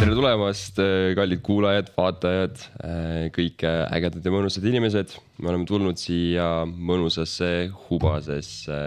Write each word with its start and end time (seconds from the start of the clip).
tere 0.00 0.14
tulemast, 0.16 0.78
äh, 0.80 1.10
kallid 1.12 1.42
kuulajad, 1.44 1.90
vaatajad, 1.92 2.60
kõik 3.36 3.60
ägedad 3.68 4.24
ja 4.24 4.30
mõnusad 4.32 4.64
inimesed. 4.64 5.12
me 5.42 5.50
oleme 5.50 5.66
tulnud 5.68 6.00
siia 6.00 6.64
mõnusasse, 6.64 7.68
hubasesse, 7.90 8.78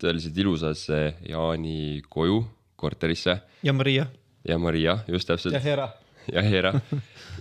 tõeliselt 0.00 0.38
ilusasse 0.40 1.00
Jaani 1.28 2.00
koju, 2.08 2.38
korterisse. 2.76 3.42
ja 3.62 3.74
Maria. 3.76 4.06
ja 4.48 4.56
Maria, 4.58 4.96
just 5.06 5.28
täpselt. 5.28 5.52
ja 5.52 5.60
Hera. 5.60 5.90
ja 6.32 6.40
Hera 6.40 6.72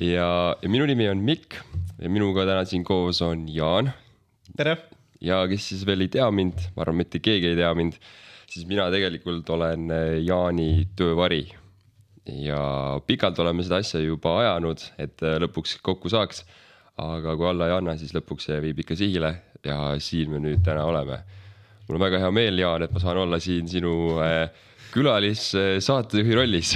ja, 0.01 0.57
ja 0.61 0.69
minu 0.69 0.85
nimi 0.85 1.07
on 1.07 1.23
Mikk 1.23 1.55
ja 2.01 2.09
minuga 2.09 2.43
täna 2.43 2.65
siin 2.65 2.83
koos 2.83 3.21
on 3.21 3.47
Jaan. 3.47 3.93
tere. 4.57 4.75
ja 5.21 5.47
kes 5.47 5.69
siis 5.69 5.85
veel 5.85 6.01
ei 6.01 6.11
tea 6.11 6.27
mind, 6.31 6.59
ma 6.75 6.83
arvan, 6.83 6.99
mitte 7.05 7.23
keegi 7.23 7.53
ei 7.53 7.55
tea 7.55 7.71
mind, 7.73 7.95
siis 8.51 8.67
mina 8.67 8.91
tegelikult 8.91 9.49
olen 9.49 9.87
Jaani 10.27 10.89
töövari 10.99 11.60
ja 12.25 13.01
pikalt 13.07 13.39
oleme 13.39 13.63
seda 13.65 13.81
asja 13.81 14.01
juba 14.03 14.37
ajanud, 14.41 14.83
et 15.01 15.23
äh, 15.25 15.37
lõpuks 15.41 15.77
kokku 15.83 16.11
saaks. 16.11 16.45
aga 17.01 17.33
kui 17.39 17.47
alla 17.47 17.69
ei 17.69 17.73
anna, 17.73 17.95
siis 17.97 18.11
lõpuks 18.13 18.49
see 18.49 18.59
viib 18.61 18.81
ikka 18.83 18.97
sihile 18.99 19.31
ja 19.65 19.77
siin 20.03 20.29
me 20.29 20.41
nüüd 20.43 20.61
täna 20.65 20.83
oleme. 20.85 21.21
mul 21.87 21.97
on 21.97 22.03
väga 22.03 22.19
hea 22.21 22.31
meel, 22.31 22.59
Jaan, 22.59 22.83
et 22.83 22.91
ma 22.93 22.99
saan 22.99 23.17
olla 23.23 23.39
siin 23.39 23.67
sinu 23.67 24.19
äh, 24.21 24.51
külalisaatejuhi 24.91 26.35
rollis 26.35 26.75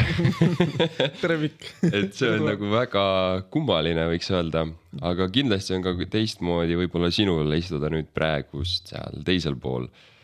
tere, 1.22 1.38
Mikk 1.38 1.67
et 1.91 2.16
see 2.16 2.31
on 2.31 2.48
nagu 2.48 2.72
väga 2.72 3.05
kummaline, 3.52 4.08
võiks 4.09 4.31
öelda, 4.31 4.66
aga 5.03 5.30
kindlasti 5.30 5.75
on 5.75 5.86
ka 5.86 5.94
teistmoodi 6.09 6.80
võib-olla 6.80 7.12
sinul 7.12 7.53
istuda 7.59 7.91
nüüd 7.91 8.09
praegust 8.16 8.95
seal 8.95 9.22
teisel 9.27 9.59
pool 9.59 9.89
Äh, 9.89 10.15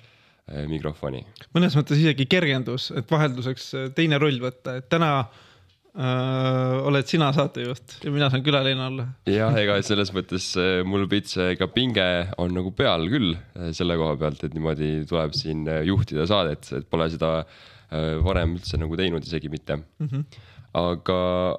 mikrofoni. 0.72 1.23
mõnes 1.55 1.78
mõttes 1.78 2.02
isegi 2.02 2.28
kergendus, 2.32 2.91
et 2.96 3.10
vahelduseks 3.12 3.71
äh, 3.77 3.88
teine 3.96 4.20
roll 4.21 4.40
võtta, 4.44 4.77
et 4.82 4.88
täna 4.91 5.12
äh, 5.21 6.77
oled 6.88 7.10
sina 7.10 7.32
saatejuht 7.35 7.98
ja 8.05 8.13
mina 8.13 8.30
saan 8.34 8.46
külaline 8.46 8.85
olla. 8.88 9.08
jah, 9.30 9.55
ega 9.62 9.80
selles 9.85 10.13
mõttes 10.16 10.52
äh, 10.60 10.82
mul 10.88 11.08
veits 11.12 11.38
ka 11.60 11.70
pinge 11.71 12.08
on 12.41 12.55
nagu 12.58 12.74
peal 12.76 13.08
küll 13.12 13.35
selle 13.77 13.99
koha 13.99 14.18
pealt, 14.21 14.46
et 14.48 14.55
niimoodi 14.58 14.93
tuleb 15.10 15.35
siin 15.38 15.68
juhtida 15.88 16.27
saadet, 16.30 16.74
et 16.80 16.90
pole 16.90 17.10
seda 17.12 17.41
varem 17.91 18.54
üldse 18.55 18.77
nagu 18.80 18.96
teinud 18.96 19.26
isegi 19.27 19.49
mitte 19.52 19.76
mm. 19.76 20.08
-hmm 20.08 20.48
aga, 20.77 21.18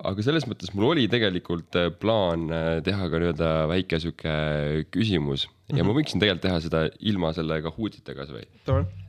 aga 0.09 0.25
selles 0.25 0.47
mõttes 0.49 0.73
mul 0.73 0.89
oli 0.93 1.05
tegelikult 1.11 1.77
äh, 1.77 1.91
plaan 1.93 2.47
äh, 2.49 2.79
teha 2.85 3.09
ka 3.13 3.21
nii-öelda 3.21 3.51
väike 3.69 3.99
sihuke 4.01 4.35
küsimus 4.95 5.47
mm 5.47 5.53
-hmm. 5.53 5.79
ja 5.79 5.85
ma 5.85 5.97
võiksin 5.97 6.23
tegelikult 6.23 6.45
teha 6.47 6.61
seda 6.65 6.83
ilma 7.01 7.33
selle 7.37 7.61
Kahootita 7.63 8.15
kasvõi. 8.17 8.47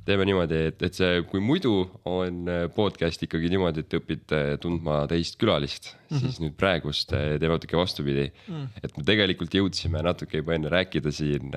teeme 0.03 0.25
niimoodi, 0.27 0.57
et, 0.67 0.81
et 0.83 0.93
see, 0.93 1.21
kui 1.31 1.39
muidu 1.39 1.87
on 2.05 2.49
äh, 2.51 2.67
podcast 2.75 3.23
ikkagi 3.23 3.49
niimoodi, 3.49 3.79
et 3.79 3.95
õpid 3.95 4.33
tundma 4.59 5.05
teist 5.07 5.39
külalist 5.39 5.95
mm, 5.95 6.17
-hmm. 6.17 6.19
siis 6.19 6.41
nüüd 6.43 6.57
praegust 6.59 7.09
teeme 7.09 7.53
natuke 7.53 7.77
vastupidi 7.77 8.27
mm. 8.27 8.55
-hmm. 8.55 8.67
et 8.83 8.97
me 8.97 9.03
tegelikult 9.03 9.55
jõudsime 9.55 10.03
natuke 10.03 10.37
juba 10.37 10.53
enne 10.53 10.69
rääkida 10.69 11.11
siin, 11.11 11.51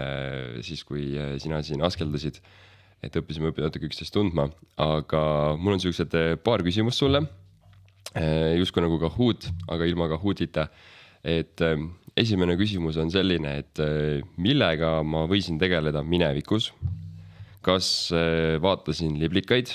siis 0.61 0.85
kui 0.85 1.19
sina 1.39 1.63
siin 1.63 1.83
askeldasid 1.83 2.39
et 3.03 3.17
õppisime 3.17 3.51
natuke 3.51 3.87
üksteist 3.87 4.15
tundma, 4.15 4.49
aga 4.77 5.57
mul 5.59 5.73
on 5.73 5.81
siuksed 5.81 6.15
paar 6.45 6.63
küsimust 6.63 7.03
sulle 7.03 7.27
Äh, 7.27 7.46
justkui 8.15 8.85
nagu 8.85 8.99
Kahoot, 9.03 9.49
aga 9.69 9.89
ilma 9.89 10.09
Kahootita. 10.09 10.69
et 11.27 11.61
ähm, 11.61 11.89
esimene 12.17 12.55
küsimus 12.57 12.97
on 13.03 13.11
selline, 13.11 13.59
et 13.65 13.81
äh, 13.83 14.23
millega 14.39 15.03
ma 15.03 15.27
võisin 15.27 15.59
tegeleda 15.59 16.03
minevikus? 16.03 16.73
kas 17.67 18.13
äh, 18.15 18.61
vaatasin 18.63 19.19
liblikaid, 19.19 19.73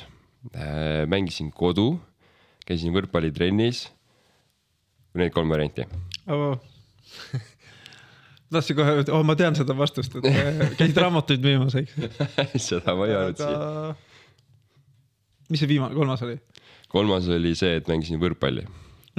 mängisin 1.11 1.51
kodu, 1.53 1.99
käisin 2.65 2.95
võrkpallitrennis? 2.95 3.89
Need 5.13 5.33
kolm 5.35 5.51
varianti 5.51 5.83
oh. 6.31 6.55
tahtsin 8.51 8.75
kohe 8.75 8.95
öelda, 8.97 9.13
oh 9.15 9.23
ma 9.27 9.35
tean 9.39 9.55
seda 9.57 9.75
vastust, 9.77 10.15
et 10.19 10.77
käisid 10.79 10.97
raamatuid 10.99 11.43
müümas, 11.45 11.75
eks 11.79 11.97
seda 12.71 12.95
ma 12.97 13.07
ei 13.07 13.15
öelnud 13.15 13.39
siia. 13.39 13.93
mis 15.51 15.63
see 15.63 15.71
viimane, 15.71 15.95
kolmas 15.95 16.23
oli? 16.27 16.37
Kolmas 16.91 17.29
oli 17.31 17.53
see, 17.57 17.79
et 17.79 17.89
mängisin 17.91 18.19
võrkpalli. 18.21 18.65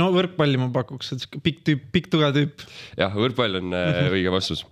no 0.01 0.09
võrkpalli 0.15 0.61
ma 0.61 0.69
pakuks, 0.75 1.15
et 1.15 1.25
sihuke 1.25 1.43
pikk 1.45 1.65
tüüp, 1.69 1.87
pikk 1.95 2.11
tugev 2.13 2.35
tüüp. 2.37 2.67
jah, 3.01 3.15
võrkpall 3.17 3.61
on 3.63 3.77
äh, 3.77 4.05
õige 4.15 4.33
vastus. 4.35 4.65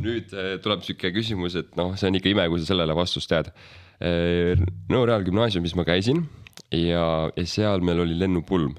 nüüd 0.00 0.32
äh, 0.36 0.56
tuleb 0.64 0.84
sihuke 0.86 1.12
küsimus, 1.16 1.58
et 1.60 1.76
noh, 1.78 1.94
see 1.98 2.10
on 2.10 2.18
ikka 2.18 2.32
ime, 2.32 2.48
kui 2.52 2.62
sa 2.62 2.72
sellele 2.72 2.96
vastust 2.96 3.32
tead 3.32 3.52
äh,. 3.52 4.66
no 4.92 5.04
Reaalgümnaasiumis 5.08 5.76
ma 5.78 5.86
käisin 5.88 6.26
ja, 6.72 7.06
ja 7.36 7.46
seal 7.48 7.84
meil 7.84 8.04
oli 8.04 8.18
lennupulm 8.18 8.76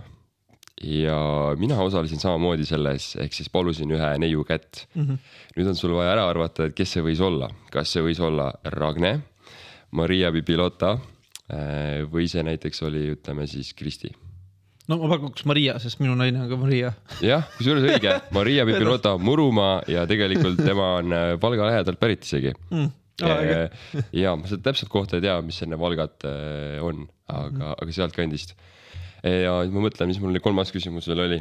ja 0.78 1.18
mina 1.58 1.80
osalesin 1.82 2.22
samamoodi 2.22 2.68
selles, 2.70 3.16
ehk 3.18 3.34
siis 3.34 3.50
palusin 3.50 3.90
ühe 3.96 4.12
neiu 4.22 4.44
kätt 4.46 4.86
mm. 4.94 5.04
-hmm. 5.04 5.38
nüüd 5.58 5.72
on 5.74 5.78
sul 5.78 5.96
vaja 5.98 6.14
ära 6.14 6.28
arvata, 6.30 6.70
et 6.70 6.78
kes 6.78 6.98
see 6.98 7.06
võis 7.06 7.22
olla, 7.22 7.50
kas 7.74 7.94
see 7.94 8.06
võis 8.06 8.22
olla 8.22 8.52
Ragne, 8.78 9.20
Maria 9.98 10.30
Pipilota 10.32 10.98
Äh, 10.98 11.17
või 12.12 12.28
see 12.28 12.44
näiteks 12.44 12.82
oli, 12.84 13.06
ütleme 13.16 13.48
siis 13.48 13.72
Kristi. 13.78 14.12
no 14.88 14.98
ma 15.00 15.10
pakuks 15.14 15.46
Maria, 15.48 15.78
sest 15.80 16.02
minu 16.04 16.16
naine 16.20 16.42
on 16.44 16.50
ka 16.52 16.60
Maria. 16.60 16.92
jah, 17.24 17.48
kusjuures 17.58 17.88
õige, 17.88 18.18
Maria 18.38 18.66
Pipilota 18.68 19.16
Murumaa 19.18 19.82
ja 19.88 20.04
tegelikult 20.10 20.60
tema 20.60 20.98
on 21.00 21.16
äh, 21.16 21.34
Valga 21.42 21.70
lähedalt 21.72 22.00
pärit 22.00 22.28
isegi 22.28 22.54
mm.. 22.70 22.96
Oh, 23.26 23.40
ja 24.22 24.36
ma 24.38 24.46
seda 24.46 24.68
täpset 24.68 24.92
kohta 24.94 25.18
ei 25.18 25.24
tea, 25.24 25.40
mis 25.42 25.58
enne 25.66 25.80
Valgat 25.82 26.28
on, 26.86 27.08
aga 27.26 27.50
mm., 27.50 27.78
aga 27.82 27.96
sealtkandist. 27.96 28.54
ja 29.26 29.56
ma 29.74 29.86
mõtlen, 29.88 30.12
mis 30.12 30.20
mul 30.22 30.38
kolmas 30.44 30.70
küsimus 30.70 31.08
veel 31.10 31.24
oli. 31.24 31.40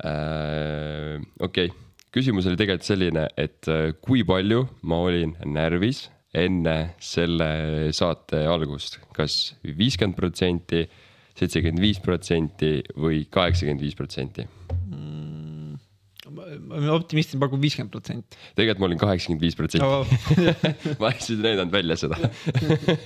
okei 0.00 1.68
okay., 1.68 1.74
küsimus 2.16 2.48
oli 2.48 2.56
tegelikult 2.56 2.88
selline, 2.88 3.26
et 3.36 3.68
kui 4.00 4.24
palju 4.24 4.62
ma 4.88 5.02
olin 5.04 5.36
närvis 5.44 6.06
enne 6.36 6.76
selle 7.02 7.48
saate 7.96 8.44
algust 8.50 9.00
kas, 9.16 9.36
kas 9.62 9.76
viiskümmend 9.78 10.18
protsenti, 10.18 10.84
seitsekümmend 11.36 11.82
viis 11.82 12.00
protsenti 12.02 12.78
või 12.96 13.24
kaheksakümmend 13.32 13.84
viis 13.84 13.96
protsenti? 13.98 14.46
Mm, 14.90 15.76
optimistid 16.96 17.40
pakub 17.40 17.62
viiskümmend 17.62 17.92
protsenti. 17.94 18.38
tegelikult 18.58 18.82
ma 18.82 18.88
olin 18.90 19.00
kaheksakümmend 19.00 19.44
viis 19.44 19.58
protsenti. 19.58 19.86
ma 21.00 21.12
lihtsalt 21.12 21.36
ei 21.38 21.42
näidanud 21.44 21.74
välja 21.74 21.98
seda 22.00 22.20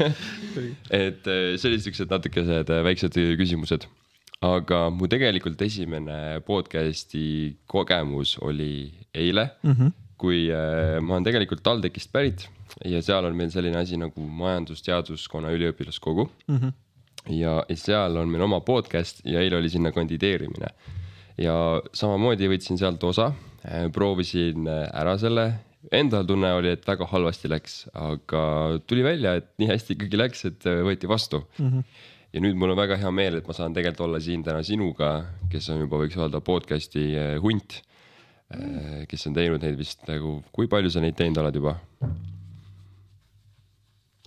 et 1.04 1.26
äh, 1.26 1.56
sellised 1.60 1.88
siuksed 1.88 2.12
natukesed 2.12 2.70
äh, 2.70 2.84
väiksed 2.86 3.18
küsimused. 3.40 3.88
aga 4.40 4.86
mu 4.94 5.08
tegelikult 5.10 5.60
esimene 5.62 6.40
podcast'i 6.46 7.56
kogemus 7.68 8.38
oli 8.40 8.92
eile 9.14 9.50
mm, 9.62 9.72
-hmm. 9.72 9.98
Kui 10.20 10.44
äh, 10.52 10.98
ma 11.00 11.16
olen 11.16 11.26
tegelikult 11.26 11.62
TalTechist 11.64 12.12
pärit 12.12 12.46
ja 12.86 13.00
seal 13.04 13.26
on 13.26 13.36
meil 13.38 13.50
selline 13.52 13.80
asi 13.80 13.98
nagu 14.00 14.24
majandusteaduskonna 14.42 15.52
üliõpilaskogu 15.56 16.26
mm. 16.28 16.58
-hmm. 16.58 16.74
ja, 17.38 17.56
ja 17.68 17.78
seal 17.78 18.20
on 18.20 18.30
meil 18.32 18.44
oma 18.46 18.60
podcast 18.66 19.24
ja 19.24 19.40
eile 19.40 19.58
oli 19.60 19.72
sinna 19.72 19.92
kandideerimine. 19.96 20.74
ja 21.38 21.56
samamoodi 21.96 22.50
võtsin 22.52 22.78
sealt 22.78 23.04
osa, 23.04 23.32
äh, 23.64 23.88
proovisin 23.92 24.68
äh, 24.68 24.86
ära 24.92 25.16
selle, 25.18 25.52
endal 25.92 26.26
tunne 26.28 26.52
oli, 26.52 26.74
et 26.76 26.86
väga 26.86 27.06
halvasti 27.08 27.48
läks, 27.48 27.86
aga 27.96 28.78
tuli 28.86 29.04
välja, 29.04 29.34
et 29.40 29.52
nii 29.58 29.70
hästi 29.72 29.96
ikkagi 29.96 30.20
läks, 30.20 30.44
et 30.44 30.64
võeti 30.64 31.08
vastu 31.08 31.46
mm. 31.58 31.68
-hmm 31.68 31.84
ja 32.30 32.38
nüüd 32.38 32.54
mul 32.54 32.70
on 32.70 32.78
väga 32.78 32.94
hea 33.00 33.10
meel, 33.10 33.40
et 33.40 33.46
ma 33.48 33.54
saan 33.56 33.74
tegelikult 33.74 34.06
olla 34.06 34.20
siin 34.22 34.44
täna 34.46 34.62
sinuga, 34.62 35.24
kes 35.50 35.66
on 35.74 35.80
juba, 35.80 35.98
võiks 35.98 36.14
öelda 36.14 36.38
podcast'i 36.40 37.08
hunt. 37.42 37.80
Kes 39.10 39.28
on 39.28 39.36
teinud 39.36 39.62
neid 39.62 39.76
vist 39.78 40.02
nagu, 40.08 40.40
kui 40.54 40.68
palju 40.70 40.90
sa 40.90 41.02
neid 41.02 41.16
teinud 41.18 41.38
oled 41.42 41.58
juba? 41.60 41.76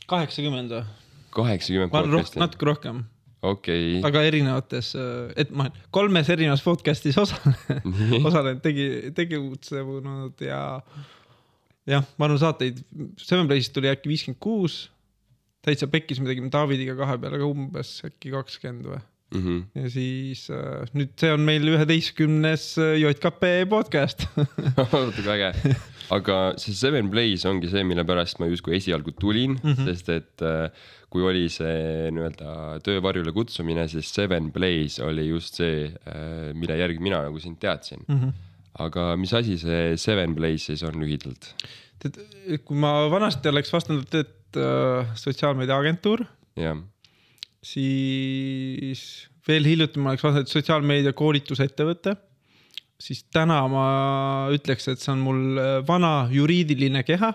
kaheksakümmend 0.07 0.71
või? 0.75 0.83
kaheksakümmend 1.35 1.91
podcast'i? 1.93 2.39
natuke 2.39 2.69
rohkem. 2.69 3.03
okei 3.41 3.97
okay.. 3.97 4.05
aga 4.07 4.23
erinevates, 4.29 4.93
äh, 4.99 5.33
et 5.43 5.51
ma 5.51 5.67
kolmes 5.95 6.31
erinevas 6.31 6.63
podcast'is 6.63 7.19
osalen 7.19 7.57
osalen, 8.29 8.63
tegi, 8.63 8.87
tegutsenud 9.17 10.43
ja 10.47 10.63
jah, 11.89 12.07
ma 12.15 12.29
arvan, 12.29 12.39
saateid, 12.39 12.83
Seven 13.19 13.49
Place'ist 13.49 13.75
tuli 13.75 13.91
äkki 13.91 14.11
viiskümmend 14.11 14.39
kuus. 14.43 14.85
täitsa 15.63 15.87
pekkis, 15.87 16.19
me 16.19 16.31
tegime 16.31 16.51
Davidiga 16.51 16.95
kahe 16.99 17.19
peale 17.19 17.39
ka 17.39 17.47
umbes 17.47 17.97
äkki 18.07 18.31
kakskümmend 18.31 18.87
või 18.93 19.03
mm. 19.33 19.41
-hmm. 19.43 19.81
ja 19.81 19.89
siis 19.89 20.45
äh, 20.53 20.85
nüüd 20.93 21.13
see 21.19 21.33
on 21.33 21.43
meil 21.45 21.67
üheteistkümnes 21.73 22.67
äh, 22.81 22.95
JKP 23.01 23.51
podcast 23.69 24.27
väga 25.27 25.51
äge 25.51 25.75
aga 26.13 26.37
see 26.61 26.75
Seven 26.77 27.09
Blaze 27.09 27.49
ongi 27.49 27.69
see, 27.71 27.83
mille 27.87 28.05
pärast 28.07 28.39
ma 28.39 28.49
justkui 28.51 28.77
esialgu 28.77 29.15
tulin 29.19 29.57
mm, 29.57 29.73
-hmm. 29.73 29.85
sest 29.89 30.09
et 30.09 30.45
äh, 30.45 30.69
kui 31.13 31.25
oli 31.25 31.45
see 31.53 32.09
nii-öelda 32.09 32.79
töövarjule 32.85 33.31
kutsumine, 33.35 33.85
siis 33.87 34.09
Seven 34.09 34.51
Blaze 34.51 35.03
oli 35.05 35.27
just 35.27 35.59
see, 35.61 35.91
mille 36.57 36.77
järgi 36.79 36.97
mina 37.05 37.21
nagu 37.21 37.39
sind 37.39 37.59
teadsin 37.61 38.01
mm. 38.07 38.19
-hmm. 38.19 38.31
aga 38.85 39.15
mis 39.15 39.33
asi 39.33 39.57
see 39.57 39.97
Seven 39.97 40.35
Blaze 40.35 40.73
siis 40.73 40.83
on 40.83 40.97
lühidalt? 40.97 41.53
tead, 42.01 42.17
kui 42.65 42.77
ma 42.77 43.09
vanasti 43.11 43.51
oleks 43.51 43.73
vastanud, 43.73 44.09
et 44.17 44.57
äh, 44.57 45.13
sotsiaalmeedia 45.15 45.77
agentuur. 45.77 46.25
jah 46.57 46.81
siis 47.63 49.03
veel 49.47 49.65
hiljuti 49.67 50.01
ma 50.01 50.13
oleks 50.13 50.25
vaadanud 50.25 50.51
sotsiaalmeedia 50.51 51.13
koolitusettevõte. 51.15 52.15
siis 53.03 53.23
täna 53.33 53.61
ma 53.67 53.87
ütleks, 54.53 54.87
et 54.87 55.01
see 55.01 55.11
on 55.13 55.23
mul 55.23 55.59
äh, 55.59 55.73
vana 55.87 56.29
juriidiline 56.31 57.03
keha 57.07 57.33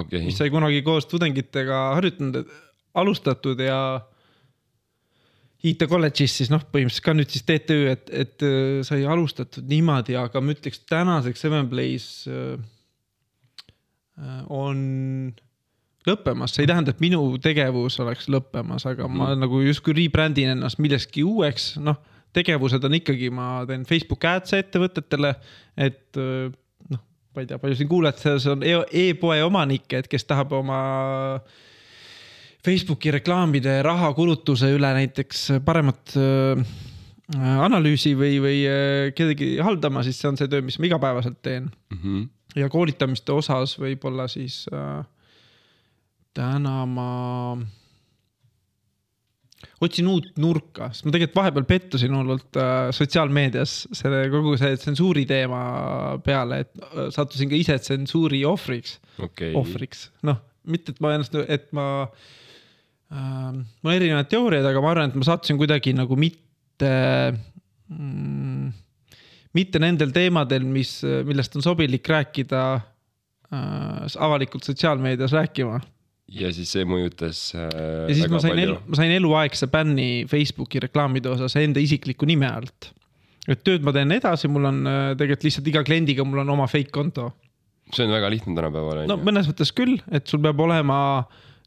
okei 0.00 0.24
mis, 0.26 0.36
sai 0.36 0.50
kunagi 0.52 0.82
koos 0.84 1.06
tudengitega 1.10 1.94
harjutanud, 1.96 2.44
alustatud 2.96 3.60
ja 3.60 3.80
IT 5.66 5.86
kolledžis 5.88 6.34
siis 6.40 6.50
noh, 6.52 6.62
põhimõtteliselt 6.70 7.04
ka 7.06 7.14
nüüd 7.16 7.32
siis 7.32 7.44
TTÜ, 7.46 7.78
et, 7.90 8.10
et 8.12 8.46
äh, 8.46 8.80
sai 8.86 9.04
alustatud 9.08 9.66
niimoodi, 9.68 10.16
aga 10.18 10.42
ma 10.42 10.54
ütleks 10.54 10.84
tänaseks 10.88 11.46
Seven 11.46 11.70
Plays 11.72 12.08
äh, 12.30 12.56
on 14.52 14.78
lõppemas, 16.06 16.54
see 16.54 16.64
ei 16.64 16.70
tähenda, 16.70 16.92
et 16.94 17.00
minu 17.02 17.20
tegevus 17.42 17.98
oleks 18.04 18.28
lõppemas, 18.32 18.84
aga 18.88 19.08
ma 19.10 19.32
nagu 19.38 19.60
justkui 19.64 19.94
rebrand 19.98 20.38
in 20.38 20.52
ennast 20.56 20.78
millekski 20.82 21.24
uueks, 21.26 21.74
noh. 21.82 21.98
tegevused 22.36 22.84
on 22.84 22.94
ikkagi, 22.98 23.30
ma 23.32 23.64
teen 23.68 23.84
Facebook 23.88 24.24
ads'e 24.28 24.58
ettevõtetele, 24.64 25.30
et 25.76 26.18
äh, 26.20 26.50
noh, 26.92 27.00
ma 27.34 27.42
ei 27.44 27.46
tea, 27.48 27.58
palju 27.62 27.78
siin 27.78 27.88
kuuled, 27.88 28.18
see 28.20 28.50
on 28.52 28.62
e- 28.66 28.86
e-poe 29.06 29.38
omanik, 29.46 29.86
et 29.96 30.08
kes 30.12 30.24
tahab 30.28 30.52
oma 30.58 30.80
Facebooki 32.66 33.12
reklaamide 33.14 33.78
rahakulutuse 33.86 34.68
üle 34.74 34.88
näiteks 34.96 35.44
paremat 35.64 36.16
äh, 36.18 36.62
analüüsi 37.66 38.14
või, 38.18 38.38
või 38.42 38.62
äh, 38.66 39.10
kedagi 39.16 39.52
haldama, 39.62 40.02
siis 40.06 40.18
see 40.20 40.30
on 40.32 40.38
see 40.40 40.50
töö, 40.50 40.62
mis 40.66 40.78
ma 40.82 40.88
igapäevaselt 40.90 41.38
teen 41.46 41.70
Mhm. 41.94 42.24
ja 42.56 42.68
koolitamiste 42.72 43.32
osas 43.36 43.76
võib-olla 43.78 44.26
siis 44.32 44.64
äh, 44.72 45.04
täna 46.36 46.82
ma 46.88 47.10
otsin 49.84 50.08
uut 50.08 50.30
nurka, 50.40 50.88
sest 50.92 51.06
ma 51.06 51.12
tegelikult 51.14 51.38
vahepeal 51.40 51.66
pettusin 51.68 52.14
hullult 52.16 52.58
äh, 52.60 52.88
sotsiaalmeedias 52.96 53.74
selle 53.96 54.22
kogu 54.32 54.54
see 54.60 54.76
tsensuuri 54.80 55.26
teema 55.28 55.60
peale, 56.24 56.62
et 56.64 56.86
äh, 56.86 57.08
sattusin 57.14 57.50
ka 57.50 57.58
ise 57.58 57.76
tsensuuri 57.82 58.42
ohvriks. 58.48 58.96
Okei, 59.22 59.52
ohvriks, 59.58 60.08
noh, 60.28 60.40
mitte 60.68 60.94
et 60.94 61.02
ma 61.04 61.12
ennast, 61.16 61.36
et 61.44 61.68
ma 61.76 61.86
äh,, 62.06 63.52
mul 63.52 63.92
on 63.92 63.94
erinevad 63.96 64.30
teooriad, 64.32 64.66
aga 64.70 64.84
ma 64.84 64.92
arvan, 64.94 65.12
et 65.12 65.20
ma 65.20 65.28
sattusin 65.28 65.60
kuidagi 65.60 65.94
nagu 65.96 66.18
mitte 66.20 66.92
mm,, 67.92 68.72
mitte 69.56 69.80
nendel 69.82 70.12
teemadel, 70.16 70.64
mis, 70.68 70.98
millest 71.28 71.56
on 71.56 71.64
sobilik 71.64 72.12
rääkida 72.12 72.62
äh, 72.76 74.16
avalikult 74.24 74.64
sotsiaalmeedias 74.68 75.36
rääkima. 75.36 75.80
Ja 76.32 76.50
siis 76.54 76.72
see 76.74 76.86
mõjutas 76.88 77.40
äh, 77.54 77.66
ja 78.10 78.18
siis 78.18 78.30
ma 78.32 78.42
sain 78.42 78.58
elu, 78.58 78.76
ma 78.86 78.98
sain 78.98 79.14
eluaegse 79.14 79.68
bänni 79.70 80.26
Facebooki 80.30 80.82
reklaamide 80.82 81.30
osas 81.30 81.54
enda 81.60 81.82
isikliku 81.82 82.26
nime 82.26 82.48
alt. 82.50 82.92
et 83.46 83.62
tööd 83.62 83.86
ma 83.86 83.94
teen 83.94 84.10
edasi, 84.16 84.50
mul 84.50 84.66
on 84.72 84.82
äh, 84.90 85.10
tegelikult 85.14 85.46
lihtsalt 85.46 85.72
iga 85.72 85.84
kliendiga, 85.86 86.26
mul 86.26 86.42
on 86.42 86.54
oma 86.56 86.66
fake 86.70 86.90
konto 86.94 87.30
see 87.94 88.06
on 88.06 88.14
väga 88.16 88.30
lihtne 88.32 88.56
tänapäeval 88.58 89.04
no 89.06 89.18
ju. 89.18 89.26
mõnes 89.28 89.50
mõttes 89.50 89.70
küll, 89.76 90.00
et 90.10 90.26
sul 90.26 90.42
peab 90.42 90.60
olema 90.64 90.98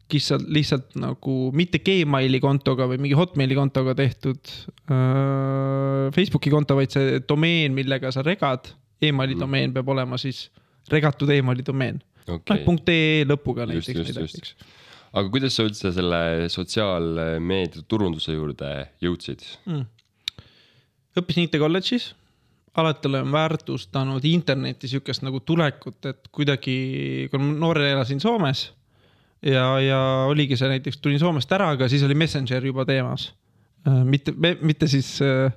lihtsalt, 0.09 0.47
lihtsalt 0.49 0.97
nagu 0.99 1.37
mitte 1.55 1.81
Gmaili 1.85 2.41
kontoga 2.43 2.87
või 2.89 2.99
mingi 3.03 3.17
Hotmaili 3.17 3.57
kontoga 3.57 3.95
tehtud 3.97 4.51
äh, 4.91 6.09
Facebooki 6.15 6.51
konto, 6.53 6.77
vaid 6.79 6.93
see 6.95 7.21
domeen, 7.29 7.75
millega 7.77 8.11
sa 8.11 8.23
regad 8.25 8.71
e, 8.99 9.09
emaili 9.11 9.35
Mhm. 9.35 9.39
domeen 9.45 9.73
peab 9.73 9.89
olema 9.89 10.17
siis 10.17 10.49
regatud 10.89 11.29
emaili 11.29 11.63
domeen. 11.65 12.01
noh, 12.29 12.41
okei, 12.41 12.65
punkt 12.65 12.91
ee 12.93 13.25
lõpuga 13.27 13.67
Just, 13.69 13.91
näiteks 13.91 14.13
just, 14.13 14.21
just. 14.21 14.43
eks 14.43 14.77
aga 15.09 15.29
kuidas 15.33 15.55
sa 15.57 15.65
üldse 15.65 15.91
selle 15.93 16.21
sotsiaalmeedia 16.53 17.85
turunduse 17.89 18.35
juurde 18.35 18.71
jõudsid? 19.03 19.45
mm.. 19.65 19.85
õppisin 21.19 21.47
IT 21.47 21.57
kolledžis, 21.61 22.11
alati 22.77 23.09
olen 23.09 23.31
väärtustanud 23.33 24.25
interneti 24.29 24.91
sihukest 24.91 25.25
nagu 25.25 25.41
tulekut, 25.41 25.99
et 26.11 26.29
kuidagi, 26.33 26.75
kui 27.31 27.41
ma 27.41 27.55
noorena 27.65 27.95
elasin 27.97 28.21
Soomes 28.23 28.67
ja, 29.45 29.65
ja 29.83 29.99
oligi 30.29 30.57
see 30.59 30.69
näiteks, 30.75 31.01
tulin 31.01 31.21
Soomest 31.21 31.51
ära, 31.55 31.71
aga 31.75 31.89
siis 31.91 32.05
oli 32.05 32.17
Messenger 32.17 32.65
juba 32.65 32.85
teemas. 32.85 33.31
mitte, 34.05 34.33
mitte 34.61 34.87
siis 34.91 35.17
äh,, 35.23 35.53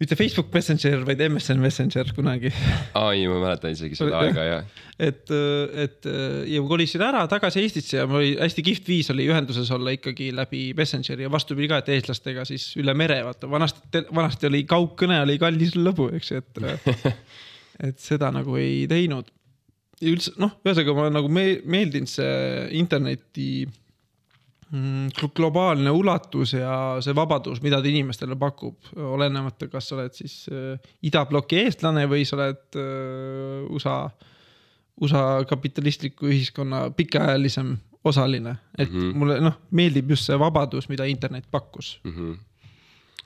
mitte 0.00 0.16
Facebook 0.16 0.48
Messenger, 0.54 1.02
vaid 1.04 1.20
MSN 1.26 1.60
Messenger 1.60 2.12
kunagi 2.16 2.52
aa 2.96 3.10
ei, 3.12 3.26
ma 3.28 3.40
mäletan 3.42 3.74
isegi 3.74 3.98
seda 3.98 4.22
aega 4.22 4.46
ja, 4.46 4.60
et, 4.96 5.32
et 5.84 6.08
ja 6.48 6.62
ma 6.62 6.70
kolisin 6.70 7.04
ära 7.04 7.26
tagasi 7.30 7.64
Eestisse 7.64 7.98
ja 8.00 8.06
mul 8.08 8.22
oli 8.22 8.30
hästi 8.40 8.64
kihvt 8.64 8.88
viis 8.88 9.10
oli 9.12 9.28
ühenduses 9.28 9.68
olla 9.76 9.92
ikkagi 9.96 10.30
läbi 10.36 10.62
Messengeri 10.78 11.26
ja 11.26 11.32
vastupidi 11.32 11.68
ka, 11.70 11.82
et 11.82 11.92
eestlastega 11.96 12.46
siis 12.48 12.70
üle 12.80 12.94
mere 12.96 13.20
vaata, 13.26 13.50
vanasti, 13.50 14.04
vanasti 14.08 14.48
oli 14.48 14.64
kaugkõne 14.68 15.20
oli 15.26 15.36
kallis 15.42 15.76
lõbu, 15.76 16.08
eks 16.16 16.32
ju, 16.32 16.40
et. 16.40 17.12
et 17.90 18.00
seda 18.00 18.28
nagu 18.34 18.56
ei 18.60 18.84
teinud. 18.90 19.28
ja 20.00 20.12
üldse 20.12 20.32
noh, 20.40 20.56
ühesõnaga 20.64 20.96
ma 20.96 21.06
nagu 21.12 21.30
me, 21.32 21.44
meeldinud 21.64 22.10
see 22.10 22.32
interneti 22.80 23.50
globaalne 25.34 25.90
ulatus 25.90 26.52
ja 26.54 26.74
see 27.02 27.14
vabadus, 27.16 27.58
mida 27.62 27.80
ta 27.82 27.90
inimestele 27.90 28.36
pakub, 28.38 28.76
olenemata, 28.94 29.66
kas 29.70 29.90
sa 29.90 29.96
oled 29.96 30.14
siis 30.14 30.44
äh, 30.52 30.92
idabloki 31.02 31.58
eestlane 31.64 32.06
või 32.10 32.22
sa 32.28 32.36
oled 32.38 32.78
äh, 32.78 33.64
USA, 33.74 33.96
USA 35.02 35.24
kapitalistliku 35.50 36.30
ühiskonna 36.30 36.84
pikaajalisem 36.94 37.74
osaline, 38.04 38.54
et 38.78 38.92
mm. 38.92 39.00
-hmm. 39.00 39.18
mulle 39.18 39.40
noh, 39.42 39.58
meeldib 39.70 40.14
just 40.14 40.28
see 40.28 40.38
vabadus, 40.38 40.88
mida 40.88 41.04
internet 41.04 41.50
pakkus. 41.50 41.98
mm. 42.04 42.14
-hmm. 42.14 42.38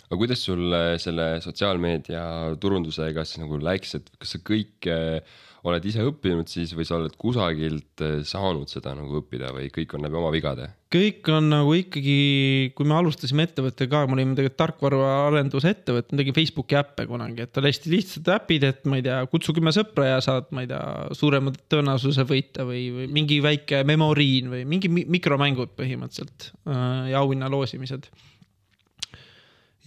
aga 0.04 0.16
kuidas 0.16 0.44
sul 0.44 0.72
äh, 0.72 0.96
selle 0.98 1.40
sotsiaalmeedia 1.40 2.56
turundusega 2.60 3.24
siis 3.24 3.44
nagu 3.44 3.60
läks, 3.60 3.94
et 3.94 4.10
kas 4.18 4.32
sa 4.32 4.38
kõike 4.38 5.22
oled 5.64 5.84
ise 5.88 6.04
õppinud 6.04 6.50
siis 6.50 6.74
või 6.76 6.86
sa 6.88 6.98
oled 6.98 7.14
kusagilt 7.20 8.02
äh, 8.04 8.18
saanud 8.26 8.70
seda 8.70 8.92
nagu 8.96 9.20
õppida 9.22 9.52
või 9.56 9.70
kõik 9.72 9.94
on 9.96 10.04
läbi 10.04 10.20
oma 10.20 10.32
vigade? 10.34 10.70
kõik 10.94 11.26
on 11.34 11.48
nagu 11.50 11.72
ikkagi, 11.74 12.70
kui 12.76 12.86
me 12.86 12.94
alustasime 12.94 13.48
ettevõttega, 13.48 14.04
me 14.06 14.14
olime 14.14 14.36
tegelikult 14.36 14.60
tarkvaraarendusettevõte, 14.60 16.12
ma 16.14 16.20
tegin 16.20 16.36
Facebooki 16.36 16.78
äppe 16.78 17.06
kunagi, 17.10 17.42
et 17.42 17.58
oli 17.58 17.72
hästi 17.72 17.90
lihtsad 17.90 18.30
äpid, 18.36 18.66
et 18.68 18.84
ma 18.86 19.00
ei 19.00 19.06
tea, 19.06 19.16
kutsu 19.32 19.56
kümme 19.56 19.72
sõpra 19.74 20.12
ja 20.12 20.20
saad, 20.22 20.52
ma 20.54 20.62
ei 20.62 20.70
tea, 20.70 20.84
suurema 21.18 21.50
tõenäosuse 21.72 22.26
võita 22.28 22.66
või, 22.68 22.84
või 22.94 23.08
mingi 23.16 23.40
väike 23.42 23.82
memoriin 23.88 24.52
või 24.52 24.62
mingi 24.70 24.92
mi- 24.92 25.06
mikromängud 25.16 25.74
põhimõtteliselt 25.74 26.52
äh, 26.68 27.10
ja 27.10 27.24
auhinna 27.24 27.50
loosimised. 27.50 28.06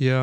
Ja 0.01 0.21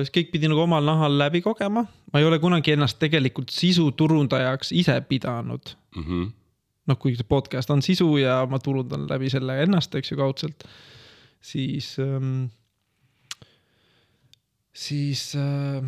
siis 0.00 0.12
kõik 0.14 0.32
pidi 0.34 0.50
nagu 0.50 0.62
omal 0.62 0.84
nahal 0.86 1.18
läbi 1.18 1.42
kogema, 1.44 1.84
ma 2.12 2.20
ei 2.20 2.26
ole 2.26 2.38
kunagi 2.42 2.76
ennast 2.76 3.00
tegelikult 3.02 3.52
sisuturundajaks 3.54 4.72
ise 4.76 4.98
pidanud. 5.08 5.74
Mm 5.96 6.04
-hmm. 6.04 6.28
noh, 6.86 6.98
kuigi 6.98 7.20
see 7.20 7.28
podcast 7.28 7.70
on 7.70 7.82
sisu 7.82 8.16
ja 8.22 8.44
ma 8.50 8.58
turundan 8.58 9.08
läbi 9.10 9.30
selle 9.30 9.62
ennast, 9.62 9.94
eks 9.94 10.12
ju, 10.12 10.16
kaudselt, 10.16 10.64
siis 11.40 11.96
ähm,, 11.98 12.46
siis 14.72 15.34
äh, 15.34 15.82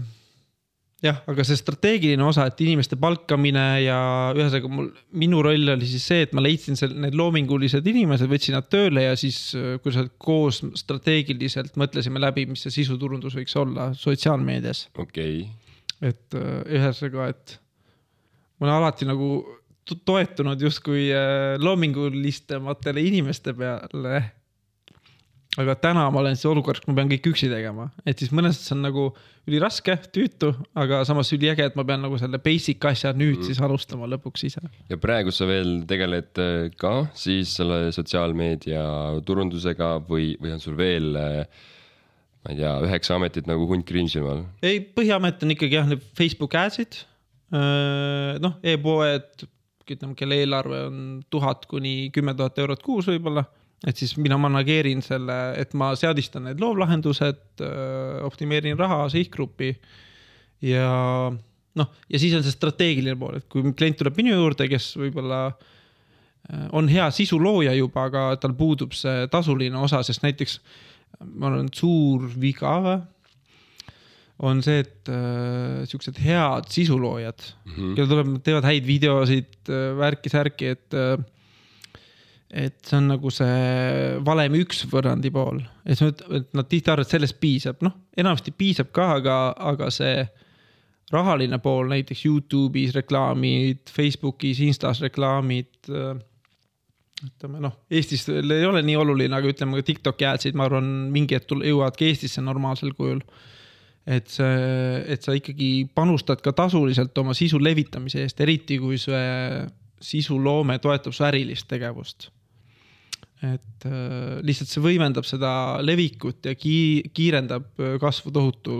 jah, 1.05 1.21
aga 1.31 1.45
see 1.47 1.59
strateegiline 1.59 2.25
osa, 2.27 2.49
et 2.49 2.61
inimeste 2.65 2.99
palkamine 3.01 3.67
ja 3.85 3.99
ühesõnaga 4.35 4.71
mul, 4.73 4.89
minu 5.21 5.43
roll 5.45 5.75
oli 5.75 5.87
siis 5.89 6.09
see, 6.11 6.25
et 6.27 6.35
ma 6.37 6.43
leidsin 6.43 6.79
seal 6.79 6.97
need 6.99 7.17
loomingulised 7.19 7.87
inimesed, 7.87 8.31
võtsin 8.31 8.57
nad 8.59 8.67
tööle 8.73 9.07
ja 9.07 9.15
siis, 9.19 9.53
kui 9.85 9.95
sa 9.95 10.07
koos 10.19 10.63
strateegiliselt 10.81 11.79
mõtlesime 11.81 12.23
läbi, 12.23 12.49
mis 12.51 12.67
see 12.67 12.81
sisuturundus 12.81 13.39
võiks 13.39 13.55
olla 13.61 13.93
sotsiaalmeedias 13.99 14.89
okei 14.97 15.41
okay., 15.45 15.69
et 16.11 16.39
äh, 16.39 16.61
ühesõnaga, 16.79 17.31
et 17.33 17.57
ma 18.59 18.69
olen 18.69 18.77
alati 18.77 19.07
nagu 19.09 19.31
to- 19.89 19.99
toetunud 20.07 20.61
justkui 20.63 21.09
äh, 21.15 21.57
loomingulistematele 21.63 23.03
inimeste 23.03 23.55
peale. 23.59 24.21
Aga 25.59 25.75
täna 25.83 26.05
ma 26.15 26.23
olen 26.23 26.37
siis 26.39 26.49
olukorras, 26.51 26.83
kus 26.83 26.91
ma 26.91 27.01
pean 27.01 27.11
kõik 27.11 27.31
üksi 27.33 27.49
tegema, 27.51 27.89
et 28.07 28.21
siis 28.21 28.31
mõnes 28.35 28.59
mõttes 28.59 28.75
on 28.77 28.85
nagu 28.85 29.07
üliraske, 29.49 29.97
tüütu, 30.15 30.53
aga 30.79 31.01
samas 31.09 31.33
üliäge, 31.35 31.67
et 31.67 31.79
ma 31.79 31.85
pean 31.89 32.05
nagu 32.05 32.19
selle 32.21 32.41
basic 32.43 32.85
asja 32.91 33.15
nüüd 33.17 33.41
mm. 33.41 33.49
siis 33.49 33.63
alustama 33.65 34.09
lõpuks 34.11 34.47
ise. 34.49 34.63
ja 34.91 35.01
praegu 35.01 35.35
sa 35.35 35.49
veel 35.49 35.83
tegeled 35.89 36.43
äh, 36.43 36.69
ka 36.79 36.95
siis 37.19 37.57
selle 37.59 37.89
sotsiaalmeedia 37.97 38.85
turundusega 39.27 39.97
või, 40.09 40.37
või 40.43 40.55
on 40.55 40.63
sul 40.63 40.79
veel 40.79 41.19
äh, 41.19 41.67
ma 42.45 42.55
ei 42.55 42.59
tea, 42.61 42.73
üheksa 42.87 43.17
ametit 43.19 43.49
nagu 43.51 43.67
hunt 43.69 43.87
Grimsilmaal? 43.89 44.45
ei, 44.65 44.81
põhiamet 44.81 45.45
on 45.45 45.55
ikkagi 45.55 45.79
jah, 45.79 45.89
need 45.91 46.05
Facebook 46.19 46.55
ads'id. 46.59 47.03
noh, 48.45 48.59
e-poed, 48.63 49.47
ütleme, 49.89 50.15
kelle 50.17 50.43
eelarve 50.43 50.83
on 50.91 50.99
tuhat 51.33 51.65
kuni 51.69 52.11
kümme 52.13 52.35
tuhat 52.37 52.59
eurot 52.61 52.83
kuus 52.85 53.09
võib-olla. 53.09 53.47
Et 53.87 53.97
siis 53.97 54.17
mina 54.19 54.39
manageerin 54.41 55.03
selle, 55.07 55.37
et 55.61 55.75
ma 55.79 55.93
seadistan 55.99 56.49
need 56.49 56.61
loovlahendused, 56.63 57.63
optimeerin 58.27 58.79
raha 58.79 59.05
sihtgrupi 59.13 59.73
ja 60.67 60.89
noh, 61.79 61.91
ja 62.11 62.19
siis 62.21 62.35
on 62.35 62.43
see 62.43 62.55
strateegiline 62.55 63.17
pool, 63.21 63.39
et 63.39 63.47
kui 63.51 63.63
klient 63.79 63.99
tuleb 64.01 64.17
minu 64.19 64.35
juurde, 64.35 64.67
kes 64.71 64.91
võib-olla 64.99 65.45
äh, 65.53 66.67
on 66.75 66.91
hea 66.91 67.07
sisulooja 67.15 67.77
juba, 67.79 68.09
aga 68.11 68.25
tal 68.43 68.57
puudub 68.59 68.97
see 68.99 69.29
tasuline 69.31 69.79
osa, 69.79 70.03
sest 70.07 70.25
näiteks 70.27 70.59
ma 71.39 71.49
arvan, 71.51 71.71
suur 71.75 72.27
viga 72.39 72.75
on 74.39 74.61
see, 74.63 74.85
et 74.85 75.11
äh, 75.11 75.87
siuksed 75.91 76.19
head 76.23 76.69
sisuloojad 76.71 77.41
mm, 77.43 77.73
Mhm. 77.73 77.95
kellel 77.97 78.13
tuleb, 78.13 78.37
teevad 78.47 78.69
häid 78.69 78.87
videosid, 78.87 79.57
värki-särki, 79.99 80.75
et 80.77 80.95
äh, 80.99 81.17
et 82.49 82.79
see 82.81 82.97
on 82.97 83.11
nagu 83.13 83.31
see 83.33 84.19
valemi 84.25 84.63
üks 84.65 84.87
võrrandi 84.89 85.31
pool, 85.33 85.61
et 85.85 86.01
et 86.01 86.55
nad 86.57 86.69
tihti 86.69 86.91
arvavad, 86.91 87.05
et 87.05 87.13
sellest 87.13 87.37
piisab, 87.41 87.83
noh, 87.85 87.95
enamasti 88.17 88.55
piisab 88.57 88.93
ka, 88.95 89.11
aga, 89.19 89.35
aga 89.73 89.91
see 89.93 90.23
rahaline 91.13 91.59
pool, 91.65 91.89
näiteks 91.93 92.25
Youtube'is 92.25 92.95
reklaamid, 92.97 93.85
Facebookis, 93.93 94.61
Instas 94.65 95.01
reklaamid. 95.05 95.91
ütleme 97.19 97.61
noh, 97.61 97.75
Eestis 97.91 98.29
ei 98.31 98.65
ole 98.65 98.83
nii 98.87 98.97
oluline, 98.97 99.35
aga 99.35 99.51
ütleme 99.51 99.81
ka 99.81 99.87
TikTok'i 99.89 100.29
ad'id, 100.29 100.57
ma 100.57 100.69
arvan, 100.69 100.89
mingi 101.13 101.35
hetk 101.37 101.49
tul- 101.51 101.65
jõuavadki 101.67 102.13
Eestisse 102.13 102.45
normaalsel 102.45 102.95
kujul. 102.97 103.21
et 104.09 104.29
see, 104.33 105.05
et 105.05 105.21
sa 105.21 105.35
ikkagi 105.37 105.91
panustad 105.93 106.41
ka 106.41 106.55
tasuliselt 106.57 107.19
oma 107.21 107.35
sisu 107.37 107.59
levitamise 107.61 108.23
eest, 108.25 108.41
eriti 108.41 108.79
kui 108.81 108.97
see 108.97 109.67
sisuloome 110.01 110.79
toetab 110.81 111.13
su 111.13 111.27
ärilist 111.29 111.69
tegevust 111.69 112.31
et 113.43 113.85
äh, 113.87 114.41
lihtsalt 114.43 114.71
see 114.73 114.83
võimendab 114.83 115.27
seda 115.29 115.51
levikut 115.85 116.49
ja 116.51 116.55
ki- 116.59 117.11
kiirendab 117.15 117.69
äh, 117.79 117.97
kasvu 118.03 118.33
tohutu 118.35 118.79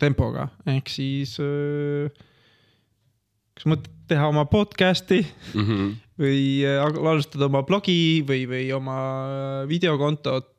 tempoga, 0.00 0.46
ehk 0.66 0.88
siis 0.88 1.34
äh, 1.44 2.08
kas 3.58 3.66
mõtled 3.68 3.94
teha 4.08 4.28
oma 4.30 4.46
podcast'i 4.48 5.20
Mhm. 5.54 5.90
või 6.22 6.64
äh, 6.66 6.80
alustada 6.82 7.46
oma 7.50 7.60
blogi 7.68 8.22
või, 8.26 8.46
või 8.50 8.70
oma 8.74 8.96
videokontot 9.68 10.54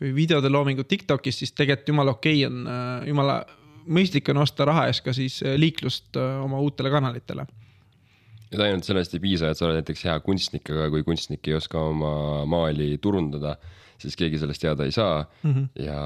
või 0.00 0.12
videode 0.16 0.48
loomingut 0.48 0.88
Tiktokis, 0.88 1.36
siis 1.42 1.52
tegelikult 1.52 1.90
jumala 1.90 2.14
okei 2.14 2.38
on, 2.46 2.62
jumala 3.04 3.34
mõistlik 3.84 4.30
on 4.32 4.38
osta 4.40 4.64
raha 4.64 4.86
eest 4.88 5.02
ka 5.04 5.12
siis 5.12 5.40
liiklust 5.60 6.16
oma 6.16 6.60
uutele 6.62 6.88
kanalitele. 6.94 7.44
Et 8.52 8.60
ainult 8.60 8.86
sellest 8.86 9.14
ei 9.16 9.22
piisa, 9.22 9.50
et 9.50 9.58
sa 9.58 9.66
oled 9.68 9.80
näiteks 9.80 10.04
hea 10.08 10.16
kunstnik, 10.24 10.68
aga 10.74 10.90
kui 10.92 11.06
kunstnik 11.06 11.48
ei 11.48 11.56
oska 11.56 11.80
oma 11.92 12.12
maali 12.48 12.90
turundada, 13.02 13.56
siis 14.02 14.18
keegi 14.18 14.40
sellest 14.42 14.62
teada 14.64 14.84
ei 14.84 14.94
saa 14.94 15.22
mm. 15.22 15.52
-hmm. 15.52 15.66
ja 15.86 15.98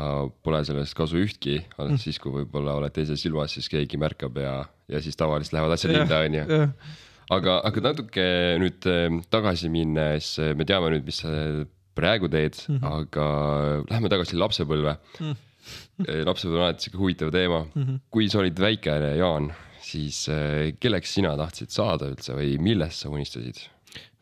pole 0.42 0.62
sellest 0.64 0.94
kasu 0.94 1.22
ühtki, 1.24 1.58
alles 1.78 2.04
siis, 2.04 2.18
kui 2.22 2.32
võib-olla 2.32 2.76
oled 2.76 2.92
teises 2.92 3.22
silmas, 3.22 3.56
siis 3.56 3.68
keegi 3.72 3.98
märkab 4.00 4.36
ja, 4.38 4.56
ja 4.88 5.00
siis 5.02 5.16
tavaliselt 5.16 5.56
lähevad 5.56 5.76
asjad 5.76 5.96
linda, 5.96 6.20
onju. 6.26 6.44
aga, 7.30 7.60
aga 7.64 7.86
natuke 7.88 8.26
nüüd 8.62 8.90
eh, 8.90 9.08
tagasi 9.30 9.72
minnes, 9.72 10.36
me 10.56 10.68
teame 10.68 10.92
nüüd, 10.92 11.08
mis 11.08 11.24
sa 11.24 11.32
praegu 11.96 12.28
teed 12.28 12.56
mm, 12.68 12.76
-hmm. 12.76 12.86
aga 12.92 13.26
lähme 13.90 14.12
tagasi 14.12 14.36
lapsepõlve 14.36 14.96
mm. 14.96 15.32
-hmm. 15.32 16.24
lapsepõlv 16.28 16.58
on 16.58 16.66
alati 16.66 16.86
siuke 16.86 17.00
huvitav 17.00 17.32
teema 17.32 17.64
mm. 17.64 17.82
-hmm. 17.82 18.00
kui 18.10 18.28
sa 18.28 18.42
olid 18.42 18.60
väikene 18.60 19.16
Jaan, 19.16 19.52
siis 19.86 20.24
eh, 20.32 20.74
kelleks 20.80 21.16
sina 21.18 21.36
tahtsid 21.38 21.72
saada 21.74 22.10
üldse 22.10 22.36
või 22.36 22.56
millest 22.62 23.04
sa 23.04 23.12
unistasid? 23.12 23.64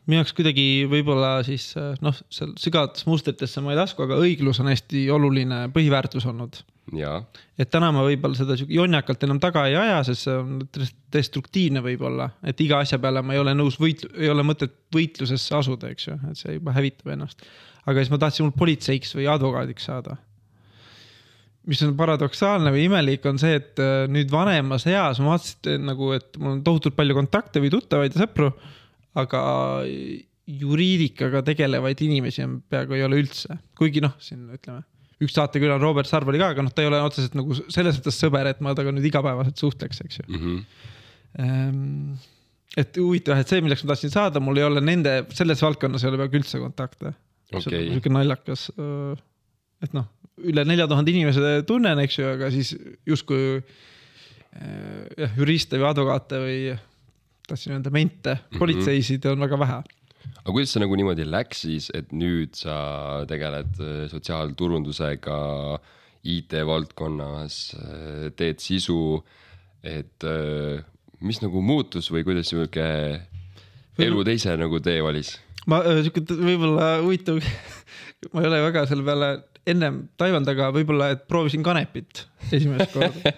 minu 0.05 0.21
jaoks 0.21 0.35
kuidagi 0.37 0.85
võib-olla 0.89 1.39
siis 1.45 1.71
äh, 1.79 1.95
noh, 2.05 2.15
seal 2.33 2.53
sügavates 2.61 3.07
mustritesse 3.09 3.61
ma 3.65 3.73
ei 3.73 3.79
lasku, 3.79 4.05
aga 4.05 4.19
õiglus 4.21 4.61
on 4.61 4.69
hästi 4.69 5.07
oluline 5.13 5.65
põhiväärtus 5.73 6.27
olnud. 6.29 6.59
et 7.57 7.71
täna 7.73 7.89
ma 7.95 8.03
võib-olla 8.05 8.37
seda 8.37 8.57
sihuke 8.57 8.75
jonjakalt 8.77 9.25
enam 9.25 9.41
taga 9.41 9.65
ei 9.69 9.77
aja, 9.79 10.03
sest 10.05 10.27
see 10.27 10.35
on 10.37 10.59
destruktiivne 11.15 11.81
võib-olla, 11.85 12.29
et 12.45 12.61
iga 12.61 12.83
asja 12.85 13.01
peale 13.01 13.23
ma 13.25 13.33
ei 13.33 13.41
ole 13.41 13.55
nõus 13.57 13.79
võit-, 13.81 14.05
ei 14.13 14.29
ole 14.29 14.45
mõtet 14.45 14.75
võitlusesse 14.93 15.57
asuda, 15.57 15.89
eks 15.95 16.11
ju, 16.11 16.19
et 16.29 16.43
see 16.43 16.59
juba 16.59 16.75
hävitab 16.77 17.15
ennast. 17.15 17.41
aga 17.85 18.01
siis 18.01 18.13
ma 18.13 18.21
tahtsin 18.21 18.53
politseiks 18.53 19.17
või 19.17 19.29
advokaadiks 19.33 19.89
saada. 19.89 20.19
Mis 21.65 21.81
on 21.85 21.95
paradoksaalne 21.97 22.71
või 22.73 22.85
imelik, 22.89 23.23
on 23.29 23.39
see, 23.41 23.55
et 23.59 23.79
äh, 23.81 24.05
nüüd 24.11 24.29
vanemas 24.33 24.85
eas 24.91 25.19
ma 25.23 25.33
vaatasin 25.33 25.85
nagu, 25.89 26.11
et 26.17 26.37
mul 26.41 26.57
on 26.57 26.63
tohutult 26.65 26.95
palju 26.97 27.15
kontakte 27.17 27.61
või 27.63 27.71
tuttavaid 27.73 28.13
ja 28.15 28.25
sõpru, 28.25 28.51
aga 29.17 29.41
juriidikaga 30.45 31.41
tegelevaid 31.47 32.01
inimesi 32.05 32.43
on 32.45 32.59
peaaegu 32.69 32.97
ei 32.97 33.05
ole 33.07 33.23
üldse, 33.23 33.57
kuigi 33.77 34.03
noh, 34.03 34.13
siin 34.21 34.43
ütleme, 34.53 34.83
üks 35.23 35.33
saatekülaline 35.37 35.81
Robert 35.81 36.09
Sarv 36.09 36.29
oli 36.29 36.41
ka, 36.41 36.51
aga 36.53 36.65
noh, 36.65 36.73
ta 36.75 36.83
ei 36.83 36.89
ole 36.91 36.99
otseselt 37.01 37.37
nagu 37.39 37.55
selles 37.73 37.97
mõttes 37.97 38.19
sõber, 38.21 38.49
et 38.51 38.61
ma 38.61 38.75
temaga 38.77 38.93
nüüd 38.97 39.09
igapäevaselt 39.09 39.61
suhtleks, 39.61 40.01
eks 40.05 40.21
ju 40.21 40.25
Mhm. 40.29 40.57
ähm,. 41.41 42.17
et 42.77 42.97
huvitav, 42.99 43.39
et 43.39 43.47
see, 43.47 43.61
milleks 43.63 43.85
ma 43.85 43.93
tahtsin 43.93 44.11
saada, 44.13 44.41
mul 44.43 44.57
ei 44.59 44.67
ole 44.67 44.81
nende, 44.83 45.23
selles 45.33 45.61
valdkonnas 45.63 46.03
ei 46.03 46.09
ole 46.11 46.19
peaaegu 46.21 46.41
üldse 46.41 46.59
kontakte. 46.59 47.13
Okei. 47.53 47.89
sihuke 47.91 48.09
naljakas, 48.09 48.67
et 49.83 49.93
noh, 49.95 50.05
üle 50.45 50.63
nelja 50.67 50.87
tuhande 50.87 51.11
inimese 51.11 51.61
tunnen, 51.67 51.99
eks 52.03 52.19
ju, 52.19 52.27
aga 52.35 52.49
siis 52.53 52.73
justkui 53.07 53.59
äh, 53.59 55.05
jah, 55.17 55.35
juriste 55.37 55.79
või 55.79 55.89
advokaate 55.91 56.41
või 56.43 56.59
tahtsin 57.47 57.75
öelda 57.77 57.91
mente, 57.93 58.39
Mhm. 58.39 58.59
politseisid 58.59 59.25
on 59.31 59.39
väga 59.45 59.59
vähe 59.61 59.81
aga 60.35 60.51
kuidas 60.53 60.71
see 60.73 60.81
nagu 60.81 60.95
niimoodi 60.97 61.25
läks 61.29 61.61
siis, 61.65 61.89
et 61.93 62.11
nüüd 62.13 62.55
sa 62.57 63.25
tegeled 63.29 63.77
äh, 63.81 64.07
sotsiaalturundusega 64.11 65.37
IT-valdkonnas, 66.25 67.55
teed 68.33 68.57
sisu, 68.63 69.19
et 69.85 70.23
mis 71.21 71.37
nagu 71.43 71.61
muutus 71.61 72.07
või 72.09 72.23
kuidas 72.25 72.49
sihuke 72.49 72.85
elu 74.01 74.23
teise 74.25 74.55
nagu 74.57 74.79
tee 74.81 75.03
valis? 75.05 75.35
ma 75.69 75.83
sihuke 75.85 76.23
võib-olla 76.33 76.87
huvitav, 77.03 77.37
ma 78.33 78.41
ei 78.41 78.49
ole 78.49 78.63
väga 78.65 78.87
selle 78.89 79.05
peale 79.05 79.29
ennem 79.69 80.03
taibanud, 80.19 80.49
aga 80.51 80.69
võib-olla, 80.75 81.11
et 81.15 81.25
proovisin 81.29 81.65
kanepit 81.65 82.25
esimest 82.55 82.93
korda. 82.93 83.33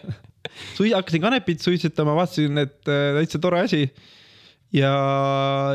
Sui-, 0.77 0.93
hakkasin 0.95 1.23
kanepit 1.23 1.63
suitsetama, 1.63 2.15
vaatasin, 2.17 2.63
et 2.63 2.91
äh, 2.91 3.11
täitsa 3.19 3.41
tore 3.43 3.63
asi. 3.65 3.87
ja, 4.75 4.93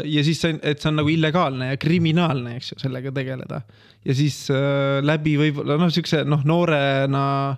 ja 0.05 0.25
siis 0.25 0.41
sain, 0.43 0.59
et 0.63 0.81
see 0.81 0.91
on 0.91 0.99
nagu 1.01 1.13
illegaalne 1.13 1.73
ja 1.73 1.81
kriminaalne, 1.81 2.57
eks 2.59 2.75
ju, 2.75 2.81
sellega 2.83 3.13
tegeleda. 3.15 3.63
ja 4.05 4.17
siis 4.17 4.45
äh, 4.53 4.99
läbi 5.05 5.37
võib-olla 5.41 5.79
noh, 5.81 5.93
siukse 5.93 6.25
noh, 6.29 6.45
noorena 6.49 7.57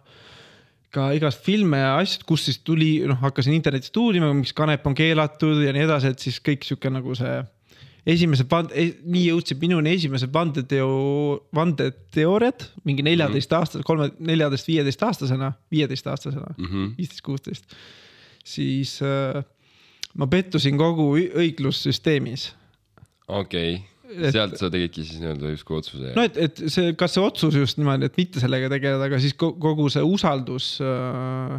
ka 0.95 1.09
igast 1.17 1.43
filme 1.43 1.81
ja 1.81 1.97
asju, 1.99 2.23
kus 2.29 2.47
siis 2.47 2.61
tuli, 2.63 3.01
noh, 3.09 3.19
hakkasin 3.23 3.57
internetist 3.57 3.97
uurima, 3.99 4.31
miks 4.37 4.55
kanep 4.55 4.87
on 4.87 4.95
keelatud 4.95 5.65
ja 5.65 5.75
nii 5.75 5.89
edasi, 5.89 6.13
et 6.15 6.23
siis 6.23 6.39
kõik 6.45 6.67
sihuke 6.67 6.93
nagu 6.93 7.17
see 7.19 7.41
esimesed 8.07 8.49
vand-, 8.51 8.73
nii 9.05 9.23
jõudsid 9.31 9.61
minuni 9.63 9.95
esimesed 9.97 10.33
vandeteo, 10.35 10.89
vandeteooriad 11.57 12.67
mingi 12.85 13.05
neljateist 13.07 13.53
aastase, 13.57 13.85
kolme, 13.87 14.11
neljateist, 14.21 14.69
viieteist 14.69 15.03
aastasena, 15.07 15.53
viieteist 15.73 16.07
aastasena, 16.13 16.55
Mhm. 16.59 16.91
viisteist, 16.99 17.23
kuusteist. 17.25 17.65
siis 18.45 18.99
äh, 19.03 19.41
ma 20.21 20.27
pettusin 20.29 20.77
kogu 20.77 21.07
õi- 21.17 21.31
õiglussüsteemis 21.33 22.51
okei 23.29 23.75
okay., 23.79 24.31
sealt 24.31 24.59
sa 24.61 24.69
tegidki 24.71 25.01
siis 25.03 25.17
nii-öelda 25.23 25.55
justkui 25.55 25.79
otsuse 25.81 26.13
no 26.15 26.23
et, 26.29 26.37
et 26.37 26.61
see, 26.69 26.93
kas 26.93 27.15
see 27.17 27.25
otsus 27.25 27.57
just 27.57 27.79
niimoodi, 27.81 28.05
et 28.11 28.19
mitte 28.21 28.39
sellega 28.43 28.69
tegeleda, 28.69 29.09
aga 29.09 29.19
siis 29.19 29.33
ko- 29.33 29.55
kogu 29.57 29.89
see 29.91 30.05
usaldus 30.05 30.75
äh, 30.85 31.57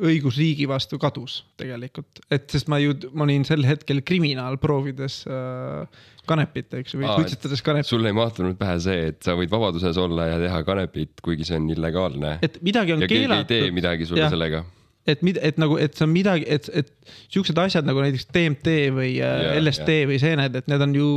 õigusriigi 0.00 0.66
vastu 0.68 0.98
kadus 1.00 1.42
tegelikult, 1.60 2.22
et 2.32 2.46
sest 2.52 2.70
ma 2.72 2.78
ju, 2.80 2.94
ma 3.12 3.26
olin 3.26 3.44
sel 3.44 3.64
hetkel 3.66 4.00
kriminaal 4.06 4.56
proovides 4.62 5.22
äh, 5.28 6.04
kanepit, 6.28 6.70
eks 6.80 6.94
ju, 6.94 7.02
või 7.02 7.10
suitsetades 7.12 7.64
kanepit. 7.64 7.90
sul 7.90 8.08
ei 8.08 8.16
mahtunud 8.16 8.56
pähe 8.60 8.78
see, 8.82 9.08
et 9.12 9.20
sa 9.24 9.36
võid 9.38 9.52
vabaduses 9.52 9.98
olla 10.00 10.30
ja 10.30 10.38
teha 10.42 10.62
kanepit, 10.68 11.20
kuigi 11.24 11.48
see 11.48 11.58
on 11.60 11.68
illegaalne. 11.74 12.38
et 12.42 12.56
midagi 12.64 12.96
on 12.96 13.04
ja 13.04 13.10
keegi 13.10 13.26
ei 13.26 13.28
tee 13.28 13.58
keelatud, 13.58 13.76
midagi 13.80 14.08
sulle 14.08 14.24
Jah. 14.24 14.32
sellega. 14.32 14.64
Et 15.02 15.22
mida, 15.26 15.40
et 15.42 15.56
nagu, 15.58 15.74
et 15.82 15.96
see 15.98 16.04
on 16.06 16.12
midagi, 16.12 16.44
et, 16.46 16.68
et 16.78 16.90
siuksed 17.32 17.58
asjad 17.58 17.86
nagu 17.88 18.02
näiteks 18.04 18.28
DMT 18.30 18.74
või 18.94 19.08
yeah, 19.16 19.56
LSD 19.58 19.96
yeah. 19.96 20.08
või 20.10 20.18
seened, 20.22 20.58
et 20.60 20.68
need 20.70 20.84
on 20.86 20.94
ju 20.94 21.08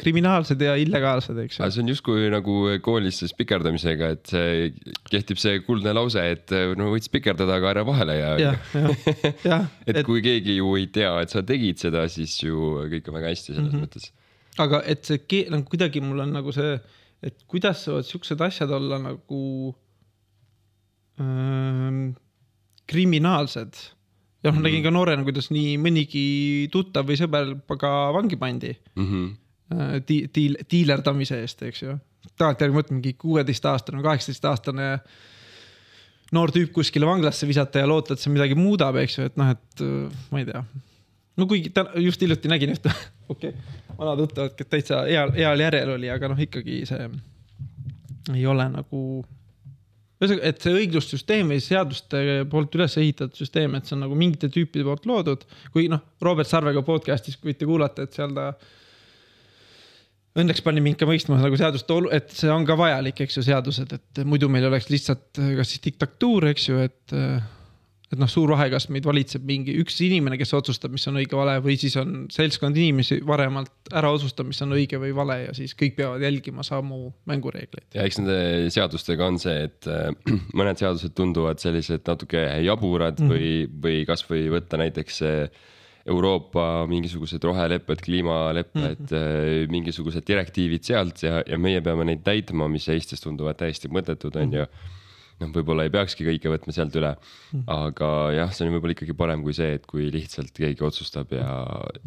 kriminaalsed 0.00 0.64
ja 0.64 0.76
illegaalsed, 0.80 1.36
eks 1.42 1.58
ju 1.58 1.64
aga. 1.64 1.74
see 1.74 1.84
on 1.84 1.92
justkui 1.92 2.30
nagu 2.32 2.56
koolis 2.86 3.20
siis 3.20 3.34
spikerdamisega, 3.34 4.10
et 4.16 4.32
see 4.32 4.96
kehtib 5.10 5.42
see 5.42 5.60
kuldne 5.66 5.92
lause, 5.96 6.24
et 6.24 6.56
no 6.80 6.88
võid 6.94 7.04
spikerdada, 7.04 7.60
aga 7.60 7.74
ära 7.74 7.84
vahele 7.86 8.16
jää. 8.16 8.32
jah, 8.46 8.74
jah, 8.80 9.14
jah, 9.50 9.68
et 9.92 10.00
kui 10.08 10.24
keegi 10.24 10.56
ju 10.62 10.72
ei 10.80 10.88
tea, 10.96 11.12
et 11.20 11.36
sa 11.36 11.44
tegid 11.44 11.84
seda, 11.84 12.08
siis 12.08 12.38
ju 12.40 12.88
kõik 12.96 13.12
on 13.12 13.20
väga 13.20 13.34
hästi 13.34 13.52
selles 13.52 13.68
mm 13.68 13.76
-hmm. 13.76 13.84
mõttes. 13.84 14.10
aga 14.64 14.82
et 14.88 15.04
see 15.04 15.44
nagu 15.52 15.68
kuidagi 15.68 16.00
mul 16.00 16.24
on 16.24 16.32
nagu 16.40 16.52
see, 16.56 16.80
et 17.20 17.44
kuidas 17.44 17.84
saavad 17.84 18.08
siuksed 18.08 18.40
asjad 18.40 18.72
olla 18.72 18.98
nagu 19.04 19.44
ähm, 21.20 22.14
kriminaalsed. 22.90 23.74
ja 24.44 24.52
noh, 24.52 24.60
nägin 24.64 24.82
ka 24.84 24.92
noorena, 24.92 25.24
kuidas 25.24 25.50
nii 25.54 25.76
mõnigi 25.80 26.24
tuttav 26.72 27.06
või 27.08 27.16
sõber 27.20 27.54
ka 27.80 27.92
vangi 28.16 28.36
pandi 28.40 28.74
Mm 28.94 29.06
-hmm. 29.10 29.30
äh, 29.74 29.94
di-, 30.08 30.26
diil-, 30.34 30.60
diilerdamise 30.70 31.40
eest, 31.40 31.62
eks 31.62 31.82
ju. 31.82 31.98
tagantjärgi 32.38 32.74
mõtlen, 32.74 33.00
mingi 33.00 33.12
kuueteistaastane, 33.20 34.02
kaheksateistaastane 34.02 34.98
noor 36.32 36.50
tüüp 36.50 36.72
kuskile 36.72 37.06
vanglasse 37.06 37.46
visata 37.46 37.78
ja 37.78 37.88
loota, 37.88 38.14
et 38.14 38.20
see 38.20 38.32
midagi 38.32 38.54
muudab, 38.54 38.96
eks 38.96 39.18
ju, 39.18 39.24
et 39.24 39.36
noh, 39.36 39.50
et 39.50 39.84
äh, 39.84 40.10
ma 40.30 40.40
ei 40.40 40.48
tea. 40.48 40.64
no 41.36 41.46
kuigi 41.46 41.70
ta 41.70 41.86
just 41.96 42.20
hiljuti 42.20 42.48
nägin 42.48 42.74
ühte, 42.74 42.92
okei 43.32 43.50
okay,, 43.50 43.80
vana 43.98 44.16
tuttavat, 44.16 44.54
kes 44.58 44.66
täitsa 44.66 45.04
heal, 45.08 45.32
heal 45.32 45.60
järjel 45.60 45.96
oli, 45.96 46.10
aga 46.10 46.28
noh, 46.28 46.40
ikkagi 46.40 46.82
see 46.88 47.08
ei 48.34 48.46
ole 48.46 48.68
nagu 48.72 49.00
ühesõnaga, 50.24 50.50
et 50.50 50.62
see 50.64 50.76
õiglussüsteem 50.80 51.52
või 51.54 51.60
seaduste 51.62 52.22
poolt 52.50 52.74
üles 52.78 52.96
ehitatud 53.00 53.38
süsteem, 53.38 53.76
et 53.78 53.88
see 53.88 53.96
on 53.96 54.04
nagu 54.06 54.16
mingite 54.18 54.50
tüüpide 54.52 54.86
poolt 54.86 55.06
loodud. 55.10 55.44
kui 55.74 55.86
noh, 55.92 56.02
Robert 56.24 56.50
Sarvega 56.50 56.82
podcast'is 56.86 57.38
võite 57.42 57.68
kuulata, 57.68 58.06
et 58.06 58.16
seal 58.16 58.34
ta 58.36 58.52
õnneks 60.34 60.64
pani 60.66 60.82
mind 60.82 60.98
ka 60.98 61.06
mõistma 61.06 61.38
nagu 61.38 61.58
seadust, 61.58 61.90
et 62.16 62.32
see 62.34 62.50
on 62.50 62.66
ka 62.66 62.76
vajalik, 62.78 63.20
eks 63.22 63.38
ju, 63.38 63.44
seadused, 63.46 63.92
et 63.94 64.24
muidu 64.26 64.48
meil 64.50 64.66
oleks 64.66 64.90
lihtsalt 64.90 65.38
kas 65.38 65.70
siis 65.70 65.84
diktatuur, 65.84 66.48
eks 66.50 66.70
ju, 66.72 66.80
et 66.88 67.14
et 68.14 68.20
noh, 68.20 68.30
suur 68.30 68.52
vahe, 68.54 68.68
kas 68.72 68.86
meid 68.92 69.06
valitseb 69.08 69.44
mingi 69.48 69.74
üks 69.82 69.98
inimene, 70.04 70.38
kes 70.40 70.54
otsustab, 70.56 70.94
mis 70.94 71.04
on 71.10 71.18
õige, 71.20 71.36
vale 71.38 71.56
või 71.64 71.76
siis 71.80 71.96
on 72.00 72.24
seltskond 72.32 72.78
inimesi 72.80 73.20
varemalt 73.26 73.92
ära 73.94 74.12
otsustab, 74.14 74.48
mis 74.50 74.62
on 74.64 74.74
õige 74.76 75.00
või 75.02 75.12
vale 75.16 75.40
ja 75.44 75.52
siis 75.56 75.74
kõik 75.78 75.98
peavad 75.98 76.24
jälgima 76.24 76.64
samu 76.66 77.10
mängureegleid. 77.30 77.90
ja 77.96 78.06
eks 78.06 78.20
nende 78.20 78.72
seadustega 78.74 79.28
on 79.28 79.38
see, 79.42 79.68
et 79.68 79.90
äh, 79.90 80.08
mõned 80.58 80.80
seadused 80.80 81.14
tunduvad 81.18 81.62
sellised 81.62 82.06
natuke 82.06 82.42
jaburad 82.64 83.20
mm 83.20 83.28
-hmm. 83.28 83.36
või, 83.36 83.78
või 83.86 84.08
kasvõi 84.08 84.48
võtta 84.54 84.80
näiteks 84.80 85.22
see 85.24 85.46
Euroopa 86.04 86.84
mingisugused 86.84 87.44
rohelepped, 87.44 88.02
kliimalepped 88.04 88.74
mm, 88.76 89.06
-hmm. 89.08 89.70
mingisugused 89.72 90.26
direktiivid 90.28 90.84
sealt 90.84 91.22
ja, 91.24 91.40
ja 91.48 91.56
meie 91.58 91.80
peame 91.80 92.04
neid 92.04 92.20
täitma, 92.26 92.68
mis 92.68 92.88
Eestis 92.92 93.24
tunduvad 93.24 93.56
täiesti 93.56 93.88
mõttetud, 93.88 94.36
on 94.36 94.52
ju 94.52 94.66
mm 94.66 94.68
-hmm 94.68 95.02
noh, 95.42 95.52
võib-olla 95.54 95.86
ei 95.86 95.92
peakski 95.94 96.26
kõike 96.26 96.52
võtma 96.52 96.74
sealt 96.76 96.96
üle. 96.98 97.14
Hmm. 97.50 97.64
aga 97.70 98.10
jah, 98.36 98.52
see 98.54 98.66
on 98.66 98.74
võib-olla 98.76 98.96
ikkagi 98.96 99.16
parem 99.18 99.44
kui 99.46 99.56
see, 99.56 99.78
et 99.78 99.86
kui 99.90 100.08
lihtsalt 100.14 100.54
keegi 100.56 100.84
otsustab 100.86 101.32
ja, 101.34 101.48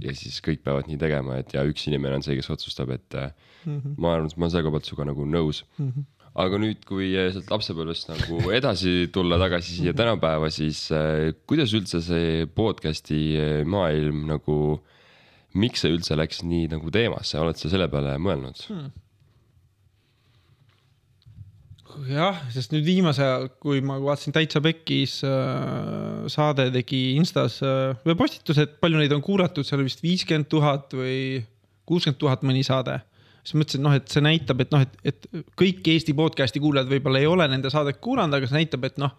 ja 0.03 0.17
siis 0.17 0.39
kõik 0.45 0.63
peavad 0.65 0.89
nii 0.89 0.99
tegema, 1.01 1.39
et 1.41 1.55
ja 1.57 1.65
üks 1.67 1.87
inimene 1.89 2.19
on 2.19 2.25
see, 2.25 2.37
kes 2.39 2.51
otsustab, 2.53 2.93
et 2.95 3.17
mm 3.17 3.79
-hmm. 3.79 3.97
ma 3.97 4.13
arvan, 4.15 4.29
et 4.31 4.37
ma 4.37 4.47
olen 4.47 4.53
selle 4.55 4.67
koha 4.67 4.77
pealt 4.77 4.91
sinuga 4.91 5.09
nagu 5.11 5.25
nõus 5.25 5.65
mm. 5.77 5.89
-hmm 5.89 6.13
aga 6.37 6.59
nüüd, 6.61 6.83
kui 6.85 7.13
sealt 7.33 7.49
lapsepõlvest 7.49 8.11
nagu 8.11 8.51
edasi 8.53 8.91
tulla 9.15 9.39
tagasi 9.41 9.79
siia 9.79 9.93
tänapäeva, 9.97 10.51
siis 10.53 10.83
äh, 10.93 11.33
kuidas 11.49 11.73
üldse 11.73 12.01
see 12.05 12.45
podcast'i 12.45 13.21
äh, 13.41 13.65
maailm 13.65 14.27
nagu, 14.29 14.77
miks 15.57 15.81
see 15.81 15.95
üldse 15.95 16.17
läks 16.19 16.43
nii 16.45 16.69
nagu 16.75 16.93
teemasse, 16.93 17.39
oled 17.41 17.57
sa 17.57 17.71
selle 17.73 17.89
peale 17.89 18.17
mõelnud 18.21 18.61
hmm.? 18.69 18.93
Jah, 22.05 22.37
sest 22.53 22.73
nüüd 22.73 22.85
viimase 22.85 23.23
ajal, 23.25 23.47
kui 23.63 23.81
ma 23.85 23.97
vaatasin 24.01 24.35
Täitsa 24.35 24.61
Pekkis 24.63 25.19
äh, 25.27 26.27
saade 26.31 26.67
tegi 26.75 27.01
Instas 27.17 27.59
äh, 27.65 27.97
ühe 28.05 28.15
postituse, 28.19 28.67
et 28.67 28.77
palju 28.83 28.99
neid 29.01 29.15
on 29.15 29.23
kuulatud, 29.25 29.67
seal 29.67 29.83
vist 29.85 30.03
viiskümmend 30.05 30.49
tuhat 30.51 30.93
või 30.97 31.17
kuuskümmend 31.89 32.19
tuhat 32.21 32.45
mõni 32.47 32.63
saade. 32.67 32.99
siis 33.47 33.55
mõtlesin, 33.55 33.83
noh, 33.85 33.95
et 33.95 34.07
see 34.11 34.23
näitab, 34.23 34.61
et 34.61 34.71
noh, 34.75 34.83
et, 34.83 34.95
et 35.07 35.27
kõik 35.57 35.85
Eesti 35.87 36.15
podcast'i 36.17 36.61
kuulajad 36.63 36.89
võib-olla 36.91 37.23
ei 37.23 37.29
ole 37.31 37.47
nende 37.47 37.71
saadet 37.71 38.01
kuulanud, 38.03 38.35
aga 38.35 38.49
see 38.49 38.59
näitab, 38.59 38.83
et 38.89 38.97
noh 39.01 39.15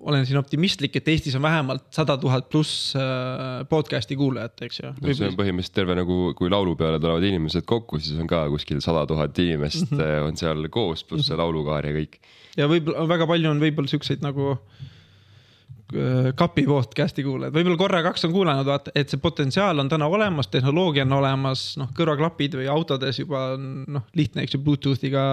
olen 0.00 0.26
siin 0.26 0.38
optimistlik, 0.38 0.96
et 0.96 1.08
Eestis 1.08 1.34
on 1.38 1.42
vähemalt 1.42 1.86
sada 1.94 2.16
tuhat 2.20 2.48
pluss 2.50 2.92
äh, 2.96 3.64
podcast'i 3.68 4.16
kuulajat, 4.16 4.62
eks 4.66 4.80
ju. 4.82 4.90
no 4.94 5.14
see 5.14 5.30
on 5.30 5.38
põhimõtteliselt 5.38 5.78
terve 5.80 5.96
nagu, 5.98 6.18
kui 6.38 6.50
laulu 6.52 6.76
peale 6.78 7.00
tulevad 7.02 7.24
inimesed 7.26 7.66
kokku, 7.68 7.98
siis 8.02 8.18
on 8.20 8.28
ka 8.30 8.44
kuskil 8.52 8.82
sada 8.84 9.04
tuhat 9.10 9.38
inimest 9.42 9.88
mm 9.90 9.98
-hmm. 9.98 10.28
on 10.28 10.36
seal 10.38 10.68
koos, 10.70 11.02
pluss 11.04 11.30
see 11.30 11.38
laulukaar 11.38 11.86
ja 11.86 11.96
kõik. 11.96 12.20
ja 12.56 12.68
võib-olla 12.70 13.08
väga 13.08 13.26
palju 13.26 13.50
on 13.50 13.62
võib-olla 13.62 13.90
siukseid 13.90 14.22
nagu 14.22 14.50
äh, 14.54 16.30
kapi 16.34 16.66
podcast'i 16.68 17.24
kuulajad, 17.26 17.54
võib-olla 17.54 17.78
korra-kaks 17.80 18.24
on 18.28 18.32
kuulanud, 18.32 18.66
vaata, 18.66 18.94
et 18.94 19.10
see 19.10 19.18
potentsiaal 19.18 19.78
on 19.78 19.88
täna 19.88 20.06
olemas, 20.06 20.46
tehnoloogia 20.46 21.02
on 21.08 21.16
olemas, 21.18 21.72
noh, 21.76 21.90
kõrvaklapid 21.94 22.54
või 22.60 22.68
autodes 22.70 23.18
juba 23.18 23.48
on 23.56 23.82
noh, 23.88 24.06
lihtne, 24.14 24.42
eks 24.42 24.54
ju, 24.54 24.62
Bluetoothiga 24.62 25.24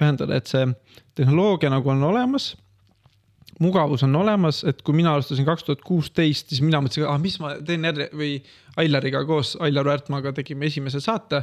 ühendada, 0.00 0.36
et 0.36 0.46
see 0.46 0.64
tehnoloogia 1.14 1.70
nagu 1.70 1.90
on 1.90 2.02
olemas 2.02 2.54
mugavus 3.62 4.04
on 4.06 4.14
olemas, 4.16 4.62
et 4.68 4.82
kui 4.86 4.96
mina 4.96 5.12
alustasin 5.14 5.46
kaks 5.46 5.66
tuhat 5.66 5.82
kuusteist, 5.86 6.52
siis 6.52 6.62
mina 6.64 6.80
mõtlesin, 6.82 7.08
ah, 7.10 7.18
mis 7.20 7.38
ma 7.42 7.56
teen 7.66 7.86
jälle 7.88 8.08
või 8.14 8.38
Ailariga 8.78 9.24
koos, 9.26 9.56
Ailar 9.64 9.88
Väärtmaaga 9.88 10.32
tegime 10.36 10.68
esimese 10.70 11.02
saate. 11.02 11.42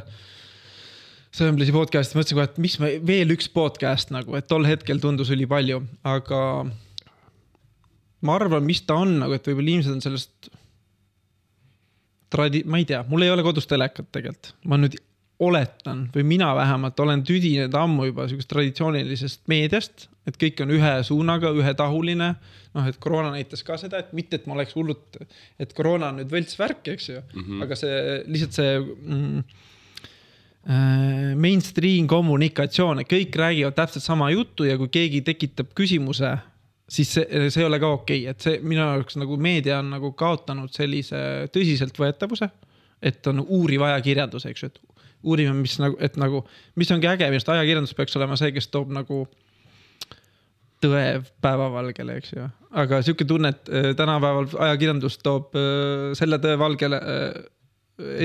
Sõemblisi 1.36 1.74
podcast'i, 1.74 2.16
mõtlesin 2.16 2.38
kohe, 2.38 2.48
et 2.48 2.60
mis 2.64 2.78
me, 2.80 2.92
veel 3.04 3.34
üks 3.34 3.50
podcast 3.52 4.12
nagu, 4.14 4.36
et 4.38 4.48
tol 4.48 4.64
hetkel 4.68 5.02
tundus 5.02 5.32
ülipalju, 5.34 5.82
aga. 6.08 6.40
ma 8.24 8.38
arvan, 8.40 8.64
mis 8.64 8.80
ta 8.88 8.96
on 9.04 9.18
nagu, 9.20 9.36
et 9.36 9.44
võib-olla 9.44 9.74
inimesed 9.74 9.98
on 9.98 10.04
sellest. 10.04 10.54
Tradi-, 12.32 12.64
ma 12.66 12.80
ei 12.80 12.88
tea, 12.88 13.04
mul 13.06 13.22
ei 13.22 13.30
ole 13.30 13.44
kodus 13.46 13.68
telekat 13.70 14.08
tegelikult, 14.10 14.54
ma 14.66 14.80
nüüd 14.80 14.96
oletan 15.40 16.06
või 16.14 16.24
mina 16.24 16.48
vähemalt 16.56 17.00
olen 17.00 17.22
tüdinenud 17.26 17.74
ammu 17.76 18.08
juba 18.08 18.24
sihukesest 18.28 18.50
traditsioonilisest 18.52 19.42
meediast, 19.52 20.06
et 20.26 20.38
kõik 20.40 20.62
on 20.64 20.72
ühe 20.74 20.92
suunaga, 21.04 21.52
ühetahuline. 21.52 22.30
noh, 22.76 22.88
et 22.88 22.98
koroona 23.00 23.34
näitas 23.36 23.62
ka 23.64 23.76
seda, 23.80 24.00
et 24.00 24.12
mitte, 24.16 24.36
et 24.36 24.48
ma 24.48 24.56
oleks 24.56 24.74
hullult, 24.76 25.16
et 25.60 25.72
koroona 25.76 26.10
on 26.12 26.20
nüüd 26.20 26.32
võltsvärk, 26.32 26.88
eks 26.92 27.08
ju 27.08 27.20
mm, 27.20 27.44
-hmm. 27.44 27.62
aga 27.64 27.76
see 27.76 28.00
lihtsalt 28.26 28.58
see 28.58 28.74
mm, 28.80 29.38
äh, 30.70 31.30
mainstream 31.36 32.08
kommunikatsioon, 32.08 33.00
et 33.00 33.12
kõik 33.12 33.36
räägivad 33.36 33.76
täpselt 33.76 34.04
sama 34.04 34.30
juttu 34.30 34.64
ja 34.64 34.78
kui 34.78 34.88
keegi 34.88 35.20
tekitab 35.20 35.72
küsimuse, 35.76 36.36
siis 36.88 37.12
see, 37.12 37.48
see 37.50 37.60
ei 37.60 37.68
ole 37.68 37.80
ka 37.80 37.92
okei 37.92 38.22
okay., 38.24 38.30
et 38.32 38.40
see 38.40 38.60
minu 38.62 38.80
jaoks 38.80 39.20
nagu 39.20 39.36
meedia 39.36 39.78
on 39.84 39.90
nagu 39.98 40.12
kaotanud 40.12 40.72
sellise 40.72 41.48
tõsiseltvõetavuse. 41.52 42.50
et 43.02 43.26
on 43.26 43.44
uuriv 43.44 43.82
ajakirjandus, 43.84 44.46
eks 44.48 44.62
ju, 44.62 44.66
et 44.72 44.95
uurime, 45.26 45.56
mis 45.58 45.76
nagu, 45.82 45.98
et 46.02 46.16
nagu, 46.20 46.44
mis 46.78 46.92
ongi 46.94 47.10
äge, 47.10 47.26
minu 47.26 47.40
arust 47.40 47.50
ajakirjandus 47.52 47.96
peaks 47.98 48.16
olema 48.18 48.38
see, 48.38 48.52
kes 48.54 48.70
toob 48.72 48.94
nagu 48.94 49.24
tõe 50.84 51.04
päevavalgele, 51.44 52.20
eks 52.20 52.32
ju. 52.34 52.46
aga 52.82 53.00
sihuke 53.04 53.26
tunne, 53.28 53.52
et 53.54 53.70
äh, 53.72 53.90
tänapäeval 53.98 54.48
ajakirjandus 54.68 55.18
toob 55.24 55.56
äh, 55.56 56.12
selle 56.18 56.38
tõe 56.42 56.56
valgele 56.60 57.00
äh, 57.00 57.38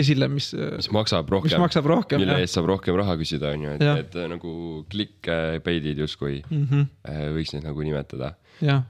esile, 0.02 0.28
mis. 0.32 0.52
mis 0.54 0.92
maksab 0.92 1.30
rohkem. 1.32 1.48
mis 1.48 1.64
maksab 1.64 1.88
rohkem. 1.88 2.20
mille 2.20 2.42
eest 2.44 2.58
saab 2.58 2.68
rohkem 2.74 2.98
raha 3.00 3.16
küsida, 3.20 3.54
on 3.56 3.68
ju, 3.68 3.76
et 3.78 3.86
need 3.88 4.20
nagu 4.34 4.54
clickbait'id 4.92 6.04
justkui 6.04 6.42
mm 6.44 6.66
-hmm. 6.68 6.90
võiks 7.38 7.56
neid 7.56 7.68
nagu 7.70 7.88
nimetada. 7.88 8.36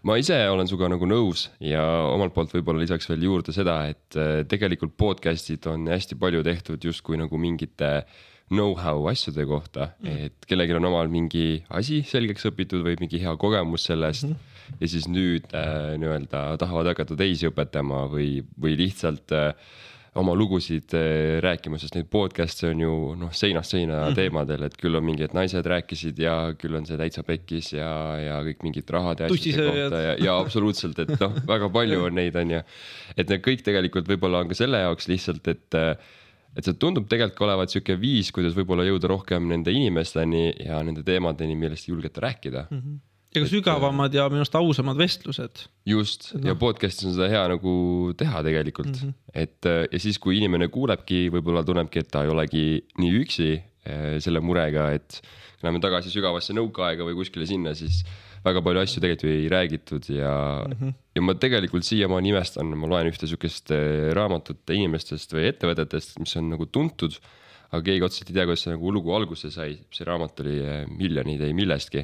Ma 0.03 0.17
ise 0.19 0.37
olen 0.51 0.67
sinuga 0.67 0.89
nagu 0.91 1.07
nõus 1.07 1.47
ja 1.63 1.83
omalt 2.11 2.33
poolt 2.35 2.51
võib-olla 2.57 2.83
lisaks 2.83 3.07
veel 3.09 3.23
juurde 3.29 3.55
seda, 3.55 3.83
et 3.91 4.19
tegelikult 4.51 4.97
podcast'id 4.99 5.65
on 5.71 5.87
hästi 5.91 6.17
palju 6.19 6.43
tehtud 6.43 6.83
justkui 6.89 7.19
nagu 7.21 7.39
mingite 7.39 7.93
äh, 8.01 8.19
know-how 8.51 9.07
asjade 9.09 9.45
kohta 9.47 9.91
mm., 10.01 10.25
et 10.27 10.47
kellelgi 10.47 10.75
on 10.75 10.89
omal 10.91 11.09
mingi 11.11 11.61
asi 11.71 12.01
selgeks 12.07 12.49
õpitud 12.51 12.83
või 12.85 12.97
mingi 12.99 13.21
hea 13.23 13.33
kogemus 13.39 13.87
sellest 13.87 14.27
mm. 14.27 14.33
-hmm. 14.33 14.81
ja 14.81 14.91
siis 14.93 15.07
nüüd 15.07 15.47
äh, 15.55 15.95
nii-öelda 16.01 16.43
tahavad 16.59 16.91
hakata 16.91 17.17
teisi 17.19 17.47
õpetama 17.47 18.03
või, 18.11 18.43
või 18.59 18.75
lihtsalt 18.79 19.31
äh, 19.35 19.53
oma 20.19 20.33
lugusid 20.35 20.91
äh, 20.97 21.39
rääkima, 21.43 21.77
sest 21.79 21.95
neid 21.95 22.09
podcast'e 22.11 22.67
on 22.73 22.81
ju 22.83 22.95
noh, 23.19 23.31
seinast 23.35 23.71
seina 23.71 23.95
mm 23.95 24.07
-hmm. 24.09 24.15
teemadel, 24.15 24.63
et 24.67 24.75
küll 24.77 24.97
on 24.99 25.05
mingid 25.07 25.33
naised 25.33 25.65
rääkisid 25.65 26.19
ja 26.19 26.53
küll 26.59 26.75
on 26.75 26.85
see 26.85 26.97
täitsa 26.99 27.23
pekkis 27.23 27.71
ja, 27.73 27.91
ja 28.19 28.39
kõik 28.43 28.65
mingid 28.67 28.89
rahade 28.89 29.29
asjade 29.29 29.67
kohta 29.69 30.01
ja, 30.01 30.15
ja 30.19 30.37
absoluutselt, 30.37 30.99
et 30.99 31.15
noh, 31.19 31.37
väga 31.47 31.69
palju 31.69 32.03
on 32.09 32.15
neid, 32.19 32.35
on 32.35 32.51
ju. 32.57 32.63
et 33.15 33.29
need 33.29 33.45
kõik 33.45 33.63
tegelikult 33.63 34.09
võib-olla 34.11 34.43
on 34.43 34.51
ka 34.51 34.57
selle 34.57 34.83
jaoks 34.83 35.07
lihtsalt, 35.07 35.47
et 35.47 35.79
äh, 35.79 35.95
et 36.57 36.67
see 36.67 36.75
tundub 36.75 37.07
tegelikult 37.07 37.47
olevat 37.47 37.71
sihuke 37.71 37.95
viis, 37.95 38.31
kuidas 38.35 38.55
võib-olla 38.57 38.83
jõuda 38.83 39.07
rohkem 39.07 39.47
nende 39.47 39.71
inimesteni 39.71 40.51
ja 40.59 40.83
nende 40.83 41.03
teemadeni, 41.07 41.55
millest 41.55 41.87
julgete 41.87 42.19
rääkida 42.19 42.67
mm. 42.69 42.77
-hmm 42.77 42.99
ka 43.31 43.47
sügavamad 43.47 44.15
ja 44.15 44.25
minu 44.31 44.43
arust 44.43 44.55
ausamad 44.59 44.99
vestlused. 44.99 45.65
just 45.87 46.31
no. 46.35 46.51
ja 46.51 46.55
podcast'is 46.59 47.07
on 47.07 47.15
seda 47.15 47.29
hea 47.31 47.43
nagu 47.53 47.73
teha 48.19 48.43
tegelikult 48.47 48.91
mm, 48.91 49.11
-hmm. 49.11 49.13
et 49.33 49.69
ja 49.91 49.99
siis, 49.99 50.19
kui 50.19 50.37
inimene 50.37 50.67
kuulebki, 50.67 51.29
võib-olla 51.33 51.63
tunnebki, 51.67 52.03
et 52.03 52.11
ta 52.11 52.25
ei 52.25 52.33
olegi 52.33 52.65
nii 52.99 53.13
üksi 53.21 53.51
eh, 53.55 54.17
selle 54.23 54.43
murega, 54.43 54.89
et 54.97 55.21
läheme 55.63 55.79
tagasi 55.83 56.11
sügavasse 56.11 56.55
nõukaaega 56.57 57.05
või 57.07 57.15
kuskile 57.21 57.47
sinna, 57.47 57.73
siis 57.77 58.01
väga 58.43 58.63
palju 58.65 58.81
asju 58.81 59.03
tegelikult 59.03 59.31
ei 59.31 59.49
räägitud 59.53 60.09
ja 60.11 60.33
mm, 60.65 60.75
-hmm. 60.79 60.93
ja 61.15 61.21
ma 61.21 61.35
tegelikult 61.35 61.87
siiamaani 61.87 62.33
imestan, 62.33 62.73
ma 62.75 62.89
loen 62.89 63.11
ühte 63.13 63.29
sihukest 63.29 63.71
eh, 63.71 64.09
raamatut 64.17 64.75
inimestest 64.75 65.37
või 65.37 65.47
ettevõtetest, 65.53 66.19
mis 66.19 66.35
on 66.35 66.51
nagu 66.51 66.65
tuntud. 66.65 67.15
aga 67.71 67.85
keegi 67.87 68.03
otseselt 68.03 68.29
ei 68.29 68.35
tea, 68.35 68.43
kuidas 68.43 68.65
see 68.65 68.73
nagu 68.73 68.91
lugu 68.91 69.13
alguse 69.15 69.47
sai, 69.49 69.77
see 69.95 70.03
raamat 70.03 70.39
oli 70.43 70.57
Miljonid 70.91 71.39
ei 71.39 71.53
millestki. 71.55 72.03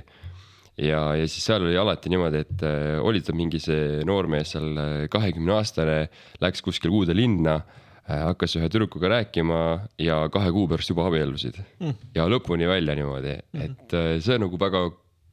Ja, 0.77 1.01
ja 1.17 1.25
siis 1.27 1.45
seal 1.49 1.65
oli 1.65 1.77
alati 1.77 2.11
niimoodi, 2.13 2.43
et 2.45 2.63
äh, 2.67 2.99
oli 3.01 3.23
ta 3.25 3.35
mingi 3.37 3.61
see 3.63 4.05
noormees 4.07 4.55
seal 4.55 5.07
kahekümne 5.13 5.57
aastane, 5.57 5.97
läks 6.43 6.63
kuskil 6.65 6.93
uude 6.93 7.17
linna 7.17 7.59
hakkas 8.07 8.53
ühe 8.55 8.69
tüdrukuga 8.71 9.09
rääkima 9.11 9.57
ja 9.99 10.21
kahe 10.31 10.53
kuu 10.55 10.69
pärast 10.71 10.93
juba 10.93 11.09
abiellusid 11.09 11.57
mm. 11.81 11.97
ja 12.15 12.23
lõpuni 12.31 12.69
välja 12.69 12.95
niimoodi 12.95 13.33
-hmm. 13.35 13.65
et 13.65 14.23
see 14.23 14.37
on 14.37 14.45
nagu 14.45 14.59
väga 14.61 14.85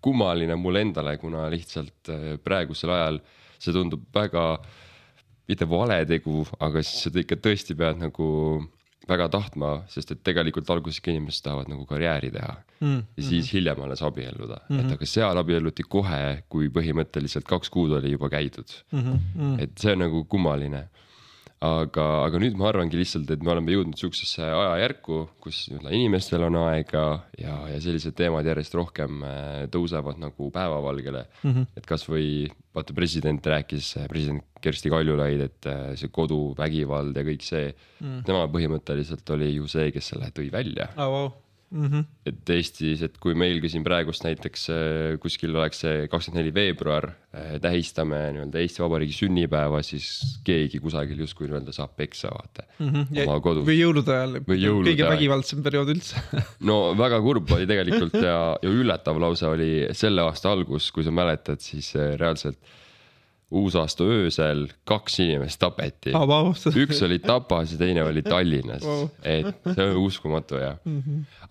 kummaline 0.05 0.57
mulle 0.61 0.85
endale, 0.85 1.17
kuna 1.21 1.49
lihtsalt 1.53 2.13
äh, 2.13 2.35
praegusel 2.45 2.93
ajal 2.93 3.21
see 3.63 3.73
tundub 3.73 4.05
väga, 4.13 4.45
mitte 5.49 5.69
vale 5.69 6.03
tegu, 6.09 6.43
aga 6.61 6.83
siis 6.85 7.07
sa 7.07 7.13
ikka 7.23 7.39
tõesti 7.41 7.77
pead 7.79 8.03
nagu 8.03 8.27
väga 9.09 9.29
tahtma, 9.33 9.71
sest 9.93 10.15
et 10.15 10.23
tegelikult 10.25 10.71
alguses 10.73 11.01
ikka 11.01 11.13
inimesed 11.13 11.45
tahavad 11.45 11.69
nagu 11.73 11.85
karjääri 11.89 12.31
teha 12.35 12.55
mm. 12.81 13.01
ja 13.19 13.27
siis 13.27 13.51
hiljem 13.53 13.83
alles 13.85 14.03
abielluda 14.03 14.61
mm, 14.63 14.77
-hmm. 14.77 14.81
et 14.85 14.97
aga 14.97 15.09
seal 15.09 15.41
abielluti 15.41 15.85
kohe, 15.89 16.45
kui 16.49 16.71
põhimõtteliselt 16.73 17.49
kaks 17.49 17.71
kuud 17.75 17.93
oli 17.99 18.15
juba 18.15 18.31
käidud 18.33 18.77
mm. 18.93 19.03
-hmm. 19.03 19.63
et 19.63 19.77
see 19.79 19.93
on 19.93 20.05
nagu 20.07 20.25
kummaline. 20.25 20.89
aga, 21.63 22.07
aga 22.27 22.41
nüüd 22.43 22.57
ma 22.59 22.69
arvangi 22.71 22.99
lihtsalt, 22.99 23.31
et 23.31 23.45
me 23.45 23.53
oleme 23.55 23.75
jõudnud 23.75 23.99
siuksesse 23.99 24.43
ajajärku, 24.45 25.21
kus 25.43 25.65
inimestel 25.71 26.45
on 26.49 26.59
aega 26.65 27.05
ja, 27.41 27.57
ja 27.71 27.79
sellised 27.83 28.17
teemad 28.19 28.47
järjest 28.49 28.75
rohkem 28.79 29.23
äh, 29.27 29.63
tõusevad 29.73 30.21
nagu 30.23 30.51
päevavalgele 30.55 31.25
mm. 31.27 31.51
-hmm. 31.51 31.71
et 31.79 31.87
kasvõi 31.89 32.27
vaata, 32.75 32.97
president 32.97 33.47
rääkis, 33.47 33.95
president 34.11 34.45
Kersti 34.65 34.91
Kaljulaid, 34.91 35.41
et 35.45 35.71
äh, 35.71 35.95
see 36.01 36.11
koduvägivald 36.13 37.17
ja 37.17 37.25
kõik 37.27 37.45
see 37.45 37.71
mm., 37.71 38.25
tema 38.27 38.47
põhimõtteliselt 38.51 39.35
oli 39.37 39.55
ju 39.55 39.69
see, 39.71 39.91
kes 39.95 40.15
selle 40.15 40.31
tõi 40.35 40.51
välja 40.53 40.91
oh, 40.97 41.09
wow. 41.09 41.33
mm. 41.75 41.89
-hmm. 41.91 42.05
et 42.31 42.51
Eestis, 42.55 43.03
et 43.05 43.19
kui 43.21 43.35
meil 43.39 43.61
ka 43.63 43.69
siin 43.69 43.85
praegust 43.85 44.25
näiteks 44.25 44.69
äh, 44.73 45.19
kuskil 45.23 45.55
oleks 45.57 45.83
see 45.85 46.07
kakskümmend 46.09 46.41
neli 46.43 46.55
veebruar, 46.55 47.11
tähistame 47.59 48.19
nii-öelda 48.37 48.61
Eesti 48.63 48.83
Vabariigi 48.85 49.17
sünnipäeva, 49.17 49.81
siis 49.83 50.39
keegi 50.47 50.79
kusagil 50.79 51.19
justkui 51.25 51.49
nii-öelda 51.49 51.75
saab 51.75 51.97
peksa, 51.99 52.31
vaata 52.31 52.63
Mm 52.79 52.91
-hmm. 52.91 53.27
oma 53.27 53.41
kodus. 53.41 53.67
või 53.67 53.79
jõulude 53.79 54.15
ajal 54.15 54.39
kõige 54.47 55.09
vägivaldsem 55.09 55.63
periood 55.63 55.91
üldse 55.95 56.23
no 56.69 56.95
väga 56.99 57.21
kurb 57.21 57.51
oli 57.57 57.67
tegelikult 57.67 58.15
ja, 58.15 58.57
ja 58.63 58.71
üllatav 58.71 59.19
lausa 59.21 59.51
oli 59.51 59.87
selle 59.93 60.23
aasta 60.23 60.51
algus, 60.51 60.91
kui 60.93 61.05
sa 61.05 61.11
mäletad, 61.11 61.61
siis 61.61 61.95
äh, 61.97 62.15
reaalselt 62.19 62.59
uusaasta 63.55 64.05
öösel 64.09 64.67
kaks 64.89 65.19
inimest 65.23 65.61
tapeti 65.63 66.13
wow. 66.17 66.53
üks 66.85 67.03
oli 67.07 67.19
Tapas 67.23 67.75
ja 67.75 67.79
teine 67.81 68.05
oli 68.05 68.23
Tallinnas 68.25 68.85
Wow., 68.85 69.09
et 69.23 69.69
see 69.69 69.85
on 69.85 69.99
uskumatu 70.03 70.59
ja. 70.61 70.75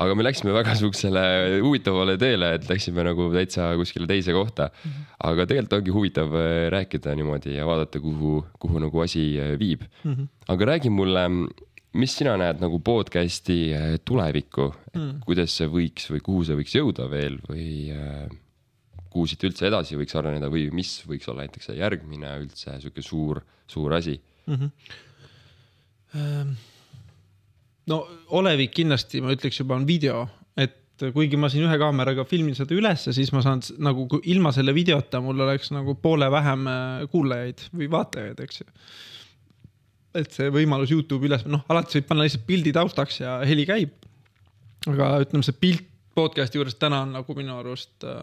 aga 0.01 0.15
me 0.17 0.25
läksime 0.25 0.53
väga 0.55 0.75
siuksele 0.79 1.23
huvitavale 1.63 2.17
teele, 2.21 2.53
et 2.57 2.69
läksime 2.69 3.05
nagu 3.07 3.29
täitsa 3.33 3.71
kuskile 3.79 4.07
teise 4.09 4.35
kohta. 4.35 4.69
aga 5.23 5.47
tegelikult 5.49 5.77
ongi 5.79 5.93
huvitav 5.95 6.33
äh, 6.37 6.53
rääkida 6.73 7.15
niimoodi 7.15 7.55
ja 7.55 7.67
vaadata, 7.67 8.01
kuhu, 8.03 8.41
kuhu 8.59 8.81
nagu 8.83 9.03
asi 9.03 9.27
äh, 9.39 9.53
viib. 9.59 9.85
aga 10.49 10.65
räägi 10.73 10.91
mulle, 10.93 11.27
mis 11.93 12.17
sina 12.17 12.35
näed 12.39 12.61
nagu 12.63 12.79
podcast'i 12.83 13.59
äh, 13.73 13.89
tulevikku, 14.05 14.71
kuidas 15.25 15.57
see 15.59 15.69
võiks 15.71 16.09
või 16.11 16.23
kuhu 16.25 16.45
see 16.47 16.57
võiks 16.59 16.75
jõuda 16.75 17.09
veel 17.11 17.39
või 17.47 17.67
äh, 17.93 18.25
kuhu 19.13 19.29
siit 19.29 19.45
üldse 19.47 19.69
edasi 19.69 19.97
võiks 19.99 20.17
areneda 20.19 20.49
või 20.51 20.67
mis 20.75 20.97
võiks 21.07 21.29
olla 21.29 21.45
näiteks 21.45 21.69
see 21.69 21.79
järgmine 21.79 22.35
üldse 22.41 22.77
sihuke 22.81 23.05
suur, 23.05 23.41
suur 23.69 23.93
asi 23.95 24.17
no 27.89 27.99
olevik 28.37 28.73
kindlasti 28.77 29.21
ma 29.23 29.33
ütleks 29.33 29.59
juba 29.61 29.77
on 29.77 29.87
video, 29.87 30.25
et 30.59 31.07
kuigi 31.15 31.39
ma 31.39 31.49
siin 31.51 31.65
ühe 31.67 31.77
kaameraga 31.81 32.25
filmin 32.27 32.55
seda 32.57 32.75
ülesse, 32.77 33.15
siis 33.15 33.31
ma 33.35 33.41
saan 33.45 33.63
nagu 33.83 34.05
ilma 34.21 34.53
selle 34.55 34.75
videota 34.75 35.21
mul 35.23 35.41
oleks 35.45 35.73
nagu 35.75 35.97
poole 36.01 36.29
vähem 36.31 36.69
äh, 36.69 37.07
kuulajaid 37.11 37.67
või 37.73 37.89
vaatajaid, 37.95 38.43
eks 38.45 38.61
ju. 38.61 38.69
et 40.21 40.35
see 40.35 40.53
võimalus 40.53 40.93
Youtube'i 40.93 41.31
üles, 41.31 41.47
noh 41.49 41.65
alati 41.73 41.99
võib 41.99 42.11
panna 42.11 42.27
lihtsalt 42.27 42.45
pildi 42.47 42.75
taustaks 42.75 43.23
ja 43.23 43.39
heli 43.47 43.65
käib. 43.69 43.97
aga 44.91 45.15
ütleme, 45.25 45.45
see 45.45 45.57
pilt 45.59 45.89
podcast'i 46.13 46.59
juures 46.59 46.77
täna 46.77 47.01
on 47.07 47.15
nagu 47.17 47.35
minu 47.35 47.57
arust 47.57 48.05
äh, 48.05 48.21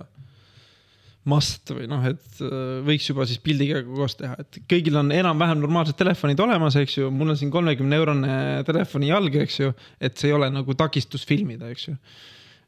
must 1.28 1.68
või 1.74 1.86
noh, 1.90 2.04
et 2.08 2.40
äh, 2.44 2.80
võiks 2.86 3.10
juba 3.10 3.26
siis 3.28 3.40
pildiga 3.44 3.82
koos 3.84 4.16
teha, 4.16 4.38
et 4.40 4.60
kõigil 4.70 4.96
on 4.96 5.12
enam-vähem 5.12 5.60
normaalsed 5.60 5.98
telefonid 5.98 6.40
olemas, 6.40 6.78
eks 6.80 6.96
ju, 6.96 7.10
mul 7.12 7.34
on 7.34 7.38
siin 7.38 7.52
kolmekümne 7.52 7.98
eurone 8.00 8.34
telefoni 8.68 9.10
jalg, 9.10 9.36
eks 9.42 9.60
ju, 9.60 9.72
et 10.00 10.16
see 10.16 10.30
ei 10.30 10.36
ole 10.38 10.48
nagu 10.54 10.76
takistus 10.78 11.26
filmida, 11.28 11.68
eks 11.74 11.90
ju. 11.90 11.96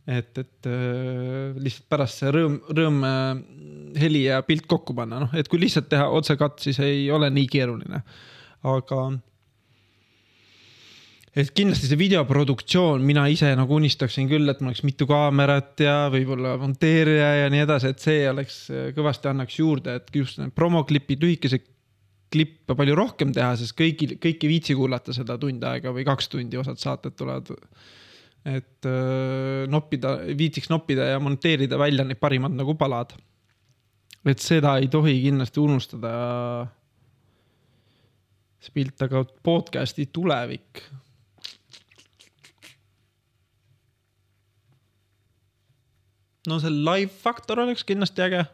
et, 0.05 0.37
et 0.37 0.69
äh, 0.69 1.57
lihtsalt 1.57 1.89
pärast 1.93 2.21
see 2.21 2.35
rõõm, 2.37 2.61
rõõm 2.77 3.03
äh, 3.09 3.27
heli 4.03 4.27
ja 4.27 4.43
pilt 4.45 4.69
kokku 4.69 4.97
panna, 4.99 5.25
noh, 5.25 5.37
et 5.39 5.49
kui 5.49 5.63
lihtsalt 5.63 5.89
teha 5.93 6.11
otsekat, 6.13 6.61
siis 6.61 6.81
ei 6.85 7.07
ole 7.15 7.33
nii 7.33 7.49
keeruline, 7.57 8.05
aga 8.69 9.05
et 11.33 11.53
kindlasti 11.57 11.89
see 11.89 11.97
videoproduktsioon, 11.97 13.05
mina 13.09 13.25
ise 13.33 13.55
nagu 13.57 13.79
unistaksin 13.79 14.29
küll, 14.29 14.49
et 14.53 14.61
mul 14.61 14.73
oleks 14.73 14.83
mitu 14.85 15.07
kaamerat 15.09 15.81
ja 15.81 15.95
võib-olla 16.13 16.59
monteerija 16.61 17.31
ja 17.43 17.53
nii 17.53 17.63
edasi, 17.65 17.93
et 17.93 18.05
see 18.05 18.27
oleks, 18.29 18.59
kõvasti 18.97 19.31
annaks 19.31 19.57
juurde, 19.57 19.97
et 20.01 20.13
just 20.17 20.43
need 20.43 20.53
promoklipid, 20.57 21.25
lühikesed 21.25 21.65
klippe 22.33 22.77
palju 22.77 22.97
rohkem 22.97 23.33
teha, 23.37 23.55
sest 23.61 23.77
kõigil, 23.79 24.17
kõik 24.21 24.45
ei 24.45 24.53
viitsi 24.53 24.77
kuulata 24.77 25.15
seda 25.17 25.39
tund 25.41 25.65
aega 25.69 25.93
või 25.93 26.05
kaks 26.09 26.31
tundi, 26.33 26.61
osad 26.61 26.81
saated 26.81 27.17
tulevad. 27.17 27.53
et 28.45 28.87
öö, 28.89 29.67
noppida, 29.71 30.17
viitsiks 30.37 30.69
noppida 30.69 31.13
ja 31.13 31.21
monteerida 31.23 31.79
välja 31.79 32.05
need 32.05 32.19
parimad 32.19 32.57
nagu 32.57 32.75
palad. 32.75 33.13
et 34.27 34.39
seda 34.39 34.77
ei 34.79 34.89
tohi 34.89 35.21
kindlasti 35.23 35.61
unustada. 35.61 36.13
see 38.61 38.73
pilt, 38.75 39.01
aga 39.03 39.25
podcast'i 39.43 40.07
tulevik 40.13 40.83
no 46.51 46.59
see 46.63 46.73
live 46.75 47.13
faktor 47.23 47.63
oleks 47.63 47.85
kindlasti 47.87 48.25
äge, 48.25 48.45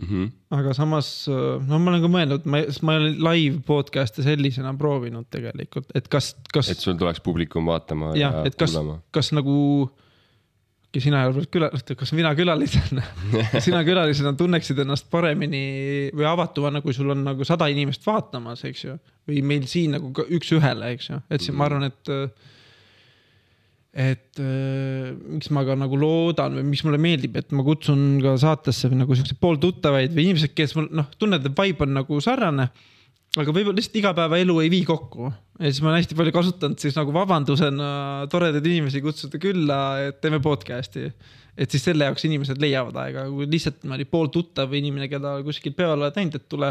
mm. 0.00 0.08
-hmm. 0.08 0.28
aga 0.56 0.74
samas 0.74 1.28
no 1.28 1.78
ma 1.78 1.92
olen 1.92 2.04
ka 2.04 2.12
mõelnud, 2.16 2.46
ma, 2.50 2.62
sest 2.68 2.84
ma 2.86 2.96
ei 2.96 3.02
ole 3.02 3.14
live 3.30 3.62
podcast'e 3.66 4.24
sellisena 4.26 4.74
proovinud 4.78 5.28
tegelikult, 5.30 5.90
et 5.94 6.08
kas, 6.08 6.34
kas 6.52 6.70
et 6.72 6.80
sul 6.80 6.98
tuleks 7.00 7.20
publikum 7.24 7.68
vaatama 7.68 8.14
ja, 8.16 8.32
ja 8.44 8.54
kuulama,. 8.54 9.00
kas 9.12 9.32
nagu, 9.36 9.56
sina 10.96 11.24
ei 11.24 11.32
ole 11.32 11.44
küla, 11.52 11.70
kas 11.70 12.14
mina 12.16 12.32
külalisena, 12.38 13.04
sina 13.66 13.82
külalisena 13.86 14.32
tunneksid 14.38 14.80
ennast 14.86 15.10
paremini 15.10 15.64
või 16.16 16.28
avatumana, 16.32 16.80
kui 16.84 16.96
sul 16.96 17.12
on 17.12 17.26
nagu 17.28 17.44
sada 17.48 17.68
inimest 17.72 18.06
vaatamas, 18.06 18.64
eks 18.70 18.86
ju. 18.88 18.96
või 19.28 19.44
meil 19.44 19.68
siin 19.70 19.98
nagu 19.98 20.14
üks-ühele, 20.28 20.94
eks 20.96 21.12
ju, 21.12 21.20
et 21.28 21.44
siis 21.44 21.56
ma 21.56 21.68
arvan, 21.68 21.90
et 21.92 22.16
et 23.90 24.38
äh, 24.38 25.10
miks 25.34 25.50
ma 25.50 25.64
ka 25.66 25.74
nagu 25.78 25.98
loodan 25.98 26.54
või 26.60 26.68
miks 26.68 26.84
mulle 26.86 27.00
meeldib, 27.02 27.34
et 27.40 27.50
ma 27.56 27.64
kutsun 27.66 28.20
ka 28.22 28.36
saatesse 28.38 28.90
nagu 28.94 29.16
siukseid 29.18 29.40
pooltuttavaid 29.42 30.14
või 30.14 30.28
inimesed, 30.28 30.54
kes 30.54 30.76
mul 30.78 30.86
noh, 30.94 31.08
tunned, 31.18 31.42
et 31.42 31.58
vibe 31.58 31.86
on 31.86 31.96
nagu 31.98 32.20
sarnane. 32.22 32.70
aga 33.38 33.50
võib-olla 33.54 33.78
lihtsalt 33.78 33.98
igapäevaelu 33.98 34.60
ei 34.62 34.70
vii 34.70 34.84
kokku 34.86 35.32
ja 35.60 35.68
siis 35.68 35.82
ma 35.82 35.90
olen 35.90 36.00
hästi 36.00 36.16
palju 36.18 36.32
kasutanud 36.34 36.80
siis 36.82 36.96
nagu 36.96 37.12
vabandusena 37.14 37.90
toredaid 38.32 38.66
inimesi 38.66 39.02
kutsuda 39.04 39.40
külla, 39.42 39.80
et 40.06 40.20
teeme 40.22 40.40
podcast'i. 40.42 41.10
et 41.58 41.70
siis 41.70 41.84
selle 41.84 42.06
jaoks 42.06 42.24
inimesed 42.30 42.62
leiavad 42.62 42.96
aega, 43.02 43.26
kui 43.28 43.50
lihtsalt 43.50 43.82
niimoodi 43.82 44.06
pooltuttav 44.08 44.72
inimene, 44.78 45.10
keda 45.10 45.40
kuskil 45.44 45.74
peol 45.76 45.98
oled 45.98 46.16
näinud, 46.16 46.38
et 46.38 46.48
tule, 46.48 46.70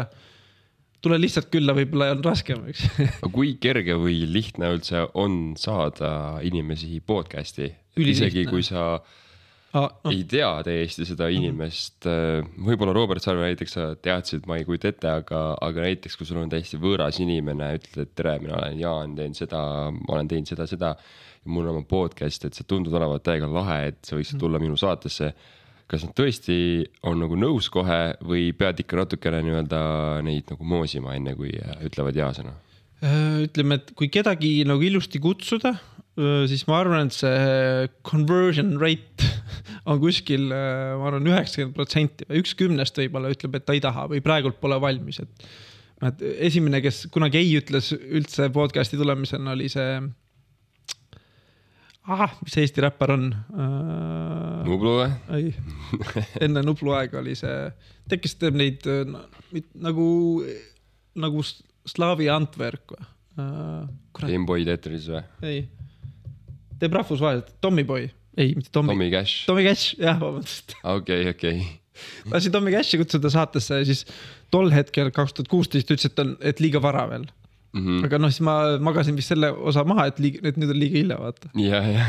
tule 1.04 1.18
lihtsalt 1.20 1.48
külla, 1.52 1.74
võib-olla 1.76 2.10
on 2.14 2.24
raskem, 2.24 2.66
eks 2.70 2.84
aga 3.22 3.32
kui 3.32 3.54
kerge 3.62 3.96
või 4.00 4.22
lihtne 4.28 4.70
üldse 4.74 5.06
on 5.18 5.56
saada 5.60 6.12
inimesi 6.46 7.00
podcast'i? 7.06 7.70
Isegi 8.00 8.46
kui 8.48 8.62
sa 8.64 8.84
ah,. 8.96 9.88
no. 10.04 10.12
ei 10.12 10.22
tea 10.28 10.50
täiesti 10.66 11.06
seda 11.08 11.30
inimest, 11.32 12.06
võib-olla 12.66 12.94
Robert 12.96 13.24
Sarve 13.24 13.48
näiteks 13.48 13.76
sa 13.76 13.88
teadsid, 13.96 14.46
ma 14.50 14.60
ei 14.60 14.66
kujuta 14.68 14.92
ette, 14.92 15.14
aga, 15.22 15.42
aga 15.64 15.86
näiteks 15.88 16.18
kui 16.18 16.28
sul 16.28 16.42
on 16.42 16.52
täiesti 16.52 16.80
võõras 16.80 17.20
inimene, 17.22 17.72
ütled, 17.80 18.04
et 18.04 18.14
tere, 18.18 18.36
mina 18.42 18.58
olen 18.60 18.80
Jaan, 18.80 19.16
teen 19.18 19.36
seda, 19.38 19.62
ma 19.96 20.16
olen 20.16 20.30
teinud 20.30 20.52
seda, 20.52 20.68
seda. 20.70 20.94
mul 21.48 21.64
on 21.64 21.78
oma 21.78 21.86
podcast, 21.88 22.44
et 22.44 22.56
sa 22.56 22.66
tundud 22.68 22.92
olevat 22.92 23.24
täiega 23.24 23.48
lahe, 23.48 23.78
et 23.92 24.00
sa 24.04 24.18
võiksid 24.18 24.40
tulla 24.40 24.60
minu 24.60 24.76
saatesse. 24.76 25.32
Kas 25.90 26.06
nad 26.06 26.14
tõesti 26.16 26.56
on 27.06 27.18
nagu 27.22 27.38
nõus 27.38 27.66
kohe 27.72 28.00
või 28.22 28.50
pead 28.56 28.82
ikka 28.82 29.00
natukene 29.02 29.42
nii-öelda 29.46 29.80
neid 30.26 30.50
nagu 30.52 30.66
moosima, 30.66 31.16
enne 31.18 31.34
kui 31.38 31.50
äh, 31.58 31.80
ütlevad 31.88 32.18
jaa-sõna? 32.18 32.54
Äh, 33.02 33.46
ütleme, 33.48 33.80
et 33.80 33.90
kui 33.98 34.10
kedagi 34.12 34.60
nagu 34.68 34.84
ilusti 34.86 35.22
kutsuda, 35.22 35.74
siis 36.50 36.66
ma 36.68 36.80
arvan, 36.82 37.08
et 37.08 37.16
see 37.16 37.88
conversion 38.04 38.74
rate 38.80 39.28
on 39.90 40.00
kuskil, 40.02 40.50
ma 40.50 41.08
arvan, 41.08 41.28
üheksakümmend 41.30 41.76
protsenti 41.76 42.26
või 42.28 42.42
üks 42.42 42.54
kümnest 42.58 42.98
võib-olla 43.00 43.30
ütleb, 43.32 43.56
et 43.56 43.66
ta 43.66 43.76
ei 43.76 43.82
taha 43.84 44.06
või 44.10 44.20
praegult 44.24 44.58
pole 44.60 44.76
valmis, 44.82 45.22
et. 45.22 45.46
et 46.10 46.24
esimene, 46.50 46.82
kes 46.84 47.06
kunagi 47.14 47.40
ei 47.40 47.54
ütles 47.60 47.92
üldse 47.96 48.50
podcast'i 48.52 49.00
tulemisena, 49.00 49.54
oli 49.56 49.70
see. 49.72 49.96
ah, 52.08 52.32
mis 52.44 52.54
see 52.54 52.64
Eesti 52.64 52.84
räppar 52.84 53.14
on 53.16 53.28
uh,? 53.32 54.60
Nublu 54.66 54.96
või? 55.00 55.10
ei, 55.36 55.52
enne 56.44 56.62
Nublu 56.66 56.94
aega 56.96 57.20
oli 57.20 57.36
see, 57.38 57.70
tead, 58.08 58.20
kes 58.24 58.36
teeb 58.40 58.58
neid 58.58 58.86
äh, 58.90 59.04
nagu, 59.80 60.06
nagu 61.20 61.44
Slaavi 61.90 62.30
Antwerp 62.32 62.94
või 62.94 63.08
kurat, 64.12 64.30
Gameboy 64.30 64.64
Tetris 64.68 65.10
või? 65.10 65.22
ei, 65.46 65.60
teeb 66.80 66.96
rahvusvaheliselt, 66.98 67.54
Tommyboy, 67.64 68.08
ei, 68.36 68.54
mitte 68.56 68.72
Tommy, 68.72 68.94
Tommy 68.94 69.10
Cash, 69.12 69.44
Tommy 69.48 69.66
Cash, 69.66 69.94
jah, 70.00 70.18
vabandust. 70.20 70.76
okei, 70.96 71.28
okei. 71.34 71.62
lasin 72.32 72.54
Tommy 72.54 72.74
Cashi 72.74 73.00
kutsuda 73.00 73.32
saatesse 73.32 73.82
ja 73.82 73.88
siis 73.88 74.06
tol 74.52 74.72
hetkel, 74.74 75.12
kaks 75.14 75.36
tuhat 75.36 75.52
kuusteist 75.52 75.92
ütles, 75.92 76.08
et 76.10 76.24
on, 76.24 76.34
et 76.40 76.62
liiga 76.62 76.82
vara 76.82 77.06
veel. 77.10 77.28
mm. 77.72 77.80
-hmm. 77.86 78.04
aga 78.08 78.18
noh, 78.18 78.32
siis 78.32 78.44
ma 78.46 78.56
magasin 78.82 79.16
vist 79.18 79.32
selle 79.32 79.52
osa 79.52 79.84
maha, 79.88 80.08
et 80.10 80.20
liiga, 80.22 80.42
et 80.48 80.58
nüüd 80.60 80.74
on 80.74 80.80
liiga 80.80 80.98
hilja, 80.98 81.20
vaata. 81.20 81.52
ja, 81.58 81.82
ja, 81.86 82.06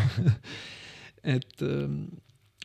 et 1.37 1.65
ähm, 1.65 2.03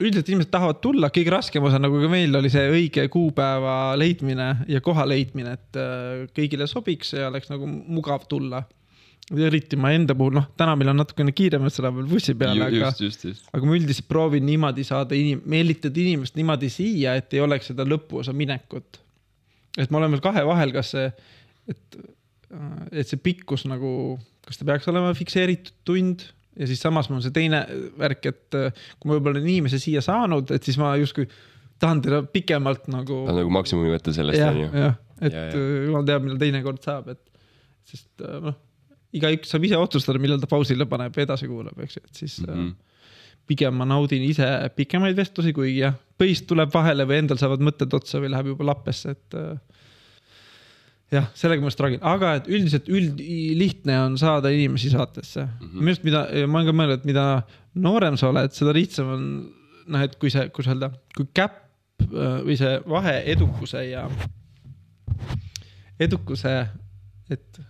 üldiselt 0.00 0.28
inimesed 0.28 0.52
tahavad 0.52 0.80
tulla, 0.85 1.11
kõige 1.14 1.32
raskem 1.32 1.64
osa, 1.66 1.80
nagu 1.80 1.98
ka 2.02 2.09
meil 2.12 2.35
oli 2.37 2.50
see 2.52 2.64
õige 2.72 3.06
kuupäeva 3.12 3.96
leidmine 3.98 4.48
ja 4.72 4.80
koha 4.85 5.06
leidmine, 5.09 5.56
et 5.56 5.78
äh, 5.80 6.24
kõigile 6.37 6.68
sobiks 6.70 7.14
ja 7.16 7.30
oleks 7.30 7.52
nagu 7.52 7.68
mugav 7.68 8.26
tulla. 8.30 8.64
eriti 9.32 9.74
ma 9.80 9.90
enda 9.90 10.14
puhul, 10.14 10.37
noh, 10.37 10.44
täna 10.56 10.76
meil 10.78 10.92
on 10.92 11.00
natukene 11.00 11.32
kiirem, 11.35 11.64
et 11.66 11.74
sõna 11.74 11.90
peal 11.94 12.11
bussi 12.11 12.35
peale, 12.38 12.68
aga 12.68 12.92
aga 12.92 13.66
ma 13.66 13.78
üldiselt 13.78 14.06
proovin 14.09 14.44
niimoodi 14.46 14.85
saada 14.87 15.16
inim-, 15.18 15.42
meelitada 15.44 15.98
inimest 15.98 16.37
niimoodi 16.38 16.70
siia, 16.70 17.16
et 17.18 17.35
ei 17.35 17.40
oleks 17.42 17.72
seda 17.72 17.88
lõpuosa 17.88 18.37
minekut. 18.37 19.00
et 19.78 19.90
ma 19.90 19.98
olen 19.98 20.14
veel 20.14 20.22
kahe 20.28 20.44
vahel, 20.46 20.72
kas 20.76 20.92
see, 20.94 21.09
et, 21.72 21.98
et 22.92 23.09
see 23.09 23.20
pikkus 23.22 23.66
nagu, 23.66 23.90
kas 24.46 24.61
ta 24.61 24.66
peaks 24.68 24.88
olema 24.92 25.12
fikseeritud 25.18 25.74
tund 25.88 26.26
ja 26.56 26.68
siis 26.68 26.80
samas 26.82 27.11
mul 27.11 27.20
on 27.20 27.24
see 27.24 27.35
teine 27.35 27.62
värk, 27.98 28.28
et 28.30 28.59
äh, 28.59 28.85
kui 29.00 29.11
ma 29.11 29.16
võib-olla 29.16 29.40
olen 29.40 29.48
inimese 29.48 29.80
siia 29.82 30.02
saanud, 30.04 30.52
et 30.54 30.66
siis 30.66 30.78
ma 30.80 30.94
justkui 31.00 31.28
tahan 31.82 32.00
teda 32.04 32.22
pikemalt 32.32 32.88
nagu. 32.92 33.24
ta 33.26 33.35
on 33.35 33.40
nagu 33.42 33.52
maksimumi 33.59 33.92
võtta 33.92 34.14
sellest, 34.16 34.44
onju. 34.46 34.70
jah, 34.72 34.96
et 35.20 35.37
äh, 35.37 35.61
jumal 35.88 36.06
teab, 36.09 36.24
millal 36.24 36.40
teinekord 36.40 36.80
saab, 36.87 37.12
et 37.12 37.90
sest 37.90 38.24
äh, 38.24 38.38
noh, 38.46 38.56
igaüks 39.16 39.52
saab 39.52 39.68
ise 39.68 39.80
otsustada, 39.80 40.22
millal 40.22 40.40
ta 40.42 40.48
pausile 40.50 40.88
paneb 40.88 41.16
ja 41.16 41.28
edasi 41.28 41.48
kuulab, 41.50 41.76
eks 41.85 42.00
ju, 42.00 42.04
et 42.09 42.24
siis 42.24 42.42
mm. 42.44 42.52
-hmm 42.52 42.74
pigem 43.46 43.76
ma 43.78 43.87
naudin 43.87 44.24
ise 44.26 44.46
pikemaid 44.74 45.14
vestlusi, 45.14 45.52
kuigi 45.54 45.78
jah, 45.78 45.94
põist 46.18 46.48
tuleb 46.50 46.72
vahele 46.74 47.06
või 47.06 47.20
endal 47.22 47.38
saavad 47.38 47.62
mõtted 47.62 47.92
otsa 47.94 48.18
või 48.18 48.32
läheb 48.32 48.50
juba 48.50 48.66
lappesse, 48.72 49.14
et 49.14 49.37
äh, 49.38 49.52
jah, 51.12 51.28
sellega 51.38 51.62
ma 51.62 51.70
struggle, 51.70 52.00
aga 52.06 52.32
et 52.40 52.48
üldiselt 52.50 52.88
üld, 52.90 53.20
lihtne 53.58 53.98
on 54.02 54.16
saada 54.20 54.50
inimesi 54.54 54.90
saatesse 54.90 55.44
mm. 55.44 55.60
-hmm. 55.60 55.76
minu 55.78 55.92
arust, 55.92 56.06
mida, 56.06 56.24
ma 56.46 56.60
olen 56.60 56.70
ka 56.70 56.76
mõelnud, 56.80 56.98
et 56.98 57.06
mida 57.08 57.26
noorem 57.74 58.18
sa 58.18 58.32
oled, 58.32 58.54
seda 58.56 58.74
lihtsam 58.74 59.12
on 59.14 59.28
noh, 59.86 60.02
et 60.02 60.18
kui 60.20 60.32
see, 60.32 60.48
kuidas 60.54 60.74
öelda, 60.74 60.90
kui 61.16 61.28
käpp 61.36 61.62
äh, 62.08 62.42
või 62.46 62.58
see 62.58 62.74
vahe 62.90 63.16
edukuse 63.32 63.84
ja 63.86 64.06
edukuse, 66.02 66.54
et, 67.30 67.60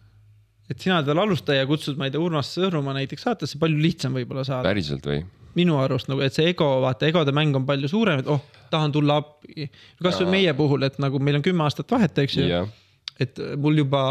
et 0.70 0.80
sina 0.80 0.98
oled 0.98 1.10
veel 1.10 1.22
alustaja 1.26 1.62
ja 1.62 1.68
kutsud, 1.68 1.98
ma 1.98 2.08
ei 2.08 2.14
tea, 2.14 2.22
Urmas 2.22 2.50
Sõõrumaa 2.56 2.96
näiteks 2.96 3.28
saatesse, 3.28 3.60
palju 3.60 3.78
lihtsam 3.82 4.16
võib-olla 4.16 4.46
saada 4.48 4.66
päriselt 4.66 5.06
või? 5.06 5.20
minu 5.56 5.78
arust 5.80 6.10
nagu, 6.10 6.20
et 6.24 6.36
see 6.36 6.50
ego, 6.50 6.66
vaata 6.84 7.08
egode 7.08 7.32
mäng 7.36 7.56
on 7.56 7.64
palju 7.68 7.88
suurem, 7.88 8.20
et 8.20 8.26
oh, 8.28 8.42
tahan 8.72 8.92
tulla 8.92 9.20
appi. 9.22 9.70
kasvõi 10.04 10.28
meie 10.34 10.52
puhul, 10.56 10.84
et 10.84 10.98
nagu 11.00 11.20
meil 11.22 11.38
on 11.38 11.44
kümme 11.44 11.64
aastat 11.64 11.92
vahet, 11.94 12.18
eks 12.26 12.36
ju, 12.36 12.48
jah, 12.50 12.66
et 13.20 13.38
mul 13.56 13.78
juba 13.82 14.06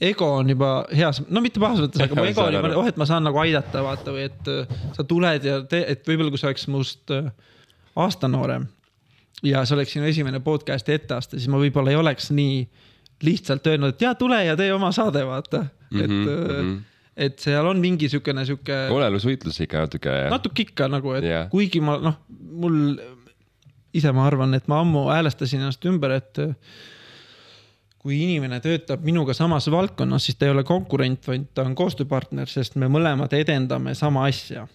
ego 0.00 0.28
on 0.40 0.48
juba 0.50 0.70
heas, 0.94 1.22
no 1.30 1.42
mitte 1.44 1.62
pahas 1.62 1.82
mõttes, 1.84 2.02
aga 2.02 2.18
mu 2.18 2.24
ego 2.26 2.44
on 2.44 2.52
saan 2.52 2.56
juba 2.58 2.80
oh, 2.80 2.88
et 2.90 2.96
ma 3.00 3.08
saan 3.08 3.26
nagu 3.26 3.38
aidata, 3.42 3.82
vaata 3.86 4.14
või 4.14 4.26
et 4.28 4.50
äh, 4.50 4.78
sa 4.96 5.04
tuled 5.08 5.46
ja 5.46 5.60
tee, 5.70 5.84
et 5.94 6.08
võib-olla 6.08 6.34
kui 6.34 6.40
sa 6.40 6.50
oleks 6.50 6.66
must 6.72 7.14
äh, 7.14 7.30
aasta 8.00 8.30
noorem 8.30 8.66
ja 9.44 9.62
see 9.64 9.76
oleks 9.76 9.94
sinu 9.96 10.08
esimene 10.08 10.40
podcast'i 10.44 10.96
etteaste, 10.96 11.38
siis 11.38 11.50
ma 11.52 11.60
võib-olla 11.62 11.94
ei 11.94 12.00
oleks 12.00 12.30
nii 12.34 12.64
lihtsalt 13.24 13.66
öelnud, 13.70 13.94
et 13.94 14.02
jaa, 14.02 14.14
tule 14.18 14.40
ja 14.44 14.56
tee 14.58 14.72
oma 14.74 14.90
saade, 14.92 15.22
vaata. 15.26 15.62
et 15.94 16.10
Mhm, 16.10 16.12
mm, 16.12 16.24
mhm. 16.24 16.72
-hmm. 16.72 16.80
et 17.16 17.38
seal 17.38 17.66
on 17.66 17.78
mingi 17.78 18.08
siukene, 18.08 18.44
sihuke 18.44 18.78
olelusvõitlus 18.90 19.60
ikka 19.62 19.84
natuke. 19.86 20.14
natuke 20.30 20.62
ikka 20.62 20.88
nagu, 20.88 21.12
et 21.14 21.24
yeah. 21.24 21.50
kuigi 21.50 21.80
ma 21.80 21.98
noh, 22.02 22.18
mul 22.28 22.98
ise 23.94 24.12
ma 24.12 24.26
arvan, 24.26 24.54
et 24.54 24.66
ma 24.68 24.80
ammu 24.82 25.06
häälestasin 25.12 25.62
ennast 25.62 25.84
ümber, 25.86 26.16
et 26.18 26.42
kui 28.04 28.18
inimene 28.20 28.58
töötab 28.60 29.04
minuga 29.06 29.32
samas 29.36 29.64
valdkonnas, 29.72 30.26
siis 30.26 30.36
ta 30.36 30.44
ei 30.44 30.52
ole 30.52 30.64
konkurent, 30.68 31.24
vaid 31.24 31.48
ta 31.56 31.64
on 31.64 31.72
koostööpartner, 31.78 32.50
sest 32.52 32.76
me 32.80 32.90
mõlemad 32.92 33.32
edendame 33.36 33.94
sama 33.96 34.26
asja. 34.28 34.66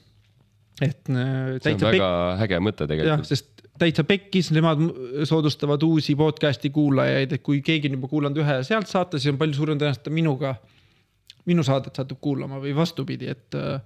et 0.82 1.12
äh, 1.12 1.60
see 1.62 1.76
on 1.76 1.84
väga 1.84 2.10
äge 2.46 2.60
mõte 2.64 2.88
jah, 2.88 2.90
tegelikult. 2.90 3.30
sest 3.30 3.60
täitsa 3.80 4.04
pekkis, 4.08 4.50
nemad 4.56 4.82
soodustavad 5.30 5.84
uusi 5.86 6.16
podcast'i 6.20 6.72
kuulajaid, 6.74 7.38
et 7.38 7.44
kui 7.46 7.62
keegi 7.62 7.92
on 7.92 8.00
juba 8.00 8.10
kuulanud 8.12 8.42
ühe 8.42 8.58
sealt 8.68 8.90
saate, 8.90 9.22
siis 9.22 9.34
on 9.34 9.40
palju 9.40 9.60
suurem 9.60 9.80
tõenäosus, 9.80 10.02
et 10.02 10.08
ta 10.10 10.14
minuga, 10.16 10.56
minu 11.50 11.64
saadet 11.68 12.02
satub 12.02 12.20
kuulama 12.24 12.60
või 12.64 12.74
vastupidi, 12.76 13.30
et 13.30 13.60
äh, 13.60 13.78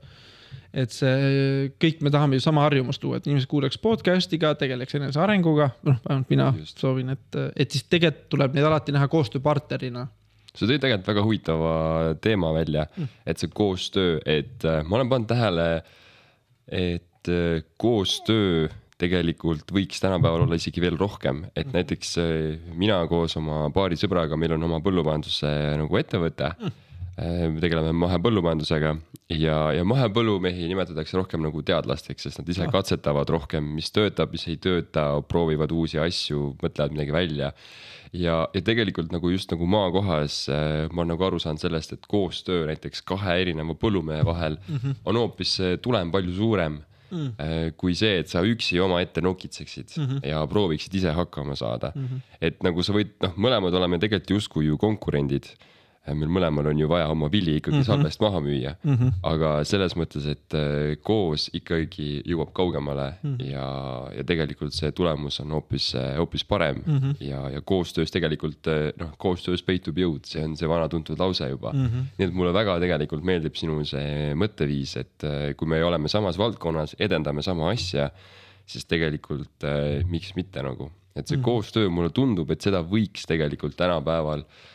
et 0.74 0.94
see 0.94 1.70
kõik 1.82 2.02
me 2.04 2.12
tahame 2.14 2.40
ju 2.40 2.44
sama 2.44 2.66
harjumust 2.66 3.04
luua, 3.06 3.20
et 3.20 3.30
inimesed 3.30 3.50
kuulaks 3.52 3.78
podcast'iga, 3.82 4.56
tegeleks 4.60 4.98
enesearenguga, 4.98 5.70
noh, 5.86 6.00
vähemalt 6.08 6.34
mina 6.34 6.50
Just. 6.58 6.82
Soovin, 6.82 7.14
et, 7.14 7.40
et 7.54 7.74
siis 7.74 7.86
tegelikult 7.86 8.30
tuleb 8.34 8.58
neid 8.58 8.68
alati 8.68 8.96
näha 8.96 9.08
koostööpartnerina. 9.12 10.08
sa 10.54 10.66
tõid 10.66 10.82
tegelikult 10.82 11.10
väga 11.14 11.26
huvitava 11.26 11.74
teema 12.22 12.54
välja, 12.58 12.88
et 13.26 13.42
see 13.42 13.54
koostöö, 13.54 14.20
et 14.26 14.66
äh, 14.66 14.82
ma 14.86 15.00
olen 15.00 15.12
pannud 15.14 15.30
tähele, 15.30 15.68
et 16.68 17.30
äh, 17.30 17.62
koostöö 17.78 18.70
tegelikult 19.04 19.70
võiks 19.74 20.02
tänapäeval 20.02 20.46
olla 20.46 20.58
isegi 20.58 20.82
veel 20.82 20.98
rohkem, 20.98 21.46
et 21.58 21.70
näiteks 21.74 22.18
äh, 22.22 22.72
mina 22.74 23.02
koos 23.10 23.38
oma 23.38 23.68
paari 23.74 24.00
sõbraga, 24.00 24.40
meil 24.40 24.58
on 24.58 24.70
oma 24.70 24.82
põllumajanduse 24.82 25.54
nagu 25.84 26.02
ettevõte. 26.02 26.56
me 27.14 27.62
tegeleme 27.62 27.92
mahepõllumajandusega 27.94 28.96
ja, 29.30 29.58
ja 29.76 29.84
mahepõllumehi 29.88 30.68
nimetatakse 30.68 31.18
rohkem 31.18 31.42
nagu 31.46 31.62
teadlasteks, 31.62 32.28
sest 32.28 32.42
nad 32.42 32.50
ise 32.50 32.66
Ah. 32.68 32.72
katsetavad 32.72 33.30
rohkem, 33.30 33.64
mis 33.76 33.92
töötab, 33.92 34.32
mis 34.32 34.48
ei 34.48 34.58
tööta, 34.58 35.22
proovivad 35.28 35.72
uusi 35.72 36.00
asju, 36.00 36.58
mõtlevad 36.64 36.92
midagi 36.92 37.12
välja 37.12 37.54
ja, 38.14 38.38
ja 38.54 38.62
tegelikult 38.62 39.12
nagu 39.14 39.32
just 39.34 39.52
nagu 39.54 39.68
maakohas 39.70 40.48
äh, 40.52 40.88
ma 40.92 41.04
olen 41.04 41.14
nagu 41.16 41.28
aru 41.28 41.42
saanud 41.42 41.62
sellest, 41.62 41.96
et 41.96 42.08
koostöö 42.10 42.68
näiteks 42.70 43.04
kahe 43.08 43.40
erineva 43.42 43.76
põllumehe 43.80 44.26
vahel 44.26 44.58
mm 44.62 44.76
-hmm. 44.78 44.96
on 45.06 45.22
hoopis 45.24 45.56
see 45.60 45.78
tulem 45.78 46.12
palju 46.12 46.36
suurem 46.36 46.82
mm. 47.12 47.30
äh, 47.40 47.72
kui 47.78 47.96
see, 47.98 48.20
et 48.22 48.30
sa 48.32 48.44
üksi 48.46 48.80
omaette 48.84 49.22
nokitseksid 49.22 49.98
mm 49.98 50.06
-hmm. 50.06 50.28
ja 50.30 50.46
prooviksid 50.48 50.96
ise 50.96 51.12
hakkama 51.12 51.56
saada 51.56 51.92
mm. 51.96 52.06
-hmm. 52.06 52.20
et 52.42 52.64
nagu 52.64 52.84
sa 52.84 52.94
võid, 52.94 53.14
noh, 53.22 53.38
mõlemad 53.38 53.74
oleme 53.74 54.00
tegelikult 54.00 54.38
justkui 54.38 54.66
ju 54.66 54.78
konkurendid. 54.78 55.46
Meil 56.12 56.32
mõlemal 56.36 56.68
on 56.68 56.80
ju 56.82 56.88
vaja 56.92 57.08
oma 57.12 57.30
vili 57.32 57.56
ikkagi 57.60 57.78
mm 57.78 57.82
-hmm. 57.82 57.88
salvest 57.88 58.20
maha 58.22 58.39
müüa 58.44 58.74
mm, 58.84 58.96
-hmm. 58.96 59.12
aga 59.24 59.52
selles 59.63 59.96
mõttes, 59.96 60.26
et 60.28 60.54
äh, 60.54 60.98
koos 61.02 61.50
ikkagi 61.54 62.22
jõuab 62.28 62.52
kaugemale 62.54 63.13
mm 63.24 63.36
-hmm. 63.36 63.52
ja, 63.52 63.68
ja 64.18 64.24
tegelikult 64.24 64.74
see 64.74 64.92
tulemus 64.92 65.39
on 65.39 65.52
hoopis, 65.52 65.94
hoopis 66.18 66.44
parem 66.44 66.82
mm 66.86 66.98
-hmm. 66.98 67.16
ja, 67.20 67.50
ja 67.50 67.62
koostöös 67.62 68.12
tegelikult 68.12 68.68
noh, 69.00 69.13
koostöös 69.18 69.63
peitub 69.63 69.98
jõud, 69.98 70.26
see 70.26 70.44
on 70.44 70.58
see 70.58 70.70
vana 70.70 70.89
tuntud 70.89 71.20
lause 71.20 71.50
juba 71.50 71.72
mm. 71.74 71.86
-hmm. 71.86 72.04
nii 72.18 72.28
et 72.28 72.34
mulle 72.34 72.54
väga 72.54 72.80
tegelikult 72.80 73.24
meeldib 73.24 73.56
sinu 73.56 73.86
see 73.86 74.36
mõtteviis, 74.36 75.00
et 75.00 75.56
kui 75.58 75.68
me 75.68 75.84
oleme 75.84 76.08
samas 76.08 76.38
valdkonnas, 76.38 76.96
edendame 77.00 77.42
sama 77.42 77.70
asja, 77.70 78.10
siis 78.66 78.86
tegelikult 78.86 79.63
miks 80.08 80.36
mitte 80.36 80.62
nagu, 80.62 80.92
et 81.16 81.28
see 81.28 81.38
mm 81.38 81.42
-hmm. 81.42 81.46
koostöö 81.46 81.89
mulle 81.89 82.10
tundub, 82.10 82.52
et 82.52 82.62
seda 82.62 82.84
võiks 82.84 83.24
tegelikult 83.28 83.76
tänapäeval 83.78 84.39
äh, 84.39 84.74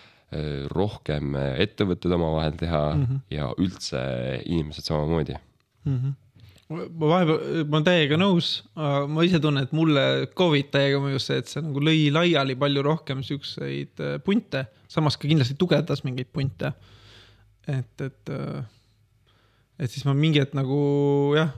rohkem 0.68 1.36
äh, 1.40 1.54
ettevõtted 1.64 2.12
omavahel 2.12 2.56
teha 2.60 2.82
mm 2.94 3.04
-hmm. 3.04 3.20
ja 3.32 3.50
üldse 3.56 4.00
inimesed 4.44 4.84
samamoodi. 4.84 5.36
ma 6.68 7.06
vahepeal, 7.08 7.64
ma 7.64 7.78
olen 7.78 7.84
täiega 7.84 8.16
nõus, 8.20 8.48
ma 9.08 9.22
ise 9.24 9.40
tunnen, 9.40 9.64
et 9.64 9.72
mulle 9.72 10.28
Covid 10.36 10.68
täiega 10.70 10.98
mõjus 11.00 11.24
see, 11.30 11.38
et 11.40 11.48
see 11.48 11.62
nagu 11.64 11.80
lõi 11.80 12.10
laiali 12.12 12.56
palju 12.60 12.82
rohkem 12.84 13.22
siukseid 13.24 14.02
äh, 14.04 14.18
punte, 14.24 14.66
samas 14.88 15.16
ka 15.16 15.28
kindlasti 15.28 15.56
tugevdas 15.56 16.04
mingeid 16.04 16.28
punte. 16.32 16.72
et, 17.68 18.00
et, 18.00 18.30
et 19.78 19.90
siis 19.90 20.04
ma 20.04 20.14
mingi 20.14 20.40
hetk 20.40 20.54
nagu 20.54 20.76
jah, 21.36 21.50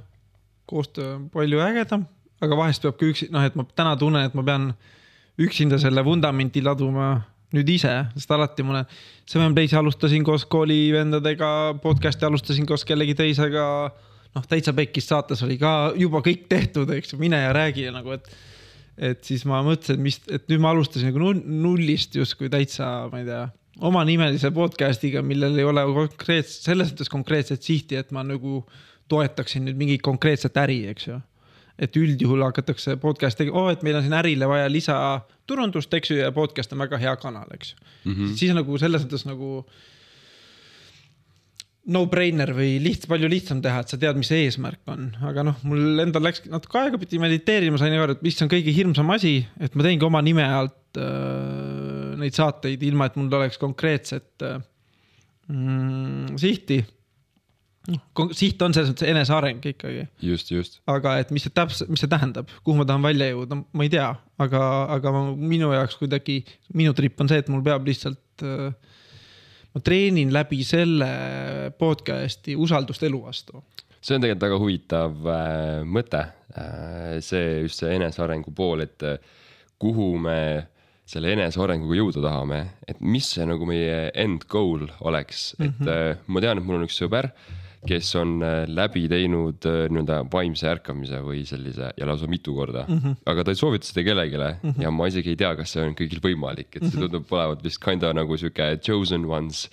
koostöö 0.66 1.16
on 1.16 1.28
palju 1.30 1.58
ägedam, 1.58 2.06
aga 2.40 2.56
vahest 2.56 2.82
peab 2.82 2.96
ka 2.98 3.06
üksi, 3.06 3.30
noh, 3.30 3.42
et 3.42 3.54
ma 3.54 3.64
täna 3.64 3.96
tunnen, 3.96 4.24
et 4.26 4.34
ma 4.34 4.42
pean 4.42 4.72
üksinda 5.38 5.78
selle 5.78 6.04
vundamenti 6.04 6.62
laduma 6.62 7.22
nüüd 7.56 7.70
ise, 7.72 7.92
sest 8.14 8.30
alati 8.34 8.64
ma 8.66 8.76
olen, 8.76 8.92
Seven 9.30 9.54
Playsi 9.56 9.78
alustasin 9.78 10.24
koos 10.26 10.46
koolivendadega, 10.50 11.50
podcast'i 11.82 12.26
alustasin 12.28 12.68
koos 12.68 12.86
kellegi 12.88 13.16
teisega. 13.18 13.66
noh, 14.30 14.44
täitsa 14.46 14.70
pekkis 14.70 15.08
saates 15.10 15.40
oli 15.42 15.56
ka 15.58 15.92
juba 15.98 16.20
kõik 16.22 16.44
tehtud, 16.50 16.90
eks 16.94 17.14
ju, 17.14 17.18
mine 17.18 17.40
ja 17.40 17.52
räägi 17.52 17.88
ja 17.88 17.94
nagu, 17.94 18.14
et. 18.14 18.28
et 19.00 19.24
siis 19.24 19.42
ma 19.48 19.62
mõtlesin, 19.66 19.96
et 19.96 20.04
mis, 20.04 20.20
et 20.30 20.44
nüüd 20.52 20.60
ma 20.62 20.70
alustasin 20.70 21.10
nagu 21.10 21.22
null- 21.22 21.42
nullist 21.64 22.14
justkui 22.14 22.50
täitsa, 22.52 23.08
ma 23.10 23.22
ei 23.22 23.26
tea, 23.26 23.46
omanimelise 23.80 24.50
podcast'iga, 24.54 25.22
millel 25.24 25.58
ei 25.58 25.66
ole 25.66 25.82
konkreetset, 25.96 26.68
selles 26.68 26.92
mõttes 26.92 27.10
konkreetset 27.10 27.64
sihti, 27.64 27.96
et 27.96 28.12
ma 28.14 28.22
nagu 28.26 28.60
toetaksin 29.10 29.64
nüüd 29.66 29.80
mingit 29.80 30.04
konkreetset 30.06 30.58
äri, 30.62 30.84
eks 30.92 31.08
ju 31.08 31.18
et 31.80 31.96
üldjuhul 31.96 32.42
hakatakse 32.44 32.96
podcast'i 33.00 33.44
tegema, 33.44 33.62
oo, 33.62 33.70
et 33.72 33.84
meil 33.86 33.98
on 33.98 34.04
siin 34.04 34.16
ärile 34.18 34.48
vaja 34.50 34.68
lisaturundust, 34.72 35.94
eks 35.96 36.12
ju, 36.12 36.18
ja 36.20 36.32
podcast 36.36 36.74
on 36.76 36.84
väga 36.84 37.00
hea 37.00 37.14
kanal, 37.20 37.48
eks 37.56 37.72
ju 37.72 37.80
mm. 37.80 38.12
-hmm. 38.12 38.36
siis 38.36 38.52
nagu 38.56 38.78
selles 38.78 39.06
mõttes 39.06 39.24
nagu 39.28 39.64
no-brainer 41.90 42.52
või 42.54 42.74
liht-, 42.82 43.08
palju 43.08 43.30
lihtsam 43.30 43.62
teha, 43.64 43.80
et 43.82 43.92
sa 43.92 43.98
tead, 44.00 44.18
mis 44.20 44.30
eesmärk 44.36 44.92
on, 44.92 45.08
aga 45.26 45.44
noh, 45.48 45.56
mul 45.66 46.04
endal 46.04 46.26
läks 46.28 46.44
natuke 46.50 46.78
aega, 46.78 47.00
pidi 47.00 47.18
mediteerima, 47.22 47.80
sain 47.80 47.96
aru, 47.96 48.18
et 48.18 48.22
mis 48.26 48.36
on 48.44 48.52
kõige 48.52 48.74
hirmsam 48.76 49.10
asi, 49.16 49.40
et 49.58 49.74
ma 49.74 49.86
teengi 49.86 50.06
oma 50.06 50.20
nime 50.22 50.44
alt 50.44 51.00
äh, 51.00 52.14
neid 52.20 52.36
saateid, 52.36 52.82
ilma 52.86 53.08
et 53.08 53.16
mul 53.16 53.32
oleks 53.40 53.58
konkreetset 53.62 54.44
äh, 54.46 54.60
mm, 55.48 56.36
sihti 56.40 56.82
siht 58.36 58.60
on 58.62 58.74
selles 58.76 58.90
mõttes 58.92 59.08
eneseareng 59.08 59.64
ikkagi, 59.72 60.04
just, 60.24 60.50
just. 60.52 60.80
aga 60.90 61.16
et 61.22 61.30
mis 61.32 61.46
see 61.46 61.54
täpselt, 61.54 61.88
mis 61.92 62.02
see 62.02 62.10
tähendab, 62.12 62.50
kuhu 62.64 62.76
ma 62.76 62.86
tahan 62.88 63.06
välja 63.06 63.30
jõuda, 63.32 63.56
ma 63.72 63.86
ei 63.86 63.92
tea, 63.92 64.08
aga, 64.44 64.64
aga 64.98 65.12
ma, 65.14 65.22
minu 65.32 65.72
jaoks 65.72 65.96
kuidagi, 66.00 66.42
minu 66.76 66.92
trip 66.96 67.20
on 67.24 67.30
see, 67.32 67.40
et 67.40 67.48
mul 67.52 67.64
peab 67.64 67.88
lihtsalt 67.88 68.44
äh, 68.44 68.68
ma 69.74 69.82
treenin 69.86 70.32
läbi 70.34 70.60
selle 70.66 71.10
podcast'i 71.78 72.56
usaldust 72.58 73.06
elu 73.06 73.22
vastu. 73.22 73.62
see 74.00 74.16
on 74.16 74.24
tegelikult 74.24 74.44
väga 74.46 74.58
huvitav 74.60 75.30
äh, 75.32 75.80
mõte 75.84 76.20
äh,, 76.56 77.16
see 77.24 77.62
just 77.64 77.80
see 77.80 77.96
enesearengu 77.96 78.52
pool, 78.56 78.84
et 78.84 79.06
äh, 79.06 79.16
kuhu 79.80 80.12
me 80.20 80.68
selle 81.10 81.32
enesearenguga 81.34 81.96
jõuda 81.98 82.22
tahame, 82.22 82.60
et 82.86 83.00
mis 83.02 83.26
see 83.34 83.46
nagu 83.48 83.66
meie 83.66 84.10
end 84.14 84.44
goal 84.50 84.86
oleks, 85.00 85.54
et 85.58 85.66
mm 85.66 85.74
-hmm. 85.80 85.88
äh, 86.12 86.22
ma 86.26 86.44
tean, 86.44 86.58
et 86.58 86.64
mul 86.64 86.78
on 86.78 86.86
üks 86.86 87.00
sõber, 87.00 87.30
kes 87.88 88.12
on 88.20 88.34
äh, 88.44 88.64
läbi 88.68 89.06
teinud 89.08 89.64
äh, 89.68 89.86
nii-öelda 89.88 90.20
vaimse 90.32 90.68
ärkamise 90.68 91.22
või 91.24 91.42
sellise 91.48 91.90
ja 91.96 92.08
lausa 92.08 92.28
mitu 92.30 92.52
korda 92.56 92.84
mm, 92.86 92.98
-hmm. 93.00 93.20
aga 93.32 93.44
ta 93.44 93.54
ei 93.54 93.60
soovita 93.60 93.88
seda 93.88 94.04
kellelegi 94.04 94.36
mm 94.36 94.70
-hmm. 94.70 94.82
ja 94.84 94.90
ma 94.90 95.08
isegi 95.08 95.32
ei 95.32 95.40
tea, 95.40 95.54
kas 95.56 95.72
see 95.72 95.84
on 95.86 95.96
kõigil 95.96 96.20
võimalik, 96.24 96.76
et 96.76 96.84
see 96.84 97.00
tundub 97.00 97.32
olevat 97.32 97.64
vist 97.64 97.80
kinda 97.84 98.12
nagu 98.12 98.36
sihuke 98.36 98.76
chosen 98.84 99.24
ones 99.24 99.68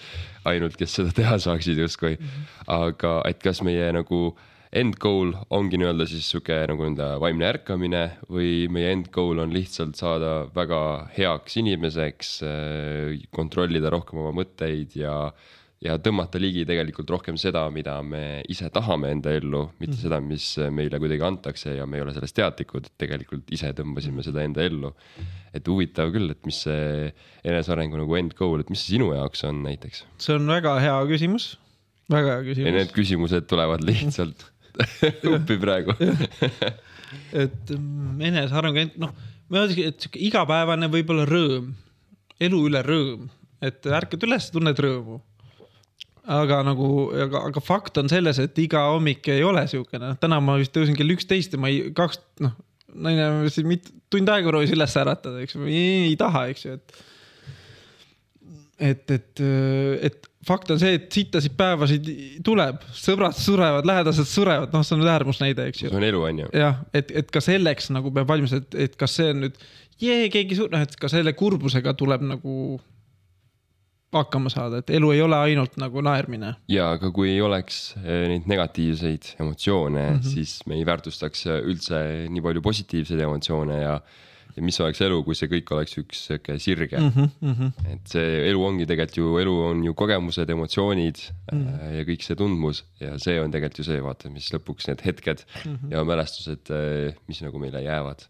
ainult, 0.45 0.77
kes 0.77 0.95
seda 1.01 1.11
teha 1.11 1.39
saaksid 1.39 1.77
justkui 1.77 2.15
mm. 2.15 2.27
-hmm. 2.27 2.61
aga 2.67 3.21
et 3.25 3.43
kas 3.43 3.61
meie 3.61 3.91
nagu 3.91 4.37
end 4.71 4.95
goal 4.99 5.33
ongi 5.49 5.77
nii-öelda 5.77 6.07
siis 6.07 6.29
sihuke 6.31 6.55
nagu 6.67 6.83
enda 6.83 7.19
vaimne 7.19 7.45
ärkamine 7.47 8.03
või 8.31 8.67
meie 8.71 8.91
end 8.91 9.11
goal 9.11 9.39
on 9.39 9.53
lihtsalt 9.53 9.95
saada 9.95 10.47
väga 10.55 11.09
heaks 11.17 11.57
inimeseks, 11.57 12.39
kontrollida 13.31 13.89
rohkem 13.89 14.19
oma 14.19 14.31
mõtteid 14.31 14.95
ja, 14.95 15.31
ja 15.83 15.97
tõmmata 16.01 16.39
ligi 16.41 16.63
tegelikult 16.67 17.11
rohkem 17.13 17.37
seda, 17.39 17.65
mida 17.73 17.97
me 18.05 18.41
ise 18.49 18.69
tahame 18.73 19.11
enda 19.13 19.33
ellu, 19.37 19.67
mitte 19.77 19.93
mm 19.93 20.01
seda, 20.01 20.19
mis 20.21 20.45
meile 20.73 20.99
kuidagi 21.01 21.23
antakse 21.25 21.75
ja 21.77 21.85
me 21.89 21.97
ei 21.97 22.03
ole 22.05 22.13
sellest 22.15 22.35
teadlikud, 22.37 22.89
et 22.89 22.95
tegelikult 23.01 23.53
ise 23.53 23.71
tõmbasime 23.77 24.25
seda 24.25 24.43
enda 24.45 24.65
ellu. 24.65 24.93
et 25.53 25.67
huvitav 25.67 26.11
küll, 26.13 26.29
et 26.33 26.45
mis 26.45 26.59
see 26.67 27.13
enesearengu 27.47 27.97
nagu 27.97 28.17
end 28.19 28.35
goal, 28.37 28.61
et 28.61 28.69
mis 28.69 28.81
see 28.83 28.97
sinu 28.97 29.09
jaoks 29.13 29.43
on 29.47 29.63
näiteks? 29.65 30.03
see 30.21 30.35
on 30.37 30.49
väga 30.49 30.77
hea 30.83 30.97
küsimus, 31.13 31.47
väga 32.09 32.35
hea 32.35 32.41
ja 32.41 32.47
küsimus 32.49 32.77
need. 32.77 32.93
küsimused 32.97 33.49
tulevad 33.49 33.85
lihtsalt 33.85 34.49
uppi 35.35 35.57
praegu. 35.61 35.95
et 37.43 37.73
mm, 37.73 38.21
eneseareng, 38.29 38.97
noh, 39.01 39.13
ma 39.49 39.63
ütlekski, 39.63 39.87
et 39.89 40.05
sihuke 40.05 40.21
igapäevane 40.27 40.89
võib-olla 40.93 41.25
rõõm, 41.29 41.71
elu 42.43 42.61
üle 42.69 42.83
rõõm, 42.85 43.27
et 43.63 43.89
ärkad 43.99 44.25
üles, 44.27 44.51
tunned 44.53 44.85
rõõmu. 44.85 45.21
Aga 46.27 46.61
nagu, 46.67 46.87
aga, 47.25 47.43
aga 47.51 47.63
fakt 47.63 47.99
on 48.01 48.09
selles, 48.11 48.39
et 48.43 48.57
iga 48.59 48.83
hommik 48.91 49.27
ei 49.31 49.43
ole 49.47 49.63
siukene, 49.71 50.13
täna 50.21 50.39
ma 50.43 50.57
vist 50.59 50.73
tõusin 50.75 50.97
kell 50.97 51.15
üksteist 51.15 51.55
ja 51.55 51.61
ma 51.61 51.71
ei, 51.71 51.91
kaks, 51.95 52.19
noh, 52.43 52.55
naine 52.97 53.51
siin 53.53 53.69
mit- 53.69 53.91
tund 54.11 54.29
aega 54.31 54.51
proovis 54.51 54.73
üles 54.75 54.95
äratada, 54.99 55.43
eks 55.43 55.55
ju, 55.55 55.67
ei, 55.71 56.15
taha, 56.19 56.47
eks 56.53 56.67
ju, 56.67 56.79
et 56.79 57.05
et, 58.77 59.09
et, 59.09 59.41
et 60.05 60.27
fakt 60.45 60.69
on 60.69 60.79
see, 60.79 60.97
et 60.99 61.07
sittasid 61.11 61.55
päevasid 61.57 62.09
tuleb, 62.45 62.83
sõbrad 62.95 63.35
surevad, 63.37 63.87
lähedased 63.89 64.27
surevad, 64.29 64.69
noh, 64.73 64.83
see 64.85 64.95
on 64.95 65.01
nüüd 65.01 65.11
äärmusnäide, 65.15 65.65
eks 65.71 65.81
ju 65.81 65.89
see. 65.89 65.97
on 65.97 66.05
elu, 66.05 66.21
on 66.29 66.43
ju. 66.43 66.51
jah, 66.61 66.77
et, 66.95 67.09
et 67.23 67.31
ka 67.33 67.41
selleks 67.43 67.89
nagu 67.95 68.11
peab 68.13 68.29
valmis, 68.29 68.53
et, 68.57 68.77
et 68.87 68.99
kas 68.99 69.17
see 69.17 69.31
on 69.33 69.41
nüüd, 69.47 69.57
jee, 70.03 70.27
keegi 70.33 70.59
sur-, 70.59 70.69
noh, 70.73 70.85
et 70.85 70.93
ka 70.99 71.09
selle 71.11 71.33
kurbusega 71.37 71.95
tuleb 71.97 72.23
nagu 72.29 72.77
hakkama 74.15 74.51
saada, 74.51 74.81
et 74.81 74.93
elu 74.95 75.09
ei 75.15 75.23
ole 75.23 75.39
ainult 75.49 75.75
nagu 75.81 76.03
naermine. 76.05 76.53
ja 76.71 76.91
aga 76.95 77.11
kui 77.13 77.33
ei 77.33 77.41
oleks 77.43 77.97
eh, 78.03 78.27
neid 78.31 78.47
negatiivseid 78.47 79.33
emotsioone 79.39 80.05
mm, 80.05 80.15
-hmm. 80.15 80.29
siis 80.35 80.61
me 80.67 80.77
ei 80.79 80.85
väärtustaks 80.87 81.45
üldse 81.57 81.99
nii 82.31 82.41
palju 82.45 82.63
positiivseid 82.63 83.19
emotsioone 83.19 83.81
ja, 83.81 83.99
ja 84.55 84.63
mis 84.63 84.79
oleks 84.79 85.01
elu, 85.03 85.19
kui 85.27 85.35
see 85.35 85.51
kõik 85.51 85.75
oleks 85.75 85.99
üks 85.99 86.23
sihuke 86.29 86.57
sirge 86.59 86.97
mm. 87.01 87.29
-hmm. 87.41 87.91
et 87.91 88.15
see 88.15 88.47
elu 88.47 88.63
ongi 88.63 88.87
tegelikult 88.87 89.17
ju, 89.17 89.35
elu 89.43 89.59
on 89.73 89.83
ju 89.89 89.93
kogemused, 89.93 90.49
emotsioonid 90.55 91.23
mm. 91.51 91.59
-hmm. 91.59 91.93
ja 91.99 92.07
kõik 92.07 92.23
see 92.23 92.39
tundmus 92.39 92.85
ja 93.03 93.19
see 93.19 93.41
on 93.43 93.51
tegelikult 93.51 93.83
ju 93.83 93.91
see, 93.91 94.01
vaata, 94.01 94.31
mis 94.31 94.51
lõpuks 94.55 94.87
need 94.87 95.03
hetked 95.03 95.43
mm. 95.43 95.75
-hmm. 95.75 95.91
ja 95.91 96.03
mälestused, 96.07 96.75
mis 97.27 97.43
nagu 97.43 97.59
meile 97.59 97.83
jäävad. 97.83 98.29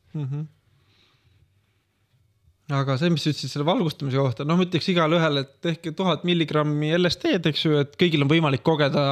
Aga 2.76 2.98
see, 3.00 3.12
mis 3.14 3.24
sa 3.24 3.32
ütlesid 3.32 3.54
selle 3.54 3.68
valgustamise 3.68 4.20
kohta, 4.20 4.46
noh, 4.48 4.58
ma 4.60 4.66
ütleks 4.68 4.90
igale 4.92 5.16
ühele, 5.20 5.46
et 5.46 5.54
tehke 5.64 5.94
tuhat 5.96 6.26
milligrammi 6.28 6.90
LSD-d, 6.98 7.52
eks 7.52 7.64
ju, 7.64 7.78
et 7.80 7.94
kõigil 8.00 8.26
on 8.26 8.32
võimalik 8.32 8.64
kogeda 8.68 9.04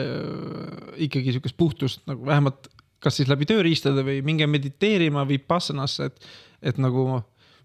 äh, 0.00 1.04
ikkagi 1.06 1.36
sihukest 1.36 1.58
puhtust 1.60 2.02
nagu 2.10 2.26
vähemalt 2.26 2.66
kas 3.04 3.20
siis 3.20 3.30
läbi 3.30 3.46
tööriistade 3.48 4.04
või 4.06 4.20
minge 4.24 4.48
mediteerima 4.48 5.26
või 5.28 5.38
Vipassanasse, 5.38 6.08
et, 6.08 6.28
et 6.72 6.80
nagu 6.80 7.20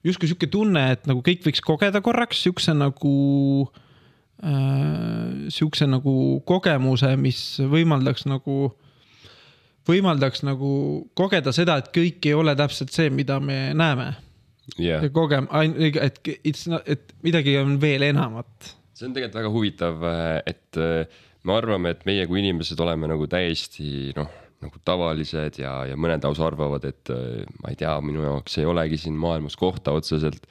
justkui 0.05 0.29
sihuke 0.29 0.49
tunne, 0.51 0.83
et 0.95 1.07
nagu 1.09 1.23
kõik 1.25 1.45
võiks 1.47 1.63
kogeda 1.65 2.03
korraks 2.03 2.43
siukse 2.45 2.75
nagu 2.77 3.13
äh,, 4.43 5.49
sihukese 5.51 5.89
nagu 5.89 6.13
kogemuse, 6.47 7.15
mis 7.19 7.41
võimaldaks 7.71 8.27
nagu 8.29 8.61
võimaldaks 9.89 10.43
nagu 10.45 10.71
kogeda 11.17 11.53
seda, 11.55 11.79
et 11.79 11.89
kõik 11.95 12.25
ei 12.29 12.35
ole 12.37 12.53
täpselt 12.59 12.93
see, 12.93 13.09
mida 13.09 13.39
me 13.41 13.71
näeme 13.73 14.11
ja, 14.77 14.99
kogem-, 15.13 15.49
et, 15.79 16.21
et, 16.27 16.61
et 16.85 17.15
midagi 17.25 17.57
on 17.61 17.77
veel 17.81 18.09
enamat. 18.09 18.75
see 18.93 19.07
on 19.07 19.15
tegelikult 19.15 19.39
väga 19.39 19.53
huvitav, 19.53 20.05
et 20.49 20.79
äh, 20.79 21.19
me 21.47 21.55
arvame, 21.55 21.95
et 21.95 22.05
meie 22.09 22.27
kui 22.29 22.41
inimesed 22.43 22.79
oleme 22.83 23.09
nagu 23.09 23.27
täiesti 23.31 24.13
noh, 24.17 24.29
nagu 24.63 24.81
tavalised 24.85 25.59
ja, 25.61 25.73
ja 25.87 25.99
mõned 25.99 26.25
lausa 26.25 26.47
arvavad, 26.49 26.87
et 26.89 27.11
äh, 27.13 27.43
ma 27.63 27.73
ei 27.73 27.79
tea, 27.79 27.93
minu 28.03 28.25
jaoks 28.25 28.59
ei 28.59 28.67
olegi 28.67 28.99
siin 28.99 29.19
maailmas 29.19 29.55
kohta 29.59 29.95
otseselt. 29.95 30.43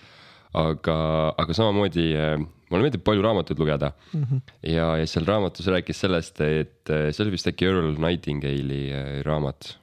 aga, 0.58 0.94
aga 1.36 1.54
samamoodi 1.54 2.06
äh, 2.16 2.38
mulle 2.70 2.86
meeldib 2.86 3.02
palju 3.04 3.24
raamatuid 3.24 3.58
lugeda 3.60 3.90
mm. 4.12 4.22
-hmm. 4.22 4.40
ja, 4.72 4.86
ja 4.96 5.06
seal 5.06 5.26
raamatus 5.28 5.66
rääkis 5.66 6.00
sellest, 6.00 6.40
et 6.40 6.90
äh, 6.90 7.10
see 7.12 7.24
oli 7.24 7.36
vist 7.36 7.50
äkki 7.50 7.68
Earl 7.68 7.96
Nightingale'i 8.00 8.82
äh, 8.92 9.10
raamat 9.26 9.76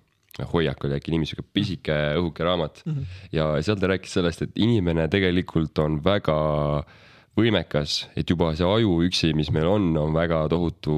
hoiak 0.43 0.83
oli 0.83 0.97
äkki 0.97 1.13
nimi, 1.13 1.27
sihuke 1.29 1.45
pisike 1.55 1.95
õhuke 2.19 2.43
raamat 2.43 2.81
mm. 2.85 2.93
-hmm. 2.93 3.25
ja 3.35 3.49
seal 3.63 3.79
ta 3.79 3.91
rääkis 3.93 4.17
sellest, 4.17 4.41
et 4.41 4.55
inimene 4.59 5.07
tegelikult 5.11 5.79
on 5.79 6.01
väga 6.03 6.37
võimekas, 7.35 8.05
et 8.15 8.29
juba 8.29 8.53
see 8.55 8.67
aju 8.67 8.99
üksi, 9.03 9.33
mis 9.35 9.51
meil 9.51 9.67
on, 9.67 9.89
on 9.99 10.13
väga 10.15 10.45
tohutu 10.51 10.95